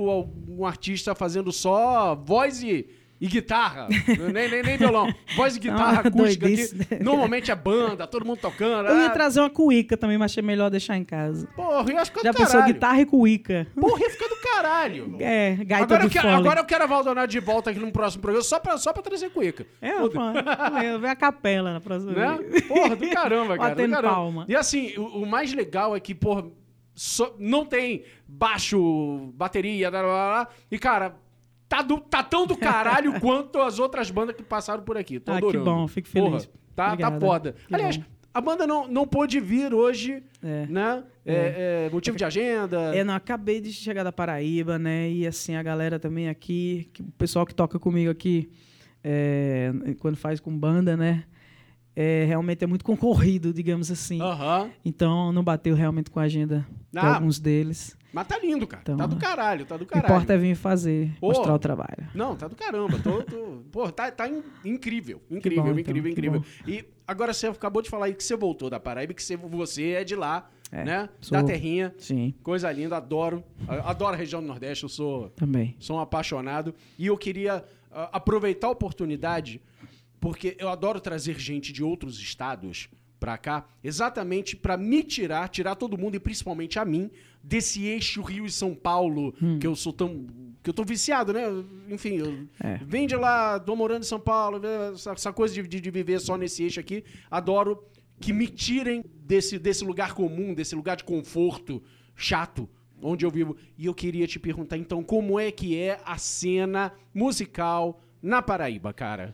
um 0.49 0.65
artista 0.65 1.15
fazendo 1.15 1.49
só 1.49 2.13
voz 2.13 2.61
e 2.61 2.85
e 3.23 3.27
guitarra, 3.27 3.87
nem, 4.33 4.49
nem, 4.49 4.61
nem 4.61 4.77
violão. 4.77 5.07
Voz 5.37 5.55
e 5.55 5.59
guitarra 5.59 6.01
ah, 6.03 6.07
acústica. 6.09 6.45
Aqui. 6.45 7.01
Normalmente 7.01 7.51
é 7.51 7.55
banda, 7.55 8.05
todo 8.05 8.25
mundo 8.25 8.39
tocando. 8.39 8.89
Eu 8.89 8.99
ia 8.99 9.05
ah. 9.05 9.11
trazer 9.11 9.39
uma 9.39 9.49
cuíca 9.49 9.95
também, 9.95 10.17
mas 10.17 10.33
achei 10.33 10.43
melhor 10.43 10.69
deixar 10.69 10.97
em 10.97 11.05
casa. 11.05 11.47
Porra, 11.55 11.89
ia 11.89 12.03
ficar 12.03 12.21
Já 12.21 12.31
do 12.33 12.37
pensou 12.37 12.61
guitarra 12.63 12.99
e 12.99 13.05
cuíca. 13.05 13.65
Porra, 13.79 14.01
ia 14.01 14.09
ficar 14.09 14.27
do 14.27 14.35
caralho. 14.35 15.15
É, 15.23 15.55
gaita 15.55 15.85
agora 15.85 16.03
eu 16.03 16.09
quero, 16.09 16.27
Agora 16.27 16.59
eu 16.59 16.65
quero 16.65 16.83
a 16.83 16.87
Valdonado 16.87 17.31
de 17.31 17.39
volta 17.39 17.69
aqui 17.69 17.79
no 17.79 17.89
próximo 17.93 18.21
programa, 18.21 18.43
só 18.43 18.59
pra, 18.59 18.77
só 18.77 18.91
pra 18.91 19.01
trazer 19.01 19.29
cuíca. 19.29 19.65
É, 19.79 19.93
pô, 19.93 20.09
eu 20.83 20.99
ver 20.99 21.07
a 21.07 21.15
capela 21.15 21.71
na 21.71 21.79
próxima 21.79 22.11
né? 22.11 22.37
vez. 22.37 22.67
Porra, 22.67 22.93
do 22.93 23.09
caramba, 23.09 23.55
cara. 23.57 23.69
Batendo 23.69 23.87
do 23.87 23.95
caramba. 23.95 24.13
palma. 24.15 24.45
E 24.49 24.55
assim, 24.55 24.97
o, 24.97 25.21
o 25.21 25.25
mais 25.25 25.53
legal 25.53 25.95
é 25.95 25.99
que, 26.01 26.13
porra, 26.13 26.43
So, 26.95 27.33
não 27.39 27.65
tem 27.65 28.03
baixo, 28.27 29.31
bateria, 29.33 29.89
blá, 29.89 30.01
blá, 30.01 30.11
blá, 30.11 30.47
e 30.69 30.77
cara, 30.77 31.15
tá, 31.73 31.81
do, 31.81 31.97
tá 31.99 32.21
tão 32.21 32.45
do 32.45 32.55
caralho 32.55 33.17
quanto 33.19 33.59
as 33.59 33.79
outras 33.79 34.11
bandas 34.11 34.35
que 34.35 34.43
passaram 34.43 34.83
por 34.83 34.95
aqui. 34.95 35.19
Tô 35.19 35.31
ah, 35.31 35.37
adorando. 35.37 35.63
que 35.63 35.69
bom, 35.69 35.87
fico 35.87 36.07
feliz. 36.07 36.45
Porra, 36.45 36.59
tá, 36.75 36.97
tá 36.97 37.19
foda. 37.19 37.55
Que 37.67 37.73
Aliás, 37.73 37.97
bom. 37.97 38.03
a 38.31 38.41
banda 38.41 38.67
não, 38.67 38.87
não 38.87 39.07
pôde 39.07 39.39
vir 39.39 39.73
hoje, 39.73 40.21
é. 40.43 40.67
né? 40.67 41.03
É. 41.25 41.33
É, 41.33 41.87
é 41.87 41.89
motivo 41.89 42.15
de 42.15 42.23
agenda. 42.23 42.95
É, 42.95 43.03
não, 43.03 43.15
acabei 43.15 43.59
de 43.59 43.73
chegar 43.73 44.03
da 44.03 44.11
Paraíba, 44.11 44.77
né? 44.77 45.09
E 45.09 45.25
assim, 45.25 45.55
a 45.55 45.63
galera 45.63 45.97
também 45.97 46.29
aqui, 46.29 46.89
que, 46.93 47.01
o 47.01 47.11
pessoal 47.17 47.45
que 47.45 47.55
toca 47.55 47.79
comigo 47.79 48.11
aqui, 48.11 48.51
é, 49.03 49.73
quando 49.99 50.15
faz 50.15 50.39
com 50.39 50.55
banda, 50.55 50.95
né? 50.95 51.23
É, 51.95 52.25
realmente 52.25 52.63
é 52.63 52.67
muito 52.67 52.85
concorrido, 52.85 53.53
digamos 53.53 53.89
assim. 53.89 54.21
Uhum. 54.21 54.69
Então 54.83 55.31
não 55.31 55.43
bateu 55.43 55.75
realmente 55.75 56.09
com 56.09 56.19
a 56.19 56.23
agenda 56.23 56.65
ah, 56.95 56.99
de 56.99 57.05
alguns 57.05 57.39
deles. 57.39 57.95
Mas 58.13 58.27
tá 58.27 58.37
lindo, 58.37 58.67
cara. 58.67 58.83
Então, 58.83 58.95
tá 58.95 59.07
do 59.07 59.15
caralho, 59.15 59.65
tá 59.65 59.75
do 59.75 59.87
caralho. 59.87 60.13
Importa 60.13 60.33
é 60.33 60.37
vir 60.37 60.55
fazer, 60.55 61.11
mostrar 61.19 61.55
o 61.55 61.57
trabalho. 61.57 62.07
Não, 62.13 62.35
tá 62.35 62.47
do 62.47 62.55
caramba. 62.55 62.99
Tô, 62.99 63.23
tô, 63.23 63.63
pô, 63.71 63.91
tá, 63.91 64.11
tá 64.11 64.29
incrível. 64.63 65.19
Incrível, 65.31 65.63
bom, 65.63 65.79
incrível, 65.79 66.11
então, 66.11 66.11
incrível. 66.11 66.45
E 66.67 66.85
agora 67.07 67.33
você 67.33 67.47
acabou 67.47 67.81
de 67.81 67.89
falar 67.89 68.05
aí 68.05 68.13
que 68.13 68.23
você 68.23 68.35
voltou 68.35 68.69
da 68.69 68.79
Paraíba, 68.79 69.15
que 69.15 69.23
você, 69.23 69.35
você 69.35 69.93
é 69.93 70.03
de 70.03 70.15
lá, 70.15 70.47
é, 70.71 70.85
né? 70.85 71.09
Sou, 71.19 71.35
da 71.35 71.43
terrinha. 71.43 71.91
Sim. 71.97 72.35
Coisa 72.43 72.71
linda, 72.71 72.97
adoro. 72.97 73.43
Adoro 73.67 74.13
a 74.13 74.17
região 74.17 74.41
do 74.41 74.47
Nordeste, 74.47 74.83
eu 74.83 74.89
sou. 74.89 75.29
Também. 75.29 75.75
Sou 75.79 75.97
um 75.97 75.99
apaixonado. 75.99 76.75
E 76.99 77.07
eu 77.07 77.17
queria 77.17 77.65
uh, 77.91 78.09
aproveitar 78.11 78.67
a 78.67 78.69
oportunidade, 78.71 79.59
porque 80.19 80.55
eu 80.59 80.69
adoro 80.69 81.01
trazer 81.01 81.39
gente 81.39 81.73
de 81.73 81.83
outros 81.83 82.19
estados 82.19 82.89
para 83.23 83.37
cá, 83.37 83.65
exatamente 83.81 84.53
para 84.53 84.75
me 84.75 85.01
tirar, 85.01 85.47
tirar 85.47 85.75
todo 85.75 85.97
mundo 85.97 86.15
e 86.15 86.19
principalmente 86.19 86.77
a 86.77 86.83
mim 86.83 87.09
desse 87.41 87.85
eixo 87.85 88.21
Rio 88.21 88.45
e 88.45 88.51
São 88.51 88.75
Paulo, 88.75 89.33
hum. 89.41 89.59
que 89.59 89.65
eu 89.65 89.77
sou 89.77 89.93
tão 89.93 90.27
que 90.61 90.69
eu 90.69 90.73
tô 90.73 90.83
viciado, 90.83 91.31
né? 91.31 91.43
Enfim, 91.89 92.17
eu, 92.17 92.45
é. 92.61 92.79
vem 92.83 93.07
de 93.07 93.15
lá, 93.15 93.57
tô 93.61 93.77
morando 93.77 94.01
em 94.01 94.05
São 94.05 94.19
Paulo, 94.19 94.61
essa, 94.93 95.11
essa 95.11 95.31
coisa 95.31 95.53
de, 95.53 95.79
de, 95.79 95.89
viver 95.89 96.19
só 96.19 96.37
nesse 96.37 96.63
eixo 96.63 96.81
aqui, 96.81 97.05
adoro 97.31 97.81
que 98.19 98.33
me 98.33 98.45
tirem 98.45 99.05
desse, 99.15 99.57
desse 99.57 99.85
lugar 99.85 100.13
comum, 100.13 100.53
desse 100.53 100.75
lugar 100.75 100.97
de 100.97 101.05
conforto 101.05 101.81
chato 102.17 102.67
onde 103.01 103.25
eu 103.25 103.31
vivo. 103.31 103.55
E 103.77 103.85
eu 103.85 103.93
queria 103.93 104.27
te 104.27 104.37
perguntar, 104.37 104.77
então, 104.77 105.01
como 105.01 105.39
é 105.39 105.49
que 105.49 105.77
é 105.77 106.01
a 106.05 106.17
cena 106.17 106.91
musical 107.13 108.01
na 108.21 108.41
Paraíba, 108.41 108.91
cara? 108.91 109.33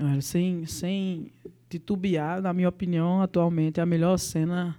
Olha, 0.00 0.20
sem, 0.22 0.64
sem 0.64 1.32
titubear, 1.68 2.40
na 2.40 2.52
minha 2.52 2.68
opinião, 2.68 3.20
atualmente 3.20 3.80
é 3.80 3.82
a 3.82 3.86
melhor 3.86 4.16
cena 4.18 4.76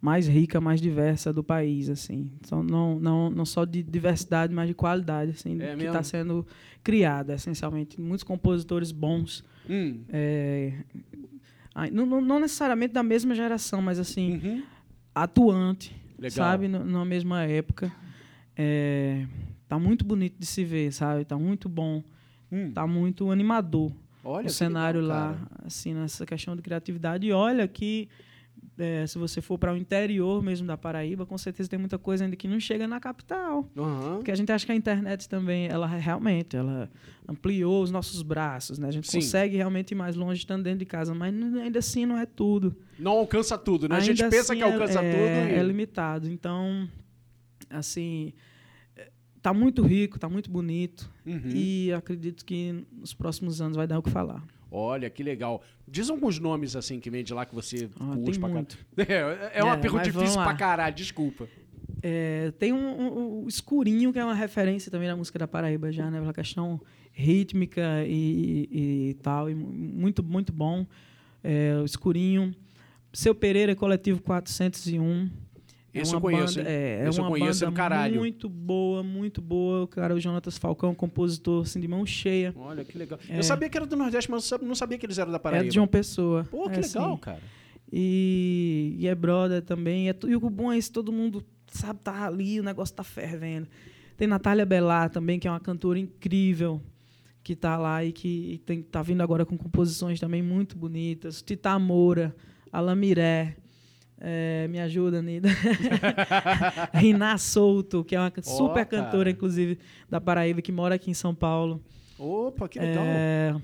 mais 0.00 0.26
rica, 0.26 0.60
mais 0.60 0.80
diversa 0.80 1.32
do 1.32 1.44
país, 1.44 1.90
assim. 1.90 2.30
Então, 2.40 2.62
não, 2.62 2.98
não, 2.98 3.30
não 3.30 3.44
só 3.44 3.64
de 3.64 3.82
diversidade, 3.82 4.52
mas 4.52 4.68
de 4.68 4.74
qualidade, 4.74 5.32
assim, 5.32 5.60
é 5.60 5.76
que 5.76 5.84
está 5.84 6.02
sendo 6.02 6.46
criada, 6.82 7.34
essencialmente. 7.34 8.00
Muitos 8.00 8.24
compositores 8.24 8.92
bons. 8.92 9.44
Hum. 9.68 10.00
É, 10.08 10.72
não, 11.92 12.20
não, 12.20 12.40
necessariamente 12.40 12.94
da 12.94 13.02
mesma 13.02 13.34
geração, 13.34 13.82
mas 13.82 13.98
assim, 13.98 14.40
uhum. 14.42 14.62
atuante, 15.14 15.94
Legal. 16.18 16.30
sabe? 16.30 16.66
Na 16.66 17.04
mesma 17.04 17.44
época. 17.44 17.92
É, 18.56 19.26
tá 19.68 19.78
muito 19.78 20.04
bonito 20.04 20.38
de 20.38 20.46
se 20.46 20.64
ver, 20.64 20.92
sabe? 20.92 21.24
Tá 21.24 21.38
muito 21.38 21.68
bom. 21.68 22.02
Hum. 22.50 22.72
Tá 22.72 22.86
muito 22.86 23.30
animador. 23.30 23.92
Olha 24.22 24.46
o 24.46 24.50
cenário 24.50 25.00
legal, 25.00 25.30
lá, 25.30 25.38
assim, 25.64 25.94
nessa 25.94 26.26
questão 26.26 26.54
de 26.54 26.62
criatividade. 26.62 27.26
E 27.26 27.32
olha 27.32 27.66
que 27.66 28.08
é, 28.78 29.06
se 29.06 29.18
você 29.18 29.40
for 29.40 29.58
para 29.58 29.72
o 29.72 29.76
interior 29.76 30.42
mesmo 30.42 30.66
da 30.66 30.76
Paraíba, 30.76 31.26
com 31.26 31.36
certeza 31.36 31.68
tem 31.68 31.78
muita 31.78 31.98
coisa 31.98 32.24
ainda 32.24 32.34
que 32.34 32.48
não 32.48 32.58
chega 32.58 32.88
na 32.88 32.98
capital. 32.98 33.68
Uhum. 33.76 34.16
Porque 34.16 34.30
a 34.30 34.34
gente 34.34 34.50
acha 34.50 34.64
que 34.64 34.72
a 34.72 34.74
internet 34.74 35.28
também, 35.28 35.66
ela 35.66 35.86
realmente, 35.86 36.56
ela 36.56 36.90
ampliou 37.28 37.82
os 37.82 37.90
nossos 37.90 38.22
braços, 38.22 38.78
né? 38.78 38.88
A 38.88 38.90
gente 38.90 39.10
Sim. 39.10 39.18
consegue 39.18 39.56
realmente 39.56 39.92
ir 39.92 39.94
mais 39.94 40.16
longe 40.16 40.40
estando 40.40 40.64
dentro 40.64 40.78
de 40.78 40.86
casa, 40.86 41.14
mas 41.14 41.34
ainda 41.34 41.78
assim 41.78 42.06
não 42.06 42.16
é 42.16 42.24
tudo. 42.24 42.74
Não 42.98 43.12
alcança 43.12 43.58
tudo, 43.58 43.88
né? 43.88 43.96
Ainda 43.96 44.04
a 44.04 44.06
gente 44.06 44.22
pensa 44.30 44.52
assim 44.52 44.56
que 44.56 44.62
alcança 44.62 45.00
é, 45.00 45.12
tudo. 45.12 45.52
E... 45.52 45.58
É 45.58 45.62
limitado. 45.62 46.30
Então, 46.30 46.88
assim, 47.68 48.32
tá 49.42 49.52
muito 49.54 49.82
rico, 49.82 50.18
tá 50.18 50.28
muito 50.28 50.50
bonito 50.50 51.10
uhum. 51.26 51.40
e 51.54 51.92
acredito 51.92 52.44
que 52.44 52.84
nos 52.92 53.14
próximos 53.14 53.60
anos 53.60 53.76
vai 53.76 53.86
dar 53.86 53.98
o 53.98 54.02
que 54.02 54.10
falar. 54.10 54.42
Olha, 54.70 55.10
que 55.10 55.22
legal. 55.22 55.62
Diz 55.88 56.08
alguns 56.10 56.38
nomes 56.38 56.76
assim 56.76 57.00
que 57.00 57.10
vem 57.10 57.24
de 57.24 57.34
lá 57.34 57.44
que 57.44 57.54
você 57.54 57.88
Ah, 57.98 58.14
curte 58.14 58.38
pra 58.38 58.48
muito. 58.48 58.78
caralho. 58.96 59.40
É, 59.52 59.58
é 59.60 59.64
uma 59.64 59.74
É, 59.74 59.78
pergunta 59.78 60.04
difícil 60.04 60.40
pra 60.42 60.54
caralho, 60.54 60.94
desculpa. 60.94 61.48
É, 62.02 62.52
tem 62.58 62.72
um, 62.72 62.78
um- 62.78 63.42
um 63.44 63.48
Escurinho, 63.48 64.12
que 64.12 64.18
é 64.18 64.24
uma 64.24 64.34
referência 64.34 64.90
também 64.90 65.08
na 65.08 65.16
música 65.16 65.38
da 65.38 65.48
Paraíba 65.48 65.90
já, 65.92 66.10
né? 66.10 66.20
Pela 66.20 66.32
questão 66.32 66.80
rítmica 67.12 68.04
e, 68.06 68.68
e 69.10 69.14
tal. 69.22 69.50
E 69.50 69.54
mu- 69.54 69.72
muito, 69.72 70.22
muito 70.22 70.52
bom. 70.52 70.86
É, 71.42 71.76
o 71.80 71.84
Escurinho. 71.84 72.54
Seu 73.12 73.34
Pereira, 73.34 73.74
Coletivo 73.74 74.22
401. 74.22 75.28
Esse 75.92 76.14
é 76.14 76.16
uma 76.16 76.18
eu 76.18 76.20
conheço, 76.20 76.56
banda, 76.58 76.70
é, 76.70 76.72
é 77.04 77.08
Esse 77.08 77.18
uma 77.20 77.36
é 77.36 77.40
do 77.40 77.44
banda 77.66 77.72
caralho. 77.72 78.20
muito 78.20 78.48
boa, 78.48 79.02
muito 79.02 79.42
boa. 79.42 79.82
O 79.82 79.88
cara, 79.88 80.14
o 80.14 80.20
Jonatas 80.20 80.56
Falcão, 80.56 80.94
compositor 80.94 81.62
assim, 81.62 81.80
de 81.80 81.88
mão 81.88 82.06
cheia. 82.06 82.52
Olha, 82.56 82.84
que 82.84 82.96
legal. 82.96 83.18
É. 83.28 83.38
Eu 83.38 83.42
sabia 83.42 83.68
que 83.68 83.76
era 83.76 83.84
do 83.86 83.96
Nordeste, 83.96 84.30
mas 84.30 84.48
não 84.62 84.74
sabia 84.74 84.96
que 84.98 85.04
eles 85.06 85.18
eram 85.18 85.30
da 85.32 85.36
É 85.36 85.40
Paraíba. 85.40 85.68
de 85.68 85.74
João 85.74 85.86
Pessoa. 85.88 86.46
Pô, 86.50 86.68
que 86.70 86.78
É, 86.78 86.80
legal, 86.82 87.14
sim. 87.14 87.20
cara. 87.20 87.40
E, 87.92 88.94
e 88.98 89.08
é 89.08 89.14
brother 89.14 89.62
também. 89.62 90.08
É, 90.08 90.14
e 90.28 90.36
o 90.36 90.50
bom 90.50 90.72
é 90.72 90.78
isso, 90.78 90.92
todo 90.92 91.10
mundo 91.12 91.44
sabe, 91.66 92.00
tá 92.00 92.26
ali, 92.26 92.60
o 92.60 92.62
negócio 92.62 92.94
tá 92.94 93.02
fervendo. 93.02 93.66
Tem 94.16 94.28
Natália 94.28 94.66
Belar 94.66 95.10
também, 95.10 95.38
que 95.38 95.48
é 95.48 95.50
uma 95.50 95.60
cantora 95.60 95.98
incrível, 95.98 96.80
que 97.42 97.56
tá 97.56 97.76
lá 97.76 98.04
e 98.04 98.12
que 98.12 98.60
tem, 98.66 98.82
tá 98.82 99.02
vindo 99.02 99.22
agora 99.22 99.44
com 99.46 99.56
composições 99.56 100.20
também 100.20 100.42
muito 100.42 100.76
bonitas. 100.76 101.42
Tita 101.42 101.78
Moura, 101.78 102.34
Alain 102.72 102.96
Miré. 102.96 103.56
É, 104.20 104.68
me 104.68 104.78
ajuda, 104.78 105.22
Nida. 105.22 105.48
Riná 106.94 107.38
Souto, 107.38 108.04
que 108.04 108.14
é 108.14 108.20
uma 108.20 108.32
super 108.42 108.84
cantora, 108.86 109.30
inclusive, 109.30 109.78
da 110.08 110.20
Paraíba, 110.20 110.60
que 110.60 110.70
mora 110.70 110.94
aqui 110.96 111.10
em 111.10 111.14
São 111.14 111.34
Paulo. 111.34 111.82
Opa, 112.18 112.68
que 112.68 112.78
legal. 112.78 113.02
É, 113.06 113.56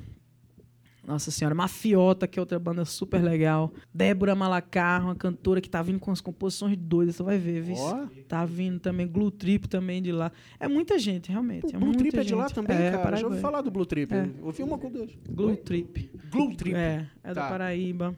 Nossa 1.07 1.31
Senhora, 1.31 1.55
Mafiota, 1.55 2.27
que 2.27 2.39
é 2.39 2.43
outra 2.43 2.59
banda 2.59 2.87
super 2.87 3.23
legal. 3.23 3.71
Débora 3.93 4.35
Malacar, 4.35 5.05
uma 5.05 5.15
cantora 5.15 5.61
que 5.61 5.69
tá 5.69 5.83
vindo 5.83 6.01
com 6.01 6.11
as 6.11 6.23
composições 6.23 6.75
doidas, 6.77 7.17
você 7.17 7.23
vai 7.23 7.37
ver, 7.37 7.61
viu? 7.61 7.77
Ó. 7.77 8.07
Tá 8.27 8.47
vindo 8.47 8.81
também, 8.81 9.07
Glue 9.07 9.31
Trip 9.31 9.69
também 9.69 10.01
de 10.01 10.11
lá. 10.11 10.33
É 10.59 10.67
muita 10.67 10.99
gente, 10.99 11.31
realmente. 11.31 11.67
O 11.67 11.77
é 11.77 11.79
Blue 11.79 11.93
Trip 11.95 12.19
é 12.19 12.25
de 12.25 12.35
lá 12.35 12.45
gente. 12.49 12.55
também, 12.55 12.79
é, 12.79 12.93
cara. 12.93 13.17
Já 13.19 13.27
ouvi 13.27 13.41
falar 13.41 13.61
do 13.61 13.71
Blue 13.71 13.85
Trip. 13.85 14.13
É. 14.15 14.27
Ouvi 14.43 14.63
uma 14.63 14.79
com 14.79 14.91
dois. 14.91 15.11
Glue 15.29 15.57
Trip. 15.59 16.11
Blue 16.31 16.57
Trip. 16.57 16.75
É, 16.75 17.07
é 17.23 17.35
Tá. 17.35 17.43
da 17.43 17.49
Paraíba. 17.51 18.17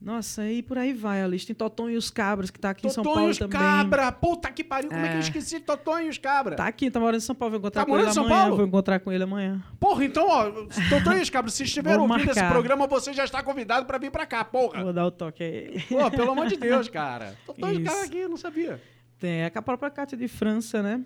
Nossa, 0.00 0.46
e 0.50 0.62
por 0.62 0.78
aí 0.78 0.94
vai 0.94 1.22
a 1.22 1.26
lista. 1.26 1.48
Tem 1.48 1.54
Toton 1.54 1.90
e 1.90 1.96
os 1.96 2.10
Cabras, 2.10 2.50
que 2.50 2.58
tá 2.58 2.70
aqui 2.70 2.86
em 2.86 2.90
São 2.90 3.04
Paulo 3.04 3.28
e 3.28 3.30
os 3.32 3.38
também. 3.38 3.58
Cabra! 3.60 4.10
Puta 4.10 4.50
que 4.50 4.64
pariu, 4.64 4.88
como 4.88 5.00
é, 5.04 5.08
que 5.08 5.14
eu 5.14 5.16
É. 5.18 5.20
esqueci 5.20 5.58
de 5.58 5.64
Totonho 5.64 6.06
e 6.06 6.08
os 6.08 6.16
Cabra? 6.16 6.56
Tá 6.56 6.66
aqui, 6.66 6.90
tá 6.90 6.98
morando 6.98 7.18
em 7.18 7.20
São 7.20 7.34
Paulo. 7.34 7.50
Vou 7.52 7.58
encontrar 7.58 7.82
Tá 7.82 7.86
com 7.86 7.92
ele 7.92 7.98
morando 8.06 8.10
em 8.10 8.14
São 8.14 8.24
amanhã. 8.24 8.40
Paulo? 8.40 8.56
Vou 8.56 8.66
encontrar 8.66 9.00
com 9.00 9.12
ele 9.12 9.24
amanhã. 9.24 9.62
Porra, 9.78 10.04
então, 10.06 10.26
ó, 10.26 10.50
Totonho 10.88 11.18
e 11.18 11.22
os 11.22 11.28
Cabra, 11.28 11.50
se 11.50 11.64
estiver 11.64 11.96
Vamos 11.98 12.10
ouvindo 12.10 12.30
esse 12.30 12.40
marcar. 12.40 12.52
programa, 12.54 12.86
você 12.86 13.12
já 13.12 13.24
está 13.24 13.42
convidado 13.42 13.84
pra 13.84 13.98
vir 13.98 14.10
pra 14.10 14.24
cá, 14.24 14.42
porra. 14.42 14.82
Vou 14.82 14.92
dar 14.94 15.04
o 15.04 15.10
toque 15.10 15.42
aí. 15.42 15.82
Pô, 15.88 16.10
pelo 16.10 16.30
amor 16.30 16.46
de 16.46 16.56
Deus, 16.58 16.88
cara. 16.88 17.34
Totonho 17.44 17.74
e 17.74 17.76
os 17.76 17.82
Isso. 17.82 17.90
Cabra 17.92 18.06
aqui, 18.06 18.18
eu 18.18 18.28
não 18.30 18.36
sabia. 18.38 18.80
Tem 19.18 19.44
a 19.44 19.60
própria 19.62 19.90
Cátia 19.90 20.16
de 20.16 20.28
França, 20.28 20.82
né? 20.82 21.02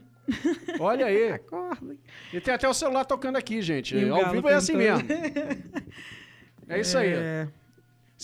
Olha 0.79 1.07
aí. 1.07 1.33
Acorda. 1.35 1.97
E 2.33 2.41
tem 2.41 2.55
até 2.55 2.69
o 2.69 2.73
celular 2.73 3.05
tocando 3.05 3.35
aqui, 3.37 3.61
gente. 3.61 3.97
E 3.97 4.09
Ao 4.09 4.31
vivo 4.31 4.49
é 4.49 4.55
assim 4.55 4.77
mesmo. 4.77 5.03
É 6.69 6.81
isso 6.81 6.97
aí. 6.97 7.09
É, 7.13 7.49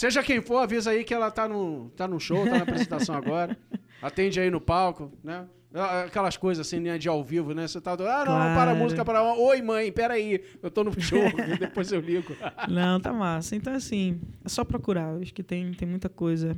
Seja 0.01 0.23
quem 0.23 0.41
for, 0.41 0.57
avisa 0.57 0.93
aí 0.93 1.05
que 1.05 1.13
ela 1.13 1.31
tá 1.31 1.47
no, 1.47 1.91
tá 1.95 2.09
no 2.09 2.19
show, 2.19 2.43
tá 2.45 2.53
na 2.57 2.63
apresentação 2.63 3.15
agora. 3.15 3.55
Atende 4.01 4.41
aí 4.41 4.51
no 4.51 4.59
palco, 4.59 5.13
né? 5.23 5.45
Ah, 5.75 6.05
Aquelas 6.05 6.39
coisas 6.39 6.67
assim, 6.67 6.81
né, 6.81 6.97
de 6.97 7.07
ao 7.07 7.23
vivo, 7.23 7.53
né? 7.53 7.69
Você 7.69 7.79
tá 7.83 7.95
do. 7.95 8.07
Ah, 8.07 8.21
não, 8.21 8.25
Claro. 8.25 8.55
para 8.55 8.71
a 8.71 8.75
música, 8.75 9.05
para. 9.05 9.23
Oi, 9.35 9.61
mãe, 9.61 9.93
peraí. 9.93 10.43
Eu 10.63 10.71
tô 10.71 10.83
no 10.85 10.93
show, 10.99 11.21
depois 11.59 11.93
eu 11.93 12.01
ligo. 12.01 12.35
Não, 12.67 12.99
tá 12.99 13.13
massa. 13.13 13.55
Então, 13.55 13.75
assim, 13.75 14.19
é 14.43 14.49
só 14.49 14.65
procurar. 14.65 15.15
Eu 15.17 15.21
acho 15.21 15.35
que 15.35 15.43
tem, 15.43 15.71
tem 15.75 15.87
muita 15.87 16.09
coisa. 16.09 16.57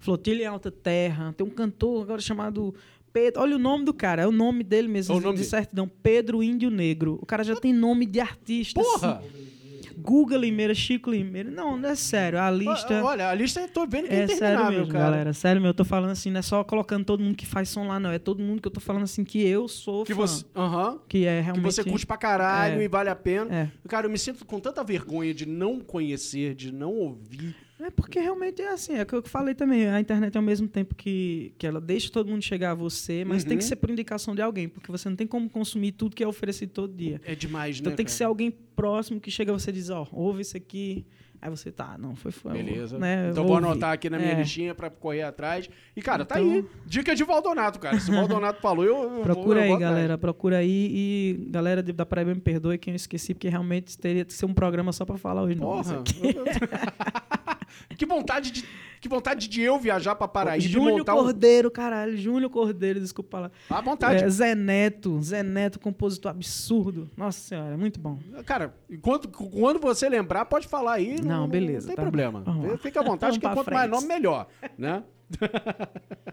Flotilha 0.00 0.42
em 0.42 0.46
Alta 0.46 0.72
Terra. 0.72 1.32
Tem 1.36 1.46
um 1.46 1.50
cantor 1.50 2.02
agora 2.02 2.20
chamado 2.20 2.74
Pedro. 3.12 3.40
Olha 3.40 3.54
o 3.54 3.58
nome 3.58 3.84
do 3.84 3.94
cara. 3.94 4.22
É 4.22 4.26
o 4.26 4.32
nome 4.32 4.64
dele 4.64 4.88
mesmo. 4.88 5.14
É 5.14 5.16
o 5.16 5.20
nome 5.20 5.38
de 5.38 5.44
certidão. 5.44 5.88
Pedro 6.02 6.42
Índio 6.42 6.70
Negro. 6.70 7.20
O 7.22 7.24
cara 7.26 7.44
já 7.44 7.54
tem 7.54 7.72
nome 7.72 8.04
de 8.04 8.18
artista. 8.18 8.82
Porra! 8.82 9.18
assim. 9.18 9.59
Guga 10.00 10.36
Limeira, 10.36 10.74
Chico 10.74 11.10
Limeira. 11.10 11.50
Não, 11.50 11.76
não 11.76 11.88
é 11.88 11.94
sério. 11.94 12.38
A 12.40 12.50
lista. 12.50 13.02
Olha, 13.04 13.28
a 13.28 13.34
lista 13.34 13.60
eu 13.60 13.68
tô 13.68 13.86
vendo 13.86 14.08
que 14.08 14.14
é 14.14 14.22
É 14.22 14.26
sério 14.28 14.66
mesmo, 14.70 14.88
cara. 14.88 15.04
galera. 15.04 15.32
Sério 15.32 15.60
mesmo. 15.60 15.70
Eu 15.70 15.74
tô 15.74 15.84
falando 15.84 16.10
assim, 16.10 16.30
não 16.30 16.38
é 16.38 16.42
só 16.42 16.62
colocando 16.64 17.04
todo 17.04 17.22
mundo 17.22 17.36
que 17.36 17.46
faz 17.46 17.68
som 17.68 17.86
lá, 17.86 18.00
não. 18.00 18.10
É 18.10 18.18
todo 18.18 18.42
mundo 18.42 18.60
que 18.60 18.68
eu 18.68 18.72
tô 18.72 18.80
falando 18.80 19.02
assim 19.04 19.24
que 19.24 19.40
eu 19.46 19.68
sou 19.68 20.04
Que 20.04 20.14
fã. 20.14 20.20
você, 20.20 20.44
aham, 20.56 20.98
Que 21.08 21.26
é 21.26 21.36
que 21.38 21.44
realmente. 21.44 21.62
você 21.64 21.84
curte 21.84 22.06
pra 22.06 22.16
caralho 22.16 22.80
É. 22.80 22.84
e 22.84 22.88
vale 22.88 23.08
a 23.10 23.16
pena. 23.16 23.54
É. 23.54 23.68
Cara, 23.88 24.06
eu 24.06 24.10
me 24.10 24.18
sinto 24.18 24.44
com 24.44 24.58
tanta 24.60 24.82
vergonha 24.84 25.32
de 25.34 25.46
não 25.46 25.80
conhecer, 25.80 26.54
de 26.54 26.72
não 26.72 26.92
ouvir. 26.94 27.54
É 27.82 27.90
porque 27.90 28.20
realmente 28.20 28.60
é 28.60 28.68
assim, 28.72 28.94
é 28.94 29.02
o 29.02 29.06
que 29.06 29.14
eu 29.14 29.22
falei 29.22 29.54
também. 29.54 29.88
A 29.88 30.00
internet, 30.00 30.36
ao 30.36 30.42
mesmo 30.42 30.68
tempo 30.68 30.94
que, 30.94 31.52
que 31.58 31.66
ela 31.66 31.80
deixa 31.80 32.10
todo 32.10 32.28
mundo 32.30 32.42
chegar 32.42 32.72
a 32.72 32.74
você, 32.74 33.24
mas 33.24 33.42
tem 33.44 33.56
que 33.56 33.64
Uhum. 33.64 33.68
ser 33.68 33.76
por 33.76 33.90
indicação 33.90 34.34
de 34.34 34.42
alguém, 34.42 34.68
porque 34.68 34.90
você 34.90 35.08
não 35.08 35.16
tem 35.16 35.26
como 35.26 35.48
consumir 35.48 35.92
tudo 35.92 36.14
que 36.14 36.22
é 36.22 36.26
oferecido 36.28 36.70
todo 36.70 36.92
dia. 36.94 37.20
É 37.24 37.34
demais, 37.34 37.80
Então 37.80 37.90
né? 37.90 37.96
tem 37.96 38.04
que 38.04 38.10
cara? 38.10 38.18
ser 38.18 38.24
alguém 38.24 38.50
próximo 38.50 39.20
que 39.20 39.30
chega 39.30 39.50
a 39.52 39.58
você 39.58 39.70
e 39.70 39.72
diz, 39.74 39.88
ó, 39.90 40.06
ouve 40.12 40.42
isso 40.42 40.56
aqui. 40.56 41.06
Aí 41.42 41.48
você 41.48 41.72
tá, 41.72 41.96
não, 41.98 42.14
foi 42.14 42.30
foi. 42.30 42.52
Beleza. 42.52 42.98
Né, 42.98 43.30
então 43.30 43.46
vou 43.46 43.56
anotar 43.56 43.92
aqui 43.92 44.10
na 44.10 44.18
minha 44.18 44.32
É. 44.32 44.34
listinha 44.34 44.74
pra 44.74 44.90
correr 44.90 45.22
atrás. 45.22 45.70
E, 45.96 46.02
cara, 46.02 46.24
tá 46.24 46.38
Então- 46.40 46.52
aí. 46.54 46.64
Dica 46.84 47.14
de 47.14 47.24
Valdonato, 47.24 47.78
cara. 47.78 47.98
Se 47.98 48.10
o 48.10 48.14
Valdonato 48.14 48.60
falou, 48.62 48.84
eu. 48.84 49.02
eu 49.02 49.10
vou- 49.10 49.22
Procura 49.22 49.60
eu 49.60 49.62
aí, 49.62 49.68
vou 49.68 49.76
atrás. 49.76 49.94
galera. 49.94 50.18
Procura 50.18 50.58
aí. 50.58 50.90
E, 50.92 51.46
galera 51.50 51.82
da 51.82 52.04
Paraíba, 52.04 52.34
me 52.34 52.40
perdoe 52.40 52.76
quem 52.76 52.92
eu 52.92 52.96
esqueci, 52.96 53.32
porque 53.32 53.48
realmente 53.48 53.96
teria 53.98 54.24
que 54.24 54.32
ser 54.34 54.44
um 54.44 54.52
programa 54.52 54.92
só 54.92 55.04
pra 55.06 55.16
falar 55.16 55.40
nomes. 55.54 55.90
Porra. 55.90 56.02
que 57.96 58.06
vontade 58.06 58.50
de. 58.50 58.64
Que 59.00 59.08
vontade 59.08 59.48
de 59.48 59.62
eu 59.62 59.78
viajar 59.78 60.14
pra 60.14 60.28
Paraíba 60.28 60.64
e 60.64 60.68
Júnior 60.68 60.98
montar 60.98 61.14
um. 61.14 61.22
Cordeiro, 61.22 61.70
caralho. 61.70 62.16
Júnior 62.18 62.50
Cordeiro, 62.50 63.00
desculpa 63.00 63.40
lá. 63.40 63.50
À 63.70 63.80
vontade. 63.80 64.22
É, 64.24 64.28
Zé 64.28 64.54
Neto, 64.54 65.20
Zé 65.22 65.42
Neto, 65.42 65.80
compositor 65.80 66.30
absurdo. 66.30 67.10
Nossa 67.16 67.40
senhora, 67.40 67.78
muito 67.78 67.98
bom. 67.98 68.18
Cara, 68.44 68.74
enquanto, 68.90 69.28
quando 69.28 69.80
você 69.80 70.08
lembrar, 70.08 70.44
pode 70.44 70.68
falar 70.68 70.94
aí. 70.94 71.20
Não, 71.22 71.48
beleza, 71.48 71.86
Não 71.88 71.88
tem 71.88 71.96
tá 71.96 72.02
problema. 72.02 72.44
Fica 72.82 73.00
à 73.00 73.02
vontade, 73.02 73.32
Vamos 73.32 73.38
que 73.38 73.40
pra 73.40 73.54
quanto 73.54 73.72
mais 73.72 73.88
frente. 73.88 74.02
nome, 74.02 74.06
melhor. 74.06 74.46
Né? 74.76 75.02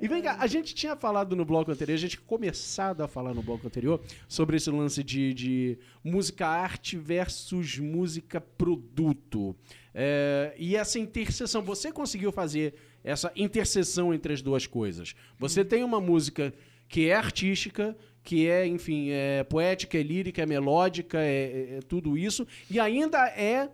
e 0.00 0.08
vem 0.08 0.22
cá, 0.22 0.36
a 0.38 0.46
gente 0.46 0.74
tinha 0.74 0.96
falado 0.96 1.34
no 1.36 1.44
bloco 1.44 1.70
anterior, 1.70 1.94
a 1.94 1.98
gente 1.98 2.12
tinha 2.16 2.26
começado 2.26 3.02
a 3.02 3.08
falar 3.08 3.34
no 3.34 3.42
bloco 3.42 3.66
anterior 3.66 4.00
sobre 4.28 4.56
esse 4.56 4.70
lance 4.70 5.02
de, 5.02 5.32
de 5.34 5.78
música 6.02 6.46
arte 6.46 6.96
versus 6.96 7.78
música 7.78 8.40
produto. 8.40 9.54
É, 9.94 10.54
e 10.58 10.76
essa 10.76 10.98
interseção, 10.98 11.62
você 11.62 11.90
conseguiu 11.90 12.30
fazer 12.32 12.74
essa 13.02 13.32
interseção 13.36 14.12
entre 14.12 14.32
as 14.32 14.42
duas 14.42 14.66
coisas. 14.66 15.14
Você 15.38 15.64
tem 15.64 15.82
uma 15.84 16.00
música 16.00 16.52
que 16.88 17.08
é 17.08 17.14
artística, 17.14 17.96
que 18.22 18.48
é, 18.48 18.66
enfim, 18.66 19.10
é 19.10 19.44
poética, 19.44 19.96
é 19.96 20.02
lírica, 20.02 20.42
é 20.42 20.46
melódica, 20.46 21.18
é, 21.20 21.24
é- 21.24 21.76
é 21.76 21.80
tudo 21.80 22.18
isso, 22.18 22.46
e 22.70 22.78
ainda 22.80 23.26
é. 23.28 23.70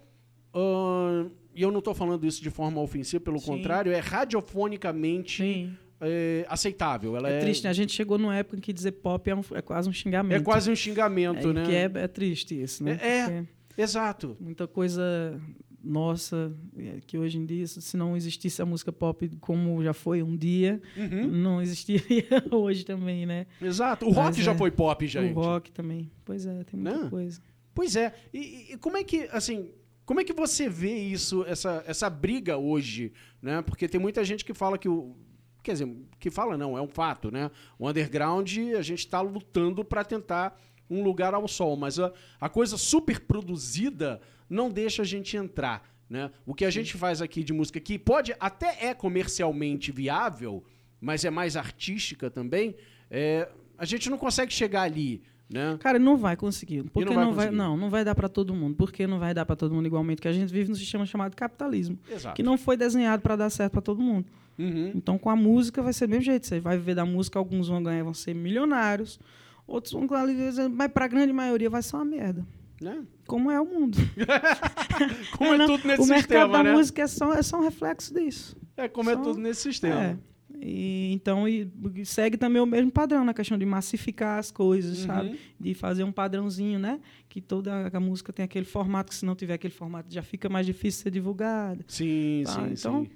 ahn, 0.54 1.30
e 1.54 1.62
eu 1.62 1.70
não 1.70 1.80
estou 1.80 1.94
falando 1.94 2.26
isso 2.26 2.42
de 2.42 2.50
forma 2.50 2.80
ofensiva, 2.80 3.22
pelo 3.22 3.38
Sim. 3.38 3.46
contrário, 3.46 3.92
é 3.92 3.98
radiofonicamente 3.98 5.42
Sim. 5.42 5.76
É, 6.02 6.44
aceitável. 6.48 7.16
Ela 7.16 7.30
É, 7.30 7.36
é, 7.38 7.40
triste, 7.40 7.64
né? 7.64 7.70
A 7.70 7.72
gente 7.72 7.92
chegou 7.92 8.18
numa 8.18 8.36
época 8.36 8.56
em 8.58 8.60
que 8.60 8.72
dizer 8.72 8.92
pop 8.92 9.30
é, 9.30 9.34
um- 9.34 9.42
é 9.54 9.62
quase 9.62 9.88
um 9.88 9.92
xingamento. 9.92 10.40
é 10.40 10.44
quase 10.44 10.70
um 10.70 10.76
xingamento, 10.76 11.48
É, 11.48 11.52
né? 11.52 11.64
Que 11.64 11.72
é, 11.74 11.90
é 12.04 12.08
triste 12.08 12.60
isso, 12.60 12.82
né? 12.84 12.98
É, 13.00 13.18
é. 13.18 13.46
Exato. 13.78 14.36
muita 14.40 14.66
coisa 14.66 15.40
nossa, 15.84 16.54
é, 16.76 17.00
que 17.06 17.18
hoje 17.18 17.38
em 17.38 17.44
dia, 17.46 17.66
se 17.66 17.96
não 17.96 18.16
existisse 18.16 18.62
a 18.62 18.66
música 18.66 18.92
pop 18.92 19.28
como 19.40 19.82
já 19.82 19.92
foi 19.92 20.22
um 20.22 20.36
dia, 20.36 20.80
Uhum. 20.96 21.26
não 21.26 21.60
existiria 21.60 22.24
hoje 22.52 22.84
também, 22.84 23.26
né? 23.26 23.46
Exato. 23.60 24.06
O 24.06 24.10
rock 24.10 24.36
Mas 24.36 24.44
já 24.44 24.52
é. 24.52 24.56
foi 24.56 24.70
pop, 24.70 25.04
gente. 25.06 25.32
O 25.32 25.40
rock 25.40 25.72
também. 25.72 26.10
Pois 26.24 26.46
é, 26.46 26.62
tem 26.64 26.78
muita 26.78 27.04
Né? 27.04 27.10
coisa. 27.10 27.40
Pois 27.74 27.96
é. 27.96 28.14
E, 28.32 28.74
e 28.74 28.76
como 28.78 28.96
é 28.96 29.02
que, 29.02 29.28
assim, 29.32 29.72
como 30.04 30.20
é 30.20 30.24
que 30.24 30.32
você 30.32 30.68
vê 30.68 30.94
isso, 30.98 31.44
essa, 31.48 31.82
essa 31.86 32.08
briga 32.08 32.56
hoje, 32.58 33.12
né? 33.40 33.60
Porque 33.62 33.88
tem 33.88 34.00
muita 34.00 34.22
gente 34.24 34.44
que 34.44 34.54
fala 34.54 34.78
que 34.78 34.88
o 34.88 35.16
quer 35.62 35.72
dizer, 35.72 35.96
que 36.18 36.30
fala 36.30 36.58
não, 36.58 36.76
é 36.76 36.82
um 36.82 36.88
fato, 36.88 37.30
né? 37.30 37.50
O 37.78 37.88
underground, 37.88 38.50
a 38.76 38.82
gente 38.82 39.00
está 39.00 39.20
lutando 39.20 39.84
para 39.84 40.04
tentar 40.04 40.60
um 40.90 41.02
lugar 41.02 41.34
ao 41.34 41.46
sol, 41.48 41.76
mas 41.76 41.98
a, 41.98 42.12
a 42.40 42.48
coisa 42.48 42.76
super 42.76 43.20
produzida 43.20 44.20
não 44.48 44.70
deixa 44.70 45.02
a 45.02 45.04
gente 45.04 45.36
entrar, 45.36 45.88
né? 46.08 46.30
O 46.44 46.54
que 46.54 46.64
a 46.64 46.70
gente 46.70 46.94
faz 46.94 47.22
aqui 47.22 47.42
de 47.42 47.52
música 47.52 47.80
que 47.80 47.98
pode 47.98 48.34
até 48.38 48.86
é 48.86 48.94
comercialmente 48.94 49.90
viável, 49.90 50.62
mas 51.00 51.24
é 51.24 51.30
mais 51.30 51.56
artística 51.56 52.30
também, 52.30 52.76
é, 53.10 53.48
a 53.78 53.84
gente 53.84 54.08
não 54.10 54.18
consegue 54.18 54.52
chegar 54.52 54.82
ali, 54.82 55.22
né? 55.52 55.76
Cara, 55.80 55.98
não 55.98 56.16
vai 56.16 56.36
conseguir. 56.36 56.82
Porque 56.84 57.04
não 57.04 57.14
não 57.14 57.26
vai 57.26 57.34
vai, 57.34 57.46
conseguir. 57.46 57.56
não, 57.56 57.76
não 57.76 57.90
vai 57.90 58.04
dar 58.04 58.14
para 58.14 58.28
todo 58.28 58.54
mundo. 58.54 58.74
Porque 58.76 59.06
não 59.06 59.18
vai 59.18 59.34
dar 59.34 59.44
para 59.44 59.56
todo 59.56 59.74
mundo 59.74 59.86
igualmente, 59.86 60.20
que 60.22 60.28
a 60.28 60.32
gente 60.32 60.52
vive 60.52 60.68
num 60.68 60.74
sistema 60.74 61.04
chamado 61.06 61.34
capitalismo, 61.36 61.98
Exato. 62.10 62.34
que 62.36 62.42
não 62.42 62.56
foi 62.56 62.76
desenhado 62.76 63.22
para 63.22 63.36
dar 63.36 63.50
certo 63.50 63.72
para 63.72 63.82
todo 63.82 64.00
mundo. 64.00 64.26
Uhum. 64.58 64.92
Então, 64.94 65.18
com 65.18 65.30
a 65.30 65.36
música 65.36 65.82
vai 65.82 65.92
ser 65.92 66.06
do 66.06 66.10
mesmo 66.10 66.24
jeito. 66.24 66.46
Você 66.46 66.60
vai 66.60 66.76
viver 66.76 66.94
da 66.94 67.04
música, 67.04 67.38
alguns 67.38 67.68
vão 67.68 67.82
ganhar, 67.82 68.02
vão 68.04 68.14
ser 68.14 68.34
milionários, 68.34 69.18
outros 69.66 69.92
vão 69.92 70.06
ganhar, 70.06 70.24
mas 70.70 70.88
para 70.92 71.04
a 71.06 71.08
grande 71.08 71.32
maioria 71.32 71.70
vai 71.70 71.82
ser 71.82 71.96
uma 71.96 72.04
merda. 72.04 72.46
Né? 72.80 73.02
Como 73.26 73.50
é 73.50 73.60
o 73.60 73.64
mundo. 73.64 73.96
Como 75.38 75.54
é, 75.54 75.58
não, 75.58 75.66
tudo 75.66 75.86
nesse 75.86 76.02
o 76.02 76.06
mercado 76.06 76.18
sistema, 76.20 76.48
da 76.58 76.62
né? 76.64 76.72
música 76.72 77.02
é 77.02 77.06
só, 77.06 77.32
é 77.32 77.42
só 77.42 77.58
um 77.58 77.62
reflexo 77.62 78.12
disso. 78.12 78.56
É 78.76 78.88
como 78.88 79.10
é 79.10 79.14
só- 79.14 79.22
tudo 79.22 79.38
nesse 79.38 79.62
sistema. 79.62 80.02
É. 80.02 80.16
E, 80.64 81.12
então, 81.12 81.48
e, 81.48 81.68
segue 82.04 82.36
também 82.36 82.62
o 82.62 82.66
mesmo 82.66 82.90
padrão 82.92 83.24
na 83.24 83.34
questão 83.34 83.58
de 83.58 83.66
massificar 83.66 84.38
as 84.38 84.52
coisas, 84.52 85.00
Uhum. 85.00 85.06
sabe? 85.06 85.40
De 85.58 85.74
fazer 85.74 86.04
um 86.04 86.12
padrãozinho, 86.12 86.78
né? 86.78 87.00
Que 87.28 87.40
toda 87.40 87.90
a 87.92 87.98
música 88.00 88.32
tem 88.32 88.44
aquele 88.44 88.64
formato, 88.64 89.10
que 89.10 89.16
se 89.16 89.26
não 89.26 89.34
tiver 89.34 89.54
aquele 89.54 89.74
formato 89.74 90.12
já 90.14 90.22
fica 90.22 90.48
mais 90.48 90.64
difícil 90.64 90.98
de 91.00 91.02
ser 91.02 91.10
divulgada. 91.10 91.84
Sim, 91.88 92.44
Tá, 92.46 92.52
sim, 92.52 92.74
então, 92.74 93.04
sim. 93.04 93.10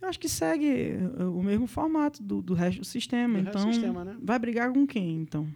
Eu 0.00 0.08
acho 0.08 0.18
que 0.20 0.28
segue 0.28 0.94
o 1.36 1.42
mesmo 1.42 1.66
formato 1.66 2.22
do, 2.22 2.40
do 2.40 2.54
resto 2.54 2.80
do 2.80 2.84
sistema. 2.84 3.40
Do 3.42 3.48
então, 3.48 3.72
sistema, 3.72 4.04
né? 4.04 4.16
vai 4.22 4.38
brigar 4.38 4.72
com 4.72 4.86
quem, 4.86 5.16
então? 5.20 5.46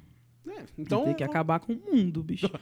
É, 0.49 0.65
então, 0.77 1.05
tem 1.05 1.15
que 1.15 1.23
acabar 1.23 1.61
com 1.61 1.73
o 1.73 1.77
mundo, 1.77 2.23
bicho. 2.23 2.47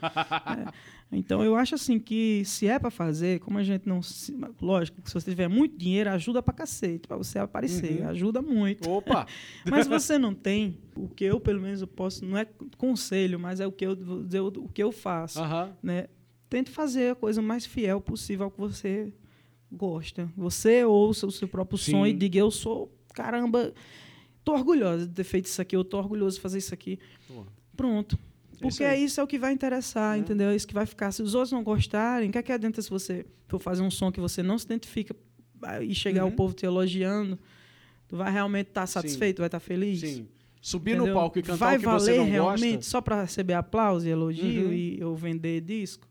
É. 1.10 1.16
Então, 1.16 1.42
eu 1.42 1.56
acho 1.56 1.74
assim 1.74 1.98
que 1.98 2.44
se 2.44 2.66
é 2.68 2.78
pra 2.78 2.90
fazer, 2.90 3.40
como 3.40 3.58
a 3.58 3.62
gente 3.62 3.88
não. 3.88 4.00
se- 4.02 4.36
lógico, 4.60 5.00
se 5.04 5.12
você 5.14 5.30
tiver 5.30 5.48
muito 5.48 5.76
dinheiro, 5.76 6.10
ajuda 6.10 6.42
pra 6.42 6.52
cacete, 6.54 7.08
pra 7.08 7.16
você 7.16 7.38
aparecer. 7.38 8.02
Uhum. 8.02 8.08
Ajuda 8.08 8.40
muito. 8.42 8.88
Opa! 8.88 9.26
Mas 9.68 9.86
você 9.86 10.18
não 10.18 10.34
tem, 10.34 10.78
o 10.94 11.08
que 11.08 11.24
eu, 11.24 11.40
pelo 11.40 11.60
menos, 11.60 11.80
eu 11.80 11.86
posso. 11.88 12.24
Não 12.24 12.36
é 12.38 12.46
conselho, 12.76 13.40
mas 13.40 13.58
é 13.60 13.66
o 13.66 13.72
que 13.72 13.84
eu, 13.86 13.92
o 13.92 14.68
que 14.68 14.82
eu 14.82 14.92
faço. 14.92 15.40
Aham. 15.40 15.72
Né? 15.82 16.06
Tente 16.48 16.70
fazer 16.70 17.12
a 17.12 17.14
coisa 17.14 17.40
mais 17.40 17.64
fiel 17.66 18.00
possível 18.00 18.44
ao 18.44 18.50
que 18.50 18.58
você 18.60 19.12
gosta. 19.72 20.30
Você 20.36 20.84
ouça 20.84 21.26
o 21.26 21.30
seu 21.30 21.48
próprio 21.48 21.78
Sim. 21.78 21.92
som 21.92 22.06
e 22.06 22.12
diga: 22.12 22.38
Eu 22.38 22.50
sou, 22.50 22.92
caramba, 23.14 23.72
tô 24.44 24.52
orgulhosa 24.52 25.06
de 25.06 25.12
ter 25.14 25.24
feito 25.24 25.46
isso 25.46 25.60
aqui, 25.62 25.74
eu 25.76 25.84
tô 25.84 25.98
orgulhoso 25.98 26.36
de 26.36 26.42
fazer 26.42 26.58
isso 26.58 26.74
aqui. 26.74 26.98
Pô. 27.28 27.44
Pronto. 27.80 28.16
É 28.16 28.52
isso 28.52 28.60
Porque 28.60 28.84
é 28.84 28.98
isso 28.98 29.20
é 29.20 29.22
o 29.22 29.26
que 29.26 29.38
vai 29.38 29.52
interessar, 29.52 30.12
Né? 30.16 30.18
entendeu? 30.18 30.50
É 30.50 30.56
isso 30.56 30.66
que 30.68 30.74
vai 30.74 30.84
ficar. 30.84 31.10
Se 31.12 31.22
os 31.22 31.34
outros 31.34 31.50
não 31.52 31.62
gostarem, 31.64 32.28
o 32.28 32.32
que 32.32 32.38
é 32.38 32.42
que 32.42 32.52
adianta 32.52 32.82
se 32.82 32.90
você 32.90 33.24
for 33.48 33.58
fazer 33.58 33.82
um 33.82 33.90
som 33.90 34.12
que 34.12 34.20
você 34.20 34.42
não 34.42 34.58
se 34.58 34.66
identifica 34.66 35.16
ah, 35.62 35.82
e 35.82 35.94
chegar 35.94 36.24
Uhum. 36.24 36.30
o 36.30 36.32
povo 36.32 36.52
te 36.52 36.66
elogiando? 36.66 37.38
Tu 38.06 38.16
vai 38.16 38.30
realmente 38.30 38.68
estar 38.68 38.86
satisfeito, 38.86 39.38
vai 39.38 39.46
estar 39.48 39.60
feliz? 39.60 40.00
Sim. 40.00 40.28
Subir 40.60 40.90
no 40.94 41.04
Entendeu? 41.04 41.14
palco 41.14 41.38
e 41.38 41.42
cantar 41.42 41.56
vai 41.56 41.76
o 41.76 41.80
que 41.80 41.86
você 41.86 42.10
valer 42.12 42.18
não 42.18 42.30
realmente 42.30 42.74
gosta. 42.76 42.90
só 42.90 43.00
para 43.00 43.22
receber 43.22 43.54
aplauso 43.54 44.06
e 44.06 44.10
elogio 44.10 44.66
Uhum. 44.66 44.72
e 44.74 45.00
eu 45.00 45.14
vender 45.14 45.62
disco? 45.62 46.06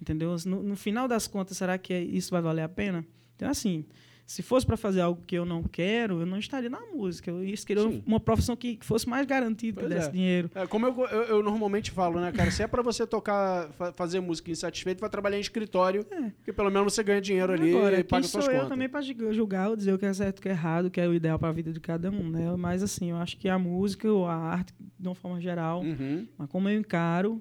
Entendeu? 0.00 0.34
No, 0.44 0.62
no 0.62 0.76
final 0.76 1.06
das 1.06 1.28
contas, 1.28 1.56
será 1.56 1.78
que 1.78 1.92
é- 1.92 2.02
isso 2.02 2.30
vai 2.32 2.42
valer 2.42 2.62
a 2.62 2.68
pena? 2.68 3.06
Então, 3.36 3.48
assim, 3.48 3.84
se 4.26 4.42
fosse 4.42 4.66
para 4.66 4.76
fazer 4.76 5.00
algo 5.02 5.22
que 5.24 5.36
eu 5.36 5.44
não 5.44 5.62
quero, 5.62 6.20
eu 6.20 6.26
não 6.26 6.36
estaria 6.36 6.68
na 6.68 6.80
música. 6.80 7.30
Eu 7.30 7.44
ia 7.44 7.54
Sim. 7.56 8.02
uma 8.04 8.18
profissão 8.18 8.56
que, 8.56 8.74
que 8.74 8.84
fosse 8.84 9.08
mais 9.08 9.24
garantida, 9.24 9.80
que 9.82 9.88
desse 9.88 10.08
é. 10.08 10.10
dinheiro. 10.10 10.50
É, 10.52 10.66
como 10.66 10.84
eu, 10.84 11.00
eu, 11.06 11.22
eu 11.22 11.42
normalmente 11.44 11.92
falo, 11.92 12.20
né, 12.20 12.32
cara? 12.32 12.50
Se 12.50 12.60
é 12.62 12.66
pra 12.66 12.82
você 12.82 13.06
tocar, 13.06 13.70
fa- 13.74 13.92
fazer 13.92 14.18
música 14.18 14.50
insatisfeito, 14.50 15.00
vai 15.00 15.08
trabalhar 15.08 15.36
em 15.36 15.40
escritório, 15.40 16.04
É. 16.10 16.30
porque 16.38 16.52
pelo 16.52 16.70
menos 16.70 16.92
você 16.92 17.04
ganha 17.04 17.20
dinheiro 17.20 17.52
ali 17.52 17.70
Agora, 17.76 18.00
e 18.00 18.02
paga 18.04 18.26
suas 18.26 18.44
sou 18.46 18.52
eu 18.52 18.68
também 18.68 18.88
para 18.88 19.00
julgar 19.00 19.70
ou 19.70 19.76
dizer 19.76 19.92
o 19.94 19.98
que 19.98 20.06
é 20.06 20.12
certo, 20.12 20.40
o 20.40 20.42
que 20.42 20.48
é 20.48 20.52
errado, 20.52 20.86
o 20.86 20.90
que 20.90 21.00
é 21.00 21.06
o 21.06 21.14
ideal 21.14 21.38
para 21.38 21.48
a 21.50 21.52
vida 21.52 21.72
de 21.72 21.78
cada 21.78 22.10
um, 22.10 22.28
né? 22.28 22.52
Mas 22.56 22.82
assim, 22.82 23.10
eu 23.12 23.16
acho 23.18 23.36
que 23.36 23.48
a 23.48 23.56
música 23.58 24.10
ou 24.12 24.26
a 24.26 24.34
arte, 24.34 24.74
de 24.98 25.06
uma 25.06 25.14
forma 25.14 25.40
geral, 25.40 25.82
Uhum. 25.82 26.26
mas 26.36 26.50
como 26.50 26.68
eu 26.68 26.76
encaro, 26.76 27.40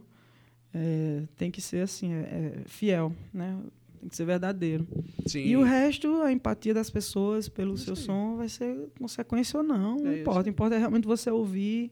é, 0.73 1.23
tem 1.35 1.49
que 1.49 1.61
ser 1.61 1.79
assim, 1.81 2.13
é, 2.13 2.17
é 2.19 2.53
fiel, 2.67 3.11
né? 3.33 3.57
Tem 4.05 4.09
que 4.11 4.15
ser 4.17 4.25
verdadeiro. 4.25 4.87
Sim. 5.25 5.39
E 5.39 5.57
o 5.57 5.63
resto, 5.63 6.21
a 6.21 6.31
empatia 6.31 6.75
das 6.75 6.91
pessoas 6.91 7.49
pelo 7.49 7.73
Isso 7.73 7.85
seu 7.85 7.93
aí. 7.95 7.99
som 7.99 8.35
vai 8.37 8.47
ser 8.47 8.87
consequência 8.99 9.57
ou 9.57 9.63
não, 9.63 9.95
não 9.97 10.07
É 10.07 10.11
isso. 10.13 10.21
importa. 10.21 10.47
Importa 10.47 10.75
é 10.75 10.77
realmente 10.77 11.07
você 11.07 11.31
ouvir 11.31 11.91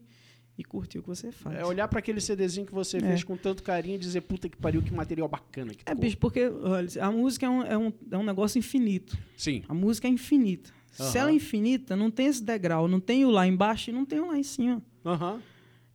e 0.55 0.63
curtir 0.63 0.99
o 0.99 1.01
que 1.01 1.07
você 1.09 1.31
faz. 1.31 1.57
É 1.57 1.65
olhar 1.65 1.87
pra 1.87 1.97
aquele 1.97 2.21
CDzinho 2.21 2.67
que 2.67 2.73
você 2.73 2.97
É. 2.97 2.99
fez 2.99 3.23
com 3.23 3.35
tanto 3.35 3.63
carinho 3.63 3.95
e 3.95 3.97
dizer, 3.97 4.21
puta 4.21 4.47
que 4.47 4.55
pariu, 4.55 4.83
que 4.83 4.93
material 4.93 5.27
bacana 5.27 5.71
que 5.73 5.81
É, 5.87 5.89
ficou. 5.89 6.01
bicho, 6.01 6.17
porque 6.19 6.47
olha, 6.47 6.87
a 7.03 7.11
música 7.11 7.47
é 7.47 7.49
um, 7.49 7.63
é, 7.63 7.75
um, 7.79 7.91
é 8.11 8.17
um 8.19 8.23
negócio 8.23 8.59
infinito. 8.59 9.17
Sim. 9.35 9.63
A 9.67 9.73
música 9.73 10.07
é 10.07 10.11
infinita. 10.11 10.69
Se 10.91 11.01
Aham. 11.01 11.17
ela 11.17 11.29
é 11.31 11.33
infinita, 11.33 11.95
não 11.95 12.11
tem 12.11 12.27
esse 12.27 12.43
degrau, 12.43 12.87
não 12.87 12.99
tem 12.99 13.25
o 13.25 13.31
lá 13.31 13.47
embaixo 13.47 13.89
e 13.89 13.93
não 13.93 14.05
tem 14.05 14.19
o 14.19 14.27
lá 14.27 14.37
em 14.37 14.43
cima. 14.43 14.79
Aham. 15.03 15.41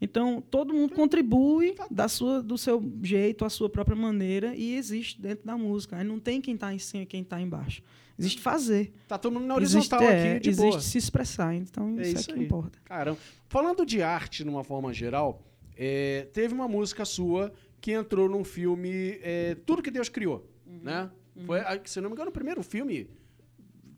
Então, 0.01 0.41
todo 0.41 0.73
mundo 0.73 0.95
contribui 0.95 1.75
da 1.91 2.07
sua, 2.09 2.43
do 2.43 2.57
seu 2.57 2.81
jeito, 3.03 3.45
à 3.45 3.51
sua 3.51 3.69
própria 3.69 3.97
maneira, 3.97 4.55
e 4.55 4.75
existe 4.77 5.21
dentro 5.21 5.45
da 5.45 5.57
música. 5.57 5.97
Aí 5.97 6.05
não 6.05 6.21
tem 6.21 6.41
quem 6.41 6.55
está 6.55 6.73
em 6.73 6.79
cima 6.79 7.03
e 7.03 7.07
quem 7.07 7.23
está 7.23 7.41
embaixo. 7.41 7.83
Existe 8.19 8.41
fazer. 8.41 8.93
Tá 9.07 9.17
todo 9.19 9.33
mundo 9.35 9.47
na 9.47 9.57
Existe, 9.59 9.77
horizontal 9.95 10.03
é, 10.03 10.33
aqui, 10.33 10.41
de 10.41 10.49
existe 10.51 10.69
boa. 10.71 10.81
se 10.81 10.99
expressar. 10.99 11.55
Então, 11.55 11.97
É 11.99 12.03
isso, 12.03 12.21
isso 12.21 12.31
é 12.31 12.33
que 12.35 12.39
aí. 12.41 12.45
importa. 12.47 12.79
Caramba. 12.85 13.19
Falando 13.49 13.85
de 13.87 14.03
arte, 14.03 14.45
numa 14.45 14.63
forma 14.65 14.93
geral, 14.93 15.43
é, 15.77 16.29
teve 16.33 16.53
uma 16.55 16.67
música 16.69 17.05
sua 17.05 17.53
que 17.81 17.93
entrou 17.93 18.29
num 18.29 18.43
filme 18.45 19.19
é, 19.23 19.57
Tudo 19.67 19.83
que 19.83 19.91
Deus 19.91 20.09
Criou, 20.09 20.49
Uhum. 20.67 20.81
né? 20.83 21.11
Foi, 21.47 21.61
ah, 21.61 21.81
se 21.85 22.01
não 22.01 22.09
me 22.11 22.15
engano, 22.15 22.31
o 22.31 22.33
primeiro 22.33 22.63
filme 22.65 23.09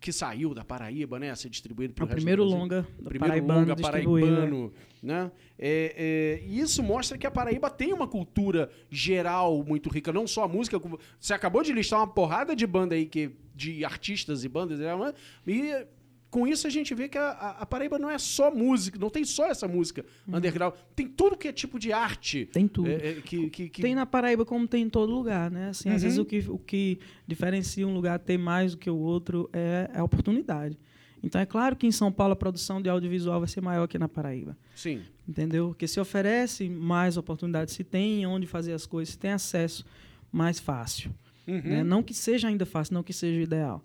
que 0.01 0.13
saiu 0.13 0.55
da 0.55 0.65
Paraíba, 0.65 1.19
né? 1.19 1.31
A 1.31 1.37
ser 1.37 1.51
distribuído 1.51 1.93
É 1.93 1.95
pelo 1.95 2.09
o 2.09 2.11
primeiro 2.11 2.43
longa 2.43 2.87
do 2.99 3.09
primeiro 3.09 3.29
Paraibano 3.29 3.61
longa 3.61 3.77
paraibano, 3.77 4.73
né? 5.03 5.31
É, 5.59 6.41
é, 6.43 6.47
e 6.47 6.59
isso 6.59 6.83
mostra 6.83 7.19
que 7.19 7.27
a 7.27 7.31
Paraíba 7.31 7.69
tem 7.69 7.93
uma 7.93 8.09
cultura 8.09 8.71
geral 8.91 9.63
muito 9.63 9.91
rica, 9.91 10.13
não 10.13 10.27
só 10.27 10.45
a 10.45 10.49
música. 10.49 10.81
Você 11.19 11.35
acabou 11.35 11.63
de 11.63 11.73
listar 11.73 12.01
uma 12.01 12.07
porrada 12.07 12.57
de 12.57 12.67
banda 12.67 12.95
aí, 12.95 13.05
que, 13.05 13.31
de 13.55 13.85
artistas 13.85 14.43
e 14.43 14.49
bandas, 14.49 14.79
né? 14.79 15.15
e 15.47 15.87
com 16.31 16.47
isso 16.47 16.67
a 16.67 16.71
gente 16.71 16.95
vê 16.95 17.09
que 17.09 17.19
a, 17.19 17.31
a- 17.61 17.67
Paraíba 17.67 17.99
não 17.99 18.09
é 18.09 18.17
só 18.19 18.55
música, 18.55 18.99
não 18.99 19.11
tem 19.11 19.25
só 19.25 19.47
essa 19.47 19.67
música 19.67 20.05
underground, 20.29 20.75
tem 20.95 21.09
tudo 21.09 21.37
que 21.37 21.49
é 21.49 21.53
tipo 21.53 21.79
de 21.79 21.93
arte. 21.93 22.43
Uhum. 22.43 22.53
Tem 22.53 22.69
tudo. 22.69 22.89
é, 22.89 22.95
é, 22.95 23.15
que, 23.25 23.51
que, 23.51 23.69
que- 23.69 23.83
Tem 23.83 23.95
na 23.95 24.07
Paraíba 24.07 24.45
como 24.45 24.67
tem 24.69 24.85
em 24.85 24.89
todo 24.91 25.13
lugar, 25.13 25.51
né? 25.51 25.71
Assim, 25.71 25.89
Uhum. 25.89 25.95
Às 25.97 26.03
vezes 26.03 26.19
o 26.19 26.25
que, 26.25 26.39
o 26.49 26.59
que 26.59 26.99
diferencia 27.27 27.87
um 27.87 27.95
lugar 27.95 28.19
ter 28.19 28.39
mais 28.39 28.73
do 28.73 28.79
que 28.79 28.89
o 28.89 28.97
outro 28.97 29.51
é, 29.53 29.91
é 29.93 29.99
a 29.99 30.05
oportunidade. 30.05 30.79
Então 31.23 31.39
é 31.41 31.45
claro 31.45 31.77
que 31.77 31.87
em 31.87 31.93
São 31.93 32.11
Paulo 32.11 32.33
a 32.33 32.37
produção 32.37 32.81
de 32.81 32.89
audiovisual 32.89 33.41
vai 33.41 33.49
ser 33.49 33.61
maior 33.61 33.87
que 33.87 33.99
na 33.99 34.09
Paraíba. 34.09 34.57
Sim. 34.75 35.03
Entendeu? 35.29 35.69
Porque 35.69 35.87
se 35.87 36.01
oferece 36.01 36.69
mais 36.69 37.17
oportunidades, 37.17 37.75
se 37.75 37.85
tem 37.85 38.27
onde 38.27 38.47
fazer 38.47 38.73
as 38.73 38.87
coisas, 38.87 39.13
se 39.13 39.19
tem 39.19 39.33
acesso 39.33 39.85
mais 40.33 40.59
fácil. 40.59 41.11
Uhum. 41.47 41.61
né? 41.63 41.83
Não 41.85 42.03
que 42.03 42.15
seja 42.15 42.47
ainda 42.49 42.65
fácil, 42.65 42.95
não 42.95 43.03
que 43.03 43.13
seja 43.13 43.41
ideal, 43.41 43.85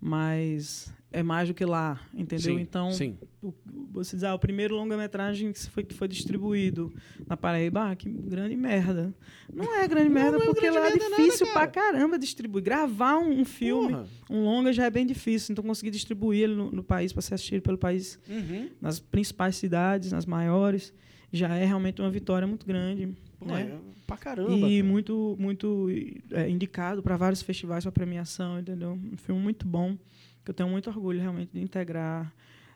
mas 0.00 0.92
é 1.12 1.22
mais 1.22 1.48
do 1.48 1.54
que 1.54 1.64
lá, 1.64 1.98
entendeu? 2.12 2.56
Sim, 2.56 2.60
então, 2.60 2.90
sim. 2.92 3.16
o, 3.42 3.52
você 3.92 4.16
diz, 4.16 4.24
ah, 4.24 4.34
o 4.34 4.38
primeiro 4.38 4.74
longa-metragem 4.76 5.52
que 5.52 5.70
foi, 5.70 5.86
foi 5.90 6.06
distribuído 6.08 6.92
na 7.26 7.36
Paraíba, 7.36 7.90
ah, 7.90 7.96
que 7.96 8.08
grande 8.10 8.54
merda. 8.56 9.14
Não 9.52 9.74
é 9.80 9.88
grande 9.88 10.10
merda, 10.10 10.32
não 10.36 10.42
é 10.42 10.46
porque 10.46 10.70
grande 10.70 10.78
lá 10.78 10.86
é 10.88 10.90
nada, 11.10 11.16
difícil 11.22 11.46
cara. 11.46 11.58
pra 11.58 11.66
caramba 11.68 12.18
distribuir. 12.18 12.62
Gravar 12.64 13.16
um, 13.18 13.40
um 13.40 13.44
filme, 13.44 13.88
Porra. 13.94 14.06
um 14.28 14.44
longa 14.44 14.72
já 14.72 14.84
é 14.84 14.90
bem 14.90 15.06
difícil, 15.06 15.52
então 15.52 15.64
conseguir 15.64 15.90
distribuir 15.90 16.42
ele 16.44 16.54
no, 16.54 16.70
no 16.70 16.82
país 16.82 17.12
para 17.12 17.22
ser 17.22 17.34
assistido 17.34 17.62
pelo 17.62 17.78
país, 17.78 18.18
Uhum. 18.28 18.68
nas 18.80 19.00
principais 19.00 19.56
cidades, 19.56 20.12
nas 20.12 20.26
maiores, 20.26 20.92
já 21.32 21.54
é 21.56 21.64
realmente 21.64 22.00
uma 22.02 22.10
vitória 22.10 22.46
muito 22.46 22.66
grande. 22.66 23.16
Pô, 23.38 23.46
né? 23.46 23.62
é 23.62 23.78
pra 24.06 24.16
caramba. 24.16 24.52
E 24.52 24.78
cara. 24.78 24.84
muito, 24.84 25.36
muito 25.38 25.88
é, 26.30 26.48
indicado 26.48 27.02
para 27.02 27.16
vários 27.16 27.42
festivais 27.42 27.84
para 27.84 27.92
premiação, 27.92 28.58
entendeu? 28.58 28.92
Um 28.92 29.16
filme 29.16 29.40
muito 29.40 29.66
bom, 29.66 29.96
que 30.44 30.50
eu 30.50 30.54
tenho 30.54 30.68
muito 30.68 30.88
orgulho 30.88 31.20
realmente 31.20 31.50
de 31.52 31.60
integrar, 31.60 32.32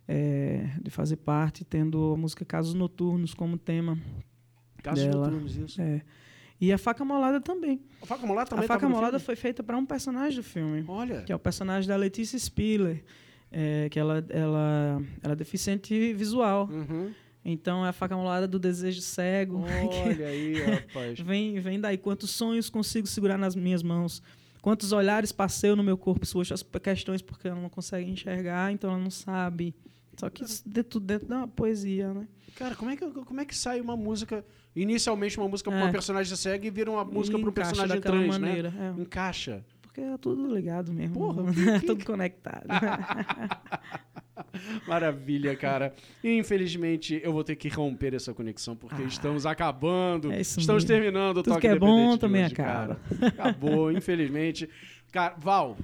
é, 0.07 0.71
de 0.83 0.91
fazer 0.91 1.17
parte, 1.17 1.65
tendo 1.65 2.15
a 2.15 2.17
música 2.17 2.45
Casos 2.45 2.75
Noturnos 2.75 3.33
como 3.33 3.57
tema. 3.57 3.99
Casos 4.83 5.05
dela. 5.05 5.27
noturnos, 5.27 5.57
isso. 5.57 5.81
É. 5.81 6.03
E 6.61 6.73
a 6.73 6.77
Faca 6.77 7.05
Molada 7.05 7.41
também. 7.41 7.81
A 8.03 8.07
Faca 8.07 8.27
Molada 8.27 8.51
também 8.51 8.65
a 8.65 8.69
Faca 8.69 8.81
tava 8.81 8.93
no 8.93 8.97
Molada 8.97 9.19
foi 9.19 9.35
feita 9.35 9.63
para 9.63 9.79
um 9.79 9.87
personagem 9.87 10.37
do 10.37 10.43
filme, 10.43 10.85
Olha. 10.87 11.23
que 11.23 11.33
é 11.33 11.35
o 11.35 11.39
personagem 11.39 11.89
da 11.89 11.97
Letícia 11.97 12.39
Spiller, 12.39 13.03
é, 13.51 13.89
que 13.89 13.99
ela, 13.99 14.25
ela, 14.29 15.03
ela 15.23 15.33
é 15.33 15.37
deficiente 15.37 16.13
visual. 16.13 16.69
Uhum. 16.71 17.13
Então 17.45 17.85
é 17.85 17.89
a 17.89 17.93
Faca 17.93 18.17
Molada 18.17 18.47
do 18.47 18.59
desejo 18.59 19.01
cego. 19.01 19.65
Olha 19.65 20.27
aí, 20.29 20.61
rapaz. 20.63 21.19
Vem, 21.21 21.59
vem 21.61 21.81
daí. 21.81 21.97
Quantos 21.97 22.31
sonhos 22.31 22.69
consigo 22.69 23.07
segurar 23.07 23.39
nas 23.39 23.57
minhas 23.57 23.83
mãos? 23.83 24.23
Quantos 24.61 24.93
olhares 24.93 25.33
passeiam 25.33 25.75
no 25.75 25.83
meu 25.83 25.97
corpo? 25.97 26.27
Suas 26.27 26.63
questões 26.83 27.23
porque 27.23 27.49
ela 27.49 27.61
não 27.61 27.71
consegue 27.71 28.11
enxergar, 28.11 28.71
então 28.73 28.91
ela 28.91 28.99
não 28.99 29.11
sabe. 29.11 29.75
Só 30.19 30.29
que 30.29 30.45
isso 30.45 30.63
de 30.67 30.83
tudo 30.83 31.07
dentro 31.07 31.27
da 31.27 31.47
poesia, 31.47 32.13
né? 32.13 32.29
Cara, 32.57 32.75
como 32.75 32.91
é, 32.91 32.97
que, 32.97 33.07
como 33.11 33.41
é 33.41 33.45
que 33.47 33.57
sai 33.57 33.81
uma 33.81 33.97
música, 33.97 34.45
inicialmente 34.77 35.39
uma 35.39 35.49
música 35.49 35.71
É. 35.71 35.75
uma 35.83 35.91
personagem 35.91 36.37
cega 36.37 36.67
e 36.67 36.71
vira 36.71 36.91
uma 36.91 37.05
música 37.05 37.39
para 37.39 37.49
um 37.49 37.53
personagem 37.53 38.01
trans, 38.03 38.27
maneira, 38.27 38.71
né? 38.71 38.95
é. 38.99 39.01
Encaixa. 39.01 39.65
Porque 39.93 40.01
é 40.03 40.17
tudo 40.19 40.55
ligado 40.55 40.93
mesmo. 40.93 41.15
Porra, 41.15 41.43
que- 41.81 41.87
tudo 41.87 42.05
conectado. 42.05 42.67
Maravilha, 44.87 45.57
cara. 45.57 45.93
Infelizmente, 46.23 47.21
eu 47.25 47.33
vou 47.33 47.43
ter 47.45 47.57
que 47.57 47.69
romper 47.69 48.15
essa 48.15 48.33
conexão, 48.33 48.77
porque 48.77 49.03
estamos 49.03 49.47
acabando. 49.47 50.33
é 50.33 50.41
isso 50.41 50.61
estamos 50.61 50.85
mesmo. 50.85 50.97
terminando 51.01 51.39
o 51.39 51.43
Tudo 51.43 51.55
Toque 51.55 51.61
que 51.63 51.67
é 51.69 51.79
bom 51.79 52.17
também 52.17 52.45
hoje, 52.45 52.53
acaba. 52.55 52.97
cara. 52.97 53.27
Acabou, 53.29 53.91
infelizmente. 53.93 54.69
Cara, 55.13 55.35
Val, 55.39 55.77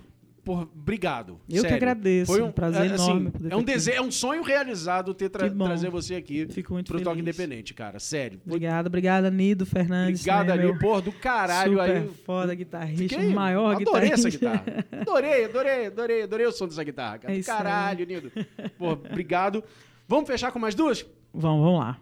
Por, 0.47 0.63
obrigado. 0.63 1.41
Eu 1.49 1.57
que 1.57 1.61
sério. 1.63 1.77
agradeço, 1.77 2.31
Foi 2.33 2.41
um 2.41 2.53
prazer 2.53 2.89
é, 2.89 2.95
assim, 2.95 3.11
enorme 3.11 3.33
É 3.51 3.57
um 3.57 3.65
desejo, 3.65 3.97
é 3.99 4.01
um 4.01 4.13
sonho 4.13 4.45
realizado 4.45 5.13
ter 5.13 5.29
tra- 5.29 5.51
Que 5.51 5.57
trazer 5.57 5.91
você 5.91 6.15
aqui 6.15 6.47
Fico 6.49 6.73
muito 6.73 6.87
pro 6.87 6.99
feliz. 6.99 7.05
Toque 7.05 7.19
Independente, 7.21 7.75
cara. 7.75 7.99
Sério. 7.99 8.41
Obrigado, 8.47 8.87
obrigado, 8.87 9.29
Nido 9.29 9.67
Fernandes. 9.67 10.21
Obrigado 10.21 10.47
né, 10.47 10.57
meu 10.57 10.79
porra, 10.79 11.03
do 11.03 11.11
caralho 11.11 11.73
super 11.79 11.97
aí. 11.97 12.09
foda 12.25 12.55
guitarrista, 12.55 13.03
Fiquei- 13.17 13.35
maior 13.35 13.75
adorei 13.75 14.11
guitarrista. 14.11 14.15
essa 14.15 14.31
guitarra. 14.31 14.87
Adorei, 15.01 15.45
adorei, 15.47 15.87
adorei, 15.87 16.23
adorei 16.23 16.47
o 16.47 16.53
som 16.53 16.69
dessa 16.69 16.85
guitarra. 16.85 17.19
Cara. 17.19 17.35
É 17.35 17.39
isso 17.39 17.51
aí. 17.51 17.57
caralho, 17.57 18.07
Nido. 18.07 18.31
Pô, 18.79 18.93
obrigado. 18.93 19.65
Vamos 20.07 20.29
fechar 20.29 20.53
com 20.53 20.61
mais 20.61 20.77
duas? 20.77 21.05
Vamos, 21.35 21.65
vamos 21.65 21.81
lá. 21.81 21.99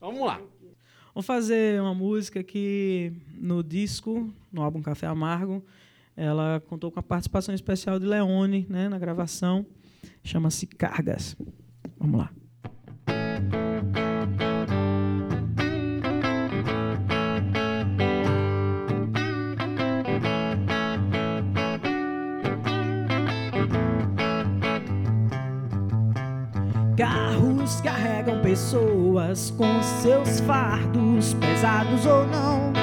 Vamos 0.00 0.26
lá. 0.26 0.40
Vamos 1.14 1.26
fazer 1.26 1.78
uma 1.78 1.92
música 1.94 2.42
que 2.42 3.12
no 3.34 3.62
disco, 3.62 4.32
no 4.50 4.62
álbum 4.62 4.80
Café 4.80 5.06
Amargo, 5.06 5.62
ela 6.16 6.62
contou 6.68 6.90
com 6.90 7.00
a 7.00 7.02
participação 7.02 7.54
especial 7.54 7.98
de 7.98 8.06
Leone, 8.06 8.66
né, 8.68 8.88
na 8.88 8.98
gravação. 8.98 9.66
Chama-se 10.22 10.66
Cargas. 10.66 11.36
Vamos 11.98 12.20
lá. 12.20 12.30
Carros 26.96 27.80
carregam 27.80 28.42
pessoas 28.42 29.50
com 29.52 29.82
seus 29.82 30.40
fardos, 30.40 31.34
pesados 31.34 32.06
ou 32.06 32.26
não. 32.26 32.81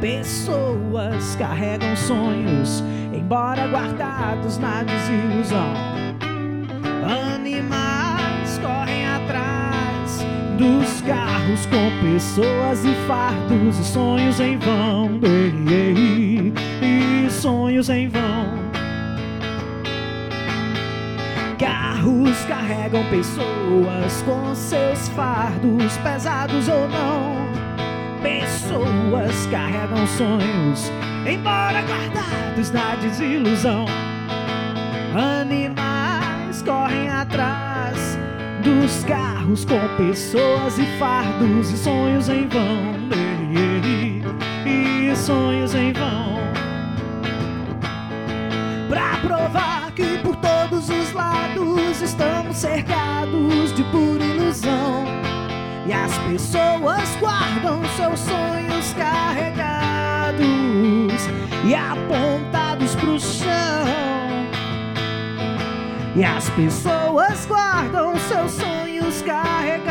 Pessoas 0.00 1.36
carregam 1.36 1.96
sonhos, 1.96 2.82
embora 3.12 3.66
guardados 3.68 4.58
na 4.58 4.82
desilusão. 4.82 5.74
Animais 7.34 8.58
correm 8.58 9.06
atrás 9.06 10.24
dos 10.58 11.00
carros 11.02 11.66
com 11.66 11.90
pessoas 12.02 12.84
e 12.84 12.94
fardos 13.06 13.78
e 13.78 13.84
sonhos 13.84 14.40
em 14.40 14.58
vão. 14.58 15.20
Ei, 15.22 15.74
ei, 15.74 17.26
E 17.26 17.30
sonhos 17.30 17.88
em 17.88 18.08
vão. 18.08 18.64
Carros 21.58 22.44
carregam 22.46 23.04
pessoas 23.10 24.22
com 24.22 24.54
seus 24.54 25.08
fardos, 25.10 25.96
pesados 25.98 26.68
ou 26.68 26.88
não. 26.88 27.43
Pessoas 28.24 29.46
carregam 29.50 30.06
sonhos, 30.06 30.90
embora 31.30 31.82
guardados 31.82 32.70
na 32.70 32.94
desilusão. 32.94 33.84
Animais 35.14 36.62
correm 36.62 37.10
atrás 37.10 38.18
dos 38.62 39.04
carros 39.04 39.66
com 39.66 39.78
pessoas 39.98 40.78
e 40.78 40.86
fardos 40.98 41.70
e 41.70 41.76
sonhos 41.76 42.30
em 42.30 42.48
vão. 42.48 42.94
E 44.64 45.14
sonhos 45.14 45.74
em 45.74 45.92
vão 45.92 46.38
pra 48.88 49.18
provar 49.18 49.92
que 49.92 50.16
por 50.22 50.34
todos 50.36 50.88
os 50.88 51.12
lados 51.12 52.00
estamos 52.00 52.56
cercados 52.56 53.74
de 53.74 53.84
pura 53.84 54.24
ilusão. 54.24 55.23
E 55.86 55.92
as 55.92 56.16
pessoas 56.18 57.14
guardam 57.20 57.82
seus 57.94 58.20
sonhos 58.20 58.94
carregados 58.94 60.44
e 61.66 61.74
apontados 61.74 62.94
pro 62.94 63.20
chão. 63.20 63.44
E 66.16 66.24
as 66.24 66.48
pessoas 66.50 67.44
guardam 67.44 68.16
seus 68.16 68.52
sonhos 68.52 69.20
carregados 69.22 69.84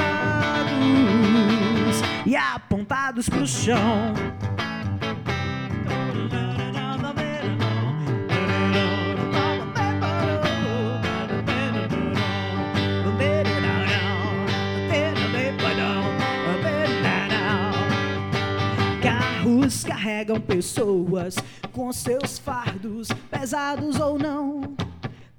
e 2.25 2.35
apontados 2.35 3.29
pro 3.29 3.45
chão. 3.45 4.13
Carregam 19.83 20.39
pessoas 20.39 21.35
com 21.71 21.91
seus 21.91 22.39
fardos, 22.39 23.07
pesados 23.29 23.99
ou 23.99 24.17
não. 24.17 24.75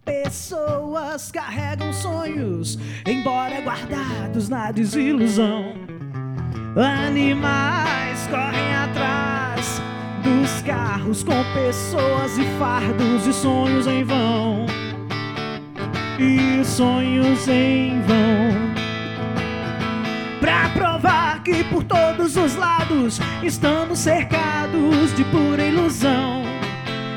Pessoas 0.05 1.33
carregam 1.33 1.93
sonhos, 1.93 2.79
embora 3.07 3.61
guardados 3.63 4.49
na 4.49 4.71
desilusão. 4.71 5.75
Animais 6.77 8.27
correm 8.27 8.75
atrás 8.75 9.81
dos 10.23 10.63
carros 10.63 11.23
com 11.23 11.45
pessoas 11.55 12.37
e 12.37 12.45
fardos 12.59 13.27
e 13.27 13.33
sonhos 13.33 13.87
em 13.87 14.05
vão. 14.05 14.67
E 16.19 16.65
sonhos 16.65 17.49
em 17.49 18.01
vão. 18.03 18.75
Pra 20.41 20.69
por 21.71 21.85
todos 21.85 22.37
os 22.37 22.55
lados 22.57 23.21
estamos 23.43 23.99
cercados 23.99 25.15
de 25.15 25.25
pura 25.25 25.65
ilusão. 25.65 26.43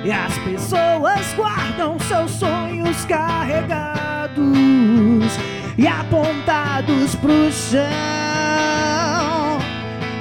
E 0.04 0.12
as 0.12 0.38
pessoas 0.40 1.34
guardam 1.36 2.00
seus 2.00 2.32
sonhos 2.32 3.04
carregados 3.06 4.48
e 5.78 5.88
apontados 5.88 7.16
pro 7.16 7.52
chão. 7.52 7.82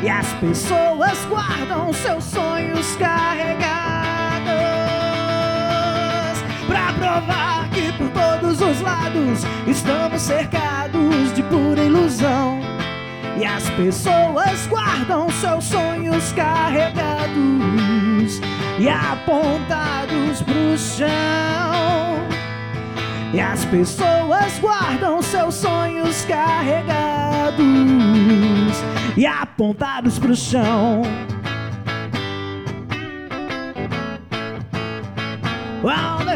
E 0.02 0.08
as 0.08 0.26
pessoas 0.34 1.18
guardam 1.28 1.92
seus 1.92 2.24
sonhos 2.24 2.96
carregados 2.96 3.66
pra 6.66 6.92
provar 6.92 7.68
que 7.70 7.92
por 7.92 8.08
todos 8.10 8.60
os 8.60 8.80
lados 8.80 9.44
estamos 9.66 10.22
cercados 10.22 11.32
de 11.34 11.42
pura 11.44 11.82
ilusão. 11.82 12.75
E 13.38 13.44
as 13.44 13.68
pessoas 13.70 14.66
guardam 14.66 15.28
seus 15.28 15.64
sonhos 15.64 16.32
carregados 16.32 18.40
e 18.78 18.88
apontados 18.88 20.40
pro 20.40 20.78
chão. 20.78 21.06
E 23.34 23.40
as 23.40 23.62
pessoas 23.66 24.58
guardam 24.58 25.20
seus 25.20 25.56
sonhos 25.56 26.24
carregados 26.24 27.66
e 29.18 29.26
apontados 29.26 30.18
pro 30.18 30.34
chão. 30.34 31.02
Well, 35.82 36.26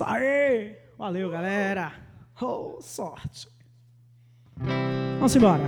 Isso 0.00 0.08
aí! 0.08 0.78
Valeu, 0.96 1.28
galera! 1.28 1.92
Oh, 2.40 2.78
sorte! 2.80 3.46
Vamos 5.18 5.36
embora! 5.36 5.62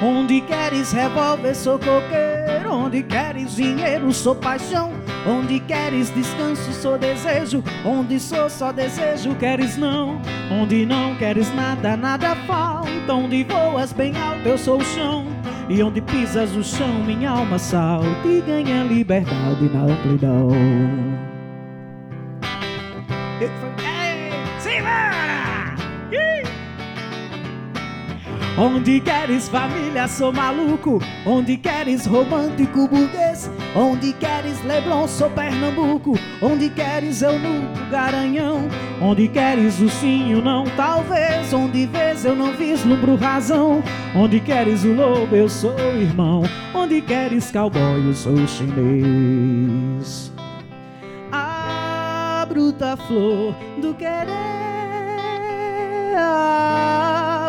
Onde 0.00 0.40
queres 0.42 0.92
revólver, 0.92 1.56
sou 1.56 1.76
coqueiro. 1.76 2.33
Onde 2.74 3.04
queres 3.04 3.54
dinheiro, 3.54 4.12
sou 4.12 4.34
paixão. 4.34 4.92
Onde 5.24 5.60
queres 5.60 6.12
descanso, 6.12 6.72
sou 6.72 6.98
desejo. 6.98 7.62
Onde 7.84 8.18
sou 8.18 8.50
só 8.50 8.72
desejo, 8.72 9.34
queres 9.36 9.76
não. 9.76 10.20
Onde 10.50 10.84
não 10.84 11.14
queres 11.14 11.54
nada, 11.54 11.96
nada 11.96 12.34
falta. 12.46 13.14
Onde 13.14 13.44
voas 13.44 13.92
bem 13.92 14.12
alto, 14.16 14.48
eu 14.48 14.58
sou 14.58 14.78
o 14.78 14.84
chão. 14.84 15.24
E 15.68 15.82
onde 15.82 16.00
pisas 16.00 16.54
o 16.56 16.64
chão, 16.64 17.04
minha 17.04 17.30
alma 17.30 17.58
salta 17.58 18.26
e 18.26 18.40
ganha 18.40 18.82
liberdade 18.82 19.70
na 19.72 19.84
amplidão. 19.84 20.48
Onde 28.56 29.00
queres 29.00 29.48
família, 29.48 30.06
sou 30.06 30.32
maluco. 30.32 31.02
Onde 31.26 31.56
queres 31.56 32.06
romântico 32.06 32.86
burguês. 32.86 33.50
Onde 33.74 34.12
queres 34.12 34.62
Leblon, 34.62 35.08
sou 35.08 35.28
Pernambuco. 35.30 36.16
Onde 36.40 36.70
queres 36.70 37.20
eu 37.20 37.36
no 37.36 37.90
Garanhão. 37.90 38.68
Onde 39.02 39.26
queres 39.26 39.80
o 39.80 39.88
sim, 39.88 40.34
o 40.34 40.40
não, 40.40 40.64
talvez. 40.76 41.52
Onde 41.52 41.86
vês 41.86 42.24
eu 42.24 42.36
não 42.36 42.52
vislumbro 42.52 43.16
razão. 43.16 43.82
Onde 44.14 44.38
queres 44.38 44.84
o 44.84 44.92
lobo, 44.92 45.34
eu 45.34 45.48
sou 45.48 45.76
irmão. 45.76 46.44
Onde 46.72 47.00
queres 47.00 47.50
cowboy, 47.50 48.06
eu 48.06 48.14
sou 48.14 48.36
chinês. 48.46 50.32
A 51.32 52.46
bruta 52.48 52.96
flor 52.96 53.52
do 53.82 53.92
querer. 53.94 54.54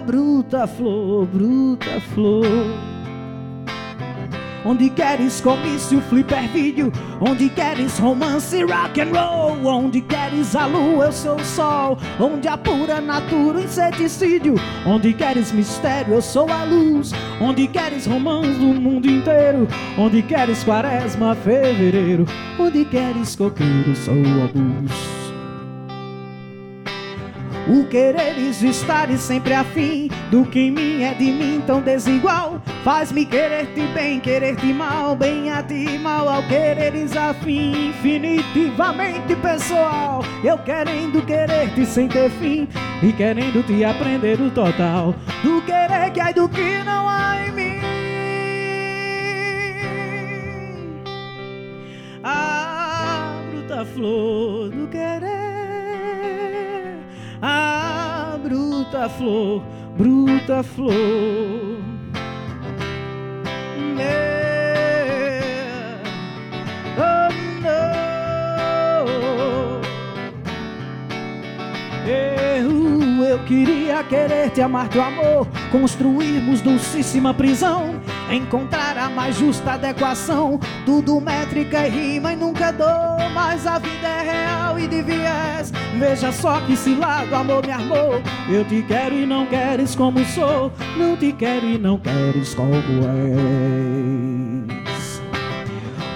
Bruta 0.01 0.67
flor, 0.67 1.25
bruta 1.25 1.99
flor. 2.13 2.45
Onde 4.65 4.89
queres 4.89 5.39
comício, 5.41 6.01
flipper 6.01 6.47
vídeo? 6.49 6.91
Onde 7.21 7.49
queres 7.49 7.99
romance, 7.99 8.63
rock 8.63 8.99
and 8.99 9.11
roll? 9.13 9.65
Onde 9.65 10.01
queres 10.01 10.55
a 10.55 10.65
lua, 10.65 11.05
eu 11.05 11.11
sou 11.11 11.35
o 11.35 11.45
sol? 11.45 11.97
Onde 12.19 12.47
a 12.47 12.57
pura 12.57 12.99
natura, 12.99 13.61
inseticídio? 13.61 14.55
Onde 14.85 15.13
queres 15.13 15.51
mistério, 15.51 16.15
eu 16.15 16.21
sou 16.21 16.49
a 16.51 16.63
luz? 16.63 17.11
Onde 17.39 17.67
queres 17.67 18.07
romance 18.07 18.57
do 18.57 18.81
mundo 18.81 19.07
inteiro? 19.07 19.67
Onde 19.97 20.23
queres 20.23 20.63
quaresma, 20.63 21.35
fevereiro? 21.35 22.25
Onde 22.59 22.85
queres 22.85 23.35
coqueiro, 23.35 23.95
sou 23.95 24.13
a 24.13 24.49
luz 24.53 25.24
o 27.67 27.85
quereres 27.85 28.61
estar 28.61 29.09
e 29.09 29.17
sempre 29.17 29.53
afim 29.53 30.09
do 30.29 30.45
que 30.45 30.59
em 30.59 30.71
mim 30.71 31.03
é 31.03 31.13
de 31.13 31.31
mim 31.31 31.63
tão 31.65 31.81
desigual. 31.81 32.61
Faz-me 32.83 33.25
querer-te 33.25 33.81
bem, 33.87 34.19
querer-te 34.19 34.71
mal, 34.73 35.15
bem 35.15 35.49
a 35.49 35.63
ti 35.63 35.97
mal 35.97 36.29
ao 36.29 36.43
quereres 36.43 37.15
afim, 37.17 37.89
infinitivamente 37.89 39.35
pessoal. 39.37 40.23
Eu 40.43 40.57
querendo 40.59 41.25
querer-te 41.25 41.85
sem 41.85 42.07
ter 42.07 42.29
fim 42.29 42.67
e 43.01 43.11
querendo 43.11 43.65
te 43.65 43.83
aprender 43.83 44.39
o 44.39 44.51
total 44.51 45.15
do 45.43 45.61
querer 45.63 46.11
que 46.11 46.19
há 46.19 46.31
do 46.31 46.47
que 46.47 46.83
não 46.83 47.09
há 47.09 47.37
em 47.47 47.51
mim. 47.51 47.79
A 52.23 53.41
bruta 53.49 53.85
flor 53.85 54.69
do 54.69 54.87
querer 54.87 55.44
a 57.47 58.39
bruta 58.41 59.07
flor, 59.07 59.61
bruta 59.95 60.63
flor. 60.63 61.77
Eu, 73.35 73.43
queria 73.43 74.01
querer 74.01 74.49
te 74.49 74.61
amar 74.61 74.87
teu 74.87 75.03
amor, 75.03 75.45
construirmos 75.69 76.61
dulcíssima 76.61 77.33
prisão 77.33 77.99
encontrar 78.31 78.97
a 78.97 79.09
mais 79.09 79.35
justa 79.35 79.73
adequação. 79.73 80.57
Tudo 80.85 81.19
métrica 81.19 81.85
e 81.85 81.89
rima 81.89 82.31
e 82.31 82.35
nunca 82.37 82.71
dou, 82.71 83.29
mas 83.33 83.67
a 83.67 83.77
vida 83.77 84.07
é 84.07 84.21
real 84.31 84.79
e 84.79 84.87
de 84.87 85.01
viés. 85.01 85.71
Veja 85.99 86.31
só 86.31 86.61
que 86.61 86.77
se 86.77 86.95
lado 86.95 87.35
amor 87.35 87.65
me 87.65 87.73
armou. 87.73 88.21
Eu 88.49 88.63
te 88.63 88.81
quero 88.83 89.13
e 89.13 89.25
não 89.25 89.45
queres 89.45 89.95
como 89.95 90.23
sou, 90.25 90.71
não 90.95 91.17
te 91.17 91.33
quero 91.33 91.65
e 91.65 91.77
não 91.77 91.99
queres 91.99 92.53
como 92.53 92.73
és. 92.73 94.34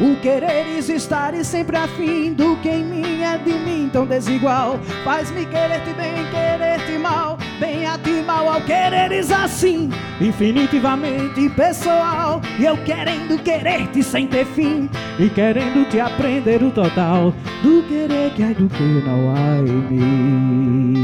O 0.02 0.16
quereres 0.22 0.88
estar 0.88 1.34
e 1.34 1.44
sempre 1.44 1.76
afim 1.76 2.34
do 2.34 2.56
que 2.62 2.70
em 2.70 2.86
mim 2.86 3.22
é 3.22 3.38
de 3.38 3.52
mim 3.52 3.90
tão 3.92 4.06
desigual. 4.06 4.80
Faz-me 5.04 5.46
querer-te 5.46 5.92
bem, 5.94 6.14
querer-te 6.32 6.98
mal, 6.98 7.38
bem 7.60 7.86
a 7.86 7.98
ti 7.98 8.24
mal 8.26 8.48
ao 8.48 8.62
quereres 8.62 9.30
assim, 9.30 9.90
infinitivamente 10.22 11.50
pessoal. 11.50 12.40
E 12.58 12.64
eu 12.64 12.78
querendo 12.86 13.38
querer-te 13.44 14.02
sem 14.02 14.26
ter 14.26 14.46
fim, 14.46 14.90
e 15.20 15.30
querendo 15.30 15.90
te 15.90 16.00
aprender 16.00 16.64
o 16.64 16.72
total 16.72 17.34
do 17.62 17.84
querer 17.84 18.32
que 18.32 18.44
há 18.44 18.54
do 18.54 18.70
que 18.70 18.84
não 19.06 19.36
há 19.36 19.58
em 19.58 19.98
mim. 19.98 20.99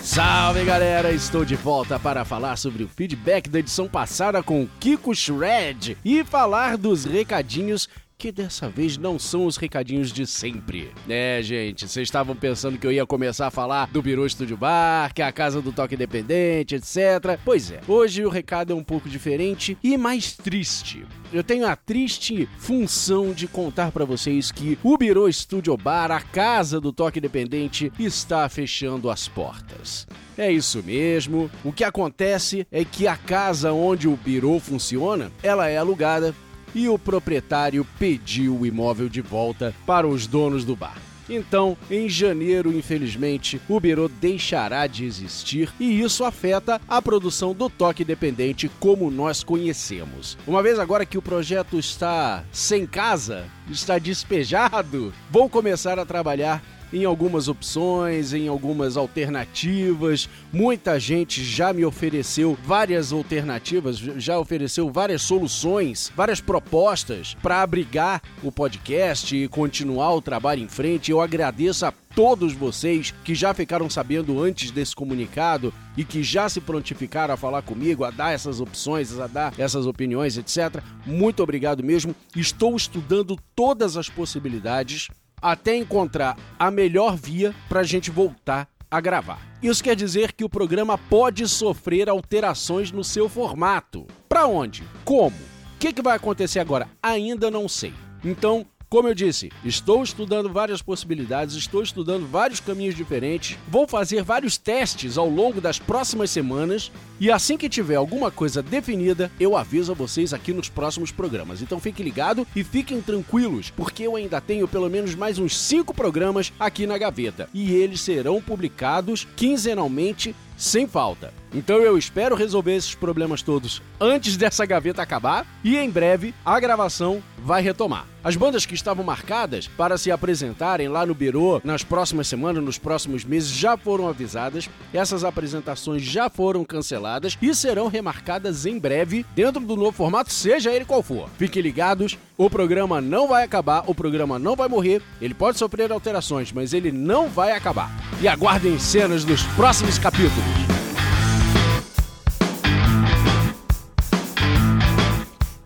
Salve 0.03 0.64
galera, 0.64 1.12
estou 1.12 1.45
de 1.45 1.55
volta 1.55 1.99
para 1.99 2.25
falar 2.25 2.57
sobre 2.57 2.83
o 2.83 2.89
feedback 2.89 3.51
da 3.51 3.59
edição 3.59 3.87
passada 3.87 4.43
com 4.43 4.62
o 4.62 4.69
Kiko 4.81 5.14
Shred 5.14 5.99
e 6.03 6.25
falar 6.25 6.79
dos 6.79 7.05
recadinhos 7.05 7.87
que 8.19 8.33
dessa 8.33 8.69
vez 8.69 8.97
não 8.97 9.19
são 9.19 9.47
os 9.47 9.57
recadinhos 9.57 10.11
de 10.11 10.27
sempre. 10.27 10.91
É, 11.09 11.41
gente, 11.43 11.87
vocês 11.87 12.09
estavam 12.09 12.35
pensando 12.35 12.79
que 12.79 12.87
eu 12.87 12.93
ia 12.93 13.05
começar 13.05 13.49
a 13.49 13.51
falar 13.51 13.91
do 13.93 14.01
Biro 14.01 14.27
Estúdio 14.27 14.57
Bar, 14.57 15.12
que 15.14 15.21
é 15.21 15.25
a 15.27 15.33
casa 15.33 15.61
do 15.61 15.73
toque 15.73 15.95
independente, 15.95 16.77
etc. 16.77 17.39
Pois 17.45 17.71
é, 17.71 17.81
hoje 17.87 18.25
o 18.25 18.31
recado 18.31 18.73
é 18.73 18.77
um 18.77 18.83
pouco 18.83 19.09
diferente 19.09 19.77
e 19.83 19.97
mais 19.99 20.33
triste. 20.33 21.07
Eu 21.33 21.45
tenho 21.45 21.67
a 21.67 21.77
triste 21.77 22.49
função 22.59 23.33
de 23.33 23.47
contar 23.47 23.91
para 23.91 24.05
vocês 24.05 24.51
que 24.51 24.79
o 24.83 24.97
Biro 24.97 25.29
Estúdio 25.29 25.77
Bar, 25.77 26.11
a 26.11 26.21
casa 26.21 26.81
do 26.81 26.93
toque 26.93 27.19
independente, 27.19 27.93
está 27.99 28.49
fechando 28.49 29.11
as 29.11 29.29
portas. 29.29 30.07
É 30.39 30.51
isso 30.51 30.83
mesmo. 30.83 31.51
O 31.64 31.73
que 31.73 31.83
acontece 31.83 32.67
é 32.71 32.85
que 32.85 33.07
a 33.07 33.17
casa 33.17 33.73
onde 33.73 34.07
o 34.07 34.17
Biro 34.17 34.59
funciona, 34.61 35.33
ela 35.43 35.69
é 35.69 35.79
alugada 35.79 36.35
e 36.77 36.91
o 36.91 36.99
proprietário 36.99 37.87
pediu 37.99 38.55
o 38.55 38.66
imóvel 38.66 39.09
de 39.09 39.22
volta 39.22 39.74
para 39.87 40.07
os 40.07 40.27
donos 40.27 40.62
do 40.62 40.77
bar. 40.77 40.99
Então, 41.29 41.77
em 41.91 42.09
janeiro, 42.09 42.72
infelizmente, 42.72 43.61
o 43.68 43.81
Birô 43.81 44.09
deixará 44.09 44.87
de 44.87 45.05
existir 45.05 45.72
e 45.81 46.01
isso 46.01 46.22
afeta 46.22 46.81
a 46.87 47.03
produção 47.03 47.53
do 47.53 47.68
toque 47.68 48.05
dependente 48.05 48.70
como 48.79 49.11
nós 49.11 49.43
conhecemos. 49.43 50.39
Uma 50.47 50.62
vez 50.62 50.79
agora 50.79 51.07
que 51.07 51.18
o 51.18 51.22
projeto 51.22 51.79
está 51.79 52.45
sem 52.53 52.87
casa, 52.87 53.47
está 53.68 53.99
despejado, 53.99 55.12
vou 55.31 55.49
começar 55.49 55.99
a 55.99 56.07
trabalhar 56.07 56.62
em 56.97 57.05
algumas 57.05 57.47
opções, 57.47 58.33
em 58.33 58.49
algumas 58.49 58.97
alternativas. 58.97 60.29
Muita 60.53 60.99
gente 60.99 61.45
já 61.45 61.73
me 61.73 61.85
ofereceu 61.85 62.57
várias 62.65 63.13
alternativas, 63.13 63.99
já 63.99 64.39
ofereceu 64.39 64.91
várias 64.91 65.23
soluções, 65.23 66.11
várias 66.17 66.41
propostas 66.41 67.37
para 67.43 67.61
abrigar 67.61 68.23
o 68.43 68.51
podcast 68.51 69.37
e 69.37 69.47
continuar 69.47 70.15
o 70.15 70.23
trabalho 70.23 70.63
em 70.63 70.69
frente. 70.69 71.11
Eu 71.11 71.21
agradeço 71.21 71.85
a 71.85 71.93
todos 72.15 72.55
vocês 72.55 73.13
que 73.23 73.35
já 73.35 73.53
ficaram 73.53 73.91
sabendo 73.91 74.43
antes 74.43 74.71
desse 74.71 74.97
comunicado 74.97 75.73
e 75.99 76.03
que 76.05 76.23
já 76.23 76.49
se 76.49 76.63
prontificaram 76.63 77.35
a 77.35 77.37
falar 77.37 77.61
comigo, 77.61 78.05
a 78.05 78.11
dar 78.11 78.33
essas 78.33 78.59
opções, 78.59 79.19
a 79.21 79.27
dar 79.27 79.53
essas 79.59 79.87
opiniões, 79.87 80.39
etc. 80.39 80.83
Muito 81.05 81.43
obrigado 81.43 81.85
mesmo. 81.85 82.17
Estou 82.35 82.75
estudando 82.75 83.39
todas 83.55 83.99
as 83.99 84.09
possibilidades 84.09 85.11
até 85.41 85.76
encontrar 85.76 86.37
a 86.59 86.70
melhor 86.70 87.16
via 87.16 87.55
para 87.68 87.80
a 87.80 87.84
gente 87.84 88.11
voltar 88.11 88.68
a 88.91 89.01
gravar. 89.01 89.41
Isso 89.62 89.82
quer 89.82 89.97
dizer 89.97 90.32
que 90.32 90.45
o 90.45 90.49
programa 90.49 90.97
pode 90.97 91.49
sofrer 91.49 92.09
alterações 92.09 92.93
no 92.93 93.03
seu 93.03 93.28
formato. 93.28 94.07
Para 94.28 94.47
onde? 94.47 94.84
Como? 95.05 95.37
O 95.37 95.78
que, 95.78 95.93
que 95.93 96.03
vai 96.03 96.16
acontecer 96.16 96.61
agora? 96.61 96.89
Ainda 97.03 97.51
não 97.51 97.68
sei. 97.68 97.93
Então, 98.24 98.66
Como 98.89 99.09
eu 99.09 99.14
disse, 99.16 99.51
estou 99.64 100.01
estudando 100.01 100.53
várias 100.53 100.80
possibilidades, 100.80 101.57
estou 101.57 101.82
estudando 101.82 102.24
vários 102.24 102.61
caminhos 102.61 102.95
diferentes, 102.95 103.59
vou 103.66 103.89
fazer 103.89 104.22
vários 104.22 104.57
testes 104.57 105.18
ao 105.18 105.28
longo 105.28 105.61
das 105.61 105.76
próximas 105.76 106.30
semanas 106.30 106.93
e 107.18 107.28
assim 107.28 107.57
que 107.57 107.68
tiver 107.68 107.97
alguma 107.97 108.30
coisa 108.30 108.62
definida, 108.62 109.28
eu 109.41 109.57
aviso 109.57 109.91
a 109.91 109.95
vocês 109.95 110.32
aqui 110.32 110.53
nos 110.53 110.68
próximos 110.68 111.11
programas. 111.11 111.61
Então 111.61 111.80
fique 111.80 112.01
ligado 112.01 112.47
e 112.55 112.62
fiquem 112.62 113.03
tranquilos, 113.03 113.70
porque 113.70 114.05
eu 114.05 114.14
ainda 114.14 114.41
tenho 114.41 114.68
pelo 114.68 114.89
menos 114.89 115.16
mais 115.16 115.37
uns 115.37 115.59
5 115.59 115.93
programas 115.93 116.53
aqui 116.57 116.87
na 116.87 116.97
gaveta 116.97 117.49
e 117.53 117.72
eles 117.72 118.01
serão 118.01 118.41
publicados 118.41 119.26
quinzenalmente 119.34 120.32
sem 120.57 120.87
falta. 120.87 121.33
Então 121.55 121.79
eu 121.79 121.97
espero 121.97 122.37
resolver 122.37 122.75
esses 122.75 122.95
problemas 122.95 123.41
todos 123.43 123.83
antes 124.01 124.37
dessa 124.37 124.67
gaveta 124.67 125.03
acabar 125.03 125.47
e 125.65 125.77
em 125.77 125.89
breve 125.89 126.35
a 126.45 126.59
gravação 126.61 127.23
vai 127.39 127.63
retomar. 127.63 128.07
As 128.23 128.35
bandas 128.35 128.67
que 128.67 128.75
estavam 128.75 129.05
marcadas 129.05 129.69
para 129.69 129.97
se 129.97 130.11
apresentarem 130.11 130.89
lá 130.89 131.07
no 131.07 131.15
Biro 131.15 131.61
nas 131.63 131.85
próximas 131.85 132.27
semanas, 132.27 132.63
nos 132.63 132.77
próximos 132.77 133.25
meses, 133.25 133.49
já 133.51 133.77
foram 133.77 134.09
avisadas. 134.09 134.69
Essas 134.93 135.23
apresentações 135.23 136.03
já 136.03 136.29
foram 136.29 136.65
canceladas 136.65 137.39
e 137.41 137.55
serão 137.55 137.87
remarcadas 137.87 138.67
em 138.67 138.79
breve 138.79 139.25
dentro 139.35 139.61
do 139.61 139.77
novo 139.77 139.93
formato, 139.93 140.33
seja 140.33 140.73
ele 140.73 140.85
qual 140.85 141.05
for. 141.05 141.29
Fiquem 141.39 141.63
ligados, 141.63 142.19
o 142.37 142.51
programa 142.51 143.01
não 143.01 143.29
vai 143.29 143.45
acabar, 143.45 143.85
o 143.87 143.95
programa 143.95 144.41
não 144.41 144.57
vai 144.57 144.69
morrer, 144.69 145.01
ele 145.21 145.35
pode 145.35 145.57
sofrer 145.57 145.93
alterações, 145.93 146.51
mas 146.51 146.73
ele 146.73 146.91
não 146.91 147.29
vai 147.29 147.53
acabar. 147.53 147.91
E 148.21 148.27
aguardem 148.27 148.77
cenas 148.79 149.25
dos 149.25 149.45
próximos 149.55 149.99
capítulos. 150.01 150.46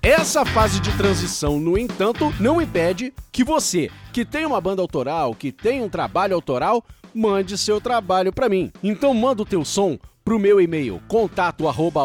Essa 0.03 0.45
fase 0.45 0.81
de 0.81 0.97
transição, 0.97 1.59
no 1.59 1.78
entanto, 1.78 2.33
não 2.39 2.61
impede 2.61 3.12
que 3.33 3.43
você, 3.43 3.91
que 4.12 4.24
tem 4.24 4.47
uma 4.47 4.61
banda 4.61 4.81
autoral, 4.81 5.35
que 5.35 5.51
tem 5.51 5.83
um 5.83 5.89
trabalho 5.89 6.35
autoral, 6.35 6.85
mande 7.14 7.59
seu 7.59 7.81
trabalho 7.81 8.33
para 8.33 8.49
mim. 8.49 8.72
Então 8.83 9.12
manda 9.12 9.43
o 9.43 9.47
teu 9.47 9.64
som 9.64 9.99
pro 10.24 10.39
meu 10.39 10.61
e-mail 10.61 11.01
contato 11.09 11.66
arroba 11.66 12.03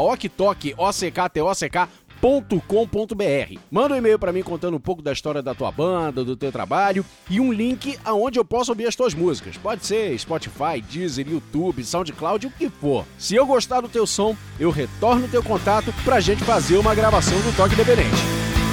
www.com.br. 2.22 3.60
Manda 3.70 3.94
um 3.94 3.98
e-mail 3.98 4.18
para 4.20 4.32
mim 4.32 4.42
contando 4.42 4.76
um 4.76 4.80
pouco 4.80 5.02
da 5.02 5.12
história 5.12 5.42
da 5.42 5.54
tua 5.54 5.72
banda, 5.72 6.24
do 6.24 6.36
teu 6.36 6.52
trabalho 6.52 7.06
e 7.30 7.40
um 7.40 7.52
link 7.52 7.98
aonde 8.04 8.40
eu 8.40 8.46
posso 8.46 8.72
ouvir 8.72 8.88
as 8.88 8.96
tuas 8.96 9.14
músicas. 9.14 9.58
Pode 9.58 9.86
ser 9.86 10.18
Spotify, 10.18 10.82
Deezer, 10.90 11.28
YouTube, 11.28 11.84
SoundCloud, 11.84 12.48
o 12.48 12.52
que 12.52 12.70
for. 12.70 13.06
Se 13.18 13.36
eu 13.36 13.46
gostar 13.46 13.82
do 13.82 13.90
teu 13.90 14.08
som, 14.08 14.36
eu 14.60 14.70
retorno 14.70 15.26
o 15.26 15.30
teu 15.30 15.44
contato 15.44 15.94
pra 16.04 16.20
gente 16.20 16.44
fazer 16.44 16.78
uma 16.78 16.96
gravação 16.96 17.38
do 17.40 17.56
Toque 17.56 17.74
Independente. 17.74 18.65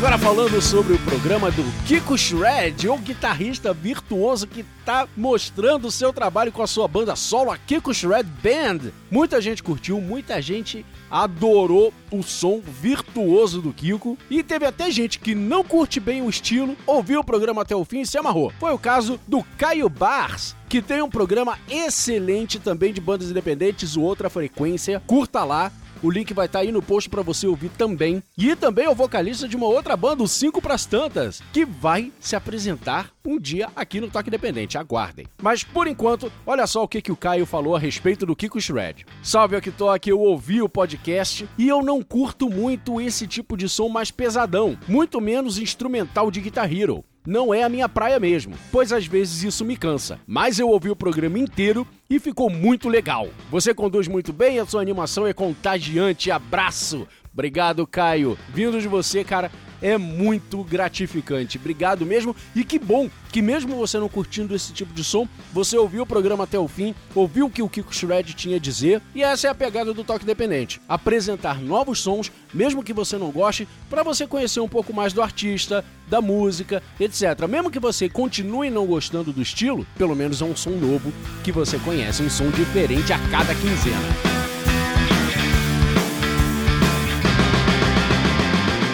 Agora 0.00 0.16
falando 0.16 0.62
sobre 0.62 0.94
o 0.94 0.98
programa 1.00 1.50
do 1.50 1.62
Kiko 1.86 2.16
Shred, 2.16 2.88
o 2.88 2.96
guitarrista 2.96 3.74
virtuoso 3.74 4.46
que 4.46 4.64
está 4.80 5.06
mostrando 5.14 5.88
o 5.88 5.90
seu 5.90 6.10
trabalho 6.10 6.50
com 6.50 6.62
a 6.62 6.66
sua 6.66 6.88
banda 6.88 7.14
solo, 7.14 7.50
a 7.50 7.58
Kiko 7.58 7.92
Shred 7.92 8.26
Band. 8.42 8.92
Muita 9.10 9.42
gente 9.42 9.62
curtiu, 9.62 10.00
muita 10.00 10.40
gente 10.40 10.86
adorou 11.10 11.92
o 12.10 12.22
som 12.22 12.62
virtuoso 12.62 13.60
do 13.60 13.74
Kiko 13.74 14.16
e 14.30 14.42
teve 14.42 14.64
até 14.64 14.90
gente 14.90 15.18
que 15.18 15.34
não 15.34 15.62
curte 15.62 16.00
bem 16.00 16.22
o 16.22 16.30
estilo, 16.30 16.74
ouviu 16.86 17.20
o 17.20 17.24
programa 17.24 17.60
até 17.60 17.76
o 17.76 17.84
fim 17.84 18.00
e 18.00 18.06
se 18.06 18.16
amarrou. 18.16 18.50
Foi 18.58 18.72
o 18.72 18.78
caso 18.78 19.20
do 19.28 19.44
Caio 19.58 19.90
Bars, 19.90 20.56
que 20.66 20.80
tem 20.80 21.02
um 21.02 21.10
programa 21.10 21.58
excelente 21.68 22.58
também 22.58 22.90
de 22.94 23.02
bandas 23.02 23.30
independentes, 23.30 23.96
o 23.96 24.00
Outra 24.00 24.30
Frequência. 24.30 25.02
Curta 25.06 25.44
lá, 25.44 25.70
o 26.02 26.10
link 26.10 26.32
vai 26.32 26.46
estar 26.46 26.60
tá 26.60 26.64
aí 26.64 26.72
no 26.72 26.82
post 26.82 27.08
para 27.08 27.22
você 27.22 27.46
ouvir 27.46 27.70
também. 27.70 28.22
E 28.36 28.54
também 28.56 28.86
é 28.86 28.90
o 28.90 28.94
vocalista 28.94 29.48
de 29.48 29.56
uma 29.56 29.66
outra 29.66 29.96
banda, 29.96 30.22
o 30.22 30.28
Cinco 30.28 30.62
Pras 30.62 30.86
Tantas, 30.86 31.42
que 31.52 31.64
vai 31.64 32.12
se 32.20 32.34
apresentar 32.34 33.10
um 33.24 33.38
dia 33.38 33.68
aqui 33.76 34.00
no 34.00 34.10
Toque 34.10 34.28
Independente. 34.28 34.78
Aguardem. 34.78 35.26
Mas 35.42 35.62
por 35.62 35.86
enquanto, 35.86 36.32
olha 36.46 36.66
só 36.66 36.82
o 36.82 36.88
que, 36.88 37.02
que 37.02 37.12
o 37.12 37.16
Caio 37.16 37.46
falou 37.46 37.76
a 37.76 37.78
respeito 37.78 38.24
do 38.24 38.36
Kiko 38.36 38.60
Shred. 38.60 39.06
Salve 39.22 39.56
aqui, 39.56 39.70
Toque, 39.70 40.10
eu 40.10 40.20
ouvi 40.20 40.62
o 40.62 40.68
podcast 40.68 41.48
e 41.58 41.68
eu 41.68 41.82
não 41.82 42.02
curto 42.02 42.48
muito 42.48 43.00
esse 43.00 43.26
tipo 43.26 43.56
de 43.56 43.68
som 43.68 43.88
mais 43.88 44.10
pesadão, 44.10 44.78
muito 44.88 45.20
menos 45.20 45.58
instrumental 45.58 46.30
de 46.30 46.40
Guitar 46.40 46.72
Hero 46.72 47.04
não 47.26 47.52
é 47.52 47.62
a 47.62 47.68
minha 47.68 47.88
praia 47.88 48.18
mesmo, 48.18 48.54
pois 48.72 48.92
às 48.92 49.06
vezes 49.06 49.42
isso 49.42 49.64
me 49.64 49.76
cansa. 49.76 50.20
Mas 50.26 50.58
eu 50.58 50.68
ouvi 50.68 50.90
o 50.90 50.96
programa 50.96 51.38
inteiro 51.38 51.86
e 52.08 52.18
ficou 52.18 52.50
muito 52.50 52.88
legal. 52.88 53.28
Você 53.50 53.72
conduz 53.74 54.08
muito 54.08 54.32
bem, 54.32 54.58
a 54.58 54.66
sua 54.66 54.82
animação 54.82 55.26
é 55.26 55.32
contagiante. 55.32 56.30
Abraço! 56.30 57.06
Obrigado, 57.32 57.86
Caio. 57.86 58.36
Vindo 58.52 58.80
de 58.80 58.88
você, 58.88 59.22
cara, 59.24 59.50
é 59.82 59.96
muito 59.96 60.62
gratificante. 60.64 61.58
Obrigado 61.58 62.04
mesmo. 62.04 62.34
E 62.54 62.64
que 62.64 62.78
bom 62.78 63.08
que 63.30 63.40
mesmo 63.40 63.76
você 63.76 63.98
não 63.98 64.08
curtindo 64.08 64.54
esse 64.54 64.72
tipo 64.72 64.92
de 64.92 65.04
som, 65.04 65.26
você 65.52 65.76
ouviu 65.78 66.02
o 66.02 66.06
programa 66.06 66.44
até 66.44 66.58
o 66.58 66.66
fim, 66.66 66.94
ouviu 67.14 67.46
o 67.46 67.50
que 67.50 67.62
o 67.62 67.68
Kiko 67.68 67.94
Shred 67.94 68.34
tinha 68.34 68.56
a 68.56 68.60
dizer, 68.60 69.00
e 69.14 69.22
essa 69.22 69.46
é 69.46 69.50
a 69.50 69.54
pegada 69.54 69.94
do 69.94 70.02
Toque 70.02 70.24
Independente. 70.24 70.80
Apresentar 70.88 71.60
novos 71.60 72.00
sons, 72.00 72.30
mesmo 72.52 72.82
que 72.82 72.92
você 72.92 73.16
não 73.16 73.30
goste, 73.30 73.68
para 73.88 74.02
você 74.02 74.26
conhecer 74.26 74.60
um 74.60 74.68
pouco 74.68 74.92
mais 74.92 75.12
do 75.12 75.22
artista, 75.22 75.84
da 76.08 76.20
música, 76.20 76.82
etc. 76.98 77.46
Mesmo 77.48 77.70
que 77.70 77.78
você 77.78 78.08
continue 78.08 78.68
não 78.68 78.86
gostando 78.86 79.32
do 79.32 79.40
estilo, 79.40 79.86
pelo 79.96 80.16
menos 80.16 80.42
é 80.42 80.44
um 80.44 80.56
som 80.56 80.70
novo 80.70 81.12
que 81.44 81.52
você 81.52 81.78
conhece, 81.78 82.22
um 82.22 82.30
som 82.30 82.50
diferente 82.50 83.12
a 83.12 83.18
cada 83.30 83.54
quinzena. 83.54 84.49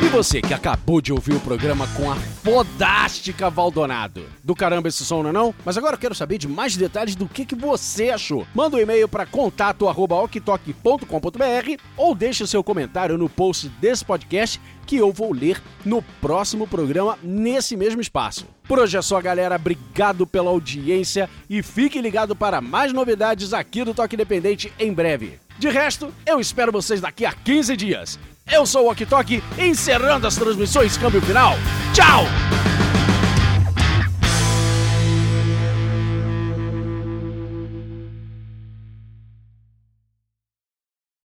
E 0.06 0.08
você 0.08 0.40
que 0.40 0.54
acabou 0.54 1.00
de 1.00 1.12
ouvir 1.12 1.34
o 1.34 1.40
programa 1.40 1.88
com 1.96 2.08
a 2.08 2.14
fodástica 2.14 3.50
Valdonado. 3.50 4.22
Do 4.44 4.54
caramba 4.54 4.86
esse 4.86 5.04
som, 5.04 5.20
não 5.20 5.30
é 5.30 5.32
não? 5.32 5.52
Mas 5.64 5.76
agora 5.76 5.96
eu 5.96 5.98
quero 5.98 6.14
saber 6.14 6.38
de 6.38 6.46
mais 6.46 6.76
detalhes 6.76 7.16
do 7.16 7.26
que, 7.26 7.44
que 7.44 7.56
você 7.56 8.10
achou. 8.10 8.46
Manda 8.54 8.76
um 8.76 8.78
e-mail 8.78 9.08
para 9.08 9.26
contato@oktok.com.br 9.26 11.82
ou 11.96 12.14
deixe 12.14 12.46
seu 12.46 12.62
comentário 12.62 13.18
no 13.18 13.28
post 13.28 13.68
desse 13.80 14.04
podcast 14.04 14.60
que 14.86 14.94
eu 14.94 15.12
vou 15.12 15.32
ler 15.32 15.60
no 15.84 16.00
próximo 16.20 16.68
programa 16.68 17.18
nesse 17.20 17.76
mesmo 17.76 18.00
espaço. 18.00 18.46
Por 18.68 18.78
hoje 18.78 18.96
é 18.96 19.02
só, 19.02 19.20
galera. 19.20 19.56
Obrigado 19.56 20.24
pela 20.24 20.50
audiência 20.50 21.28
e 21.50 21.64
fique 21.64 22.00
ligado 22.00 22.36
para 22.36 22.60
mais 22.60 22.92
novidades 22.92 23.52
aqui 23.52 23.82
do 23.82 23.92
Toque 23.92 24.14
Independente 24.14 24.72
em 24.78 24.92
breve. 24.92 25.40
De 25.58 25.68
resto, 25.68 26.14
eu 26.24 26.38
espero 26.38 26.70
vocês 26.70 27.00
daqui 27.00 27.26
a 27.26 27.32
15 27.32 27.76
dias. 27.76 28.16
Eu 28.50 28.64
sou 28.64 28.86
o 28.86 28.90
Ok 28.92 29.04
Tok, 29.04 29.42
encerrando 29.58 30.24
as 30.24 30.36
transmissões 30.36 30.96
Câmbio 30.96 31.20
Final. 31.20 31.54
Tchau! 31.92 32.24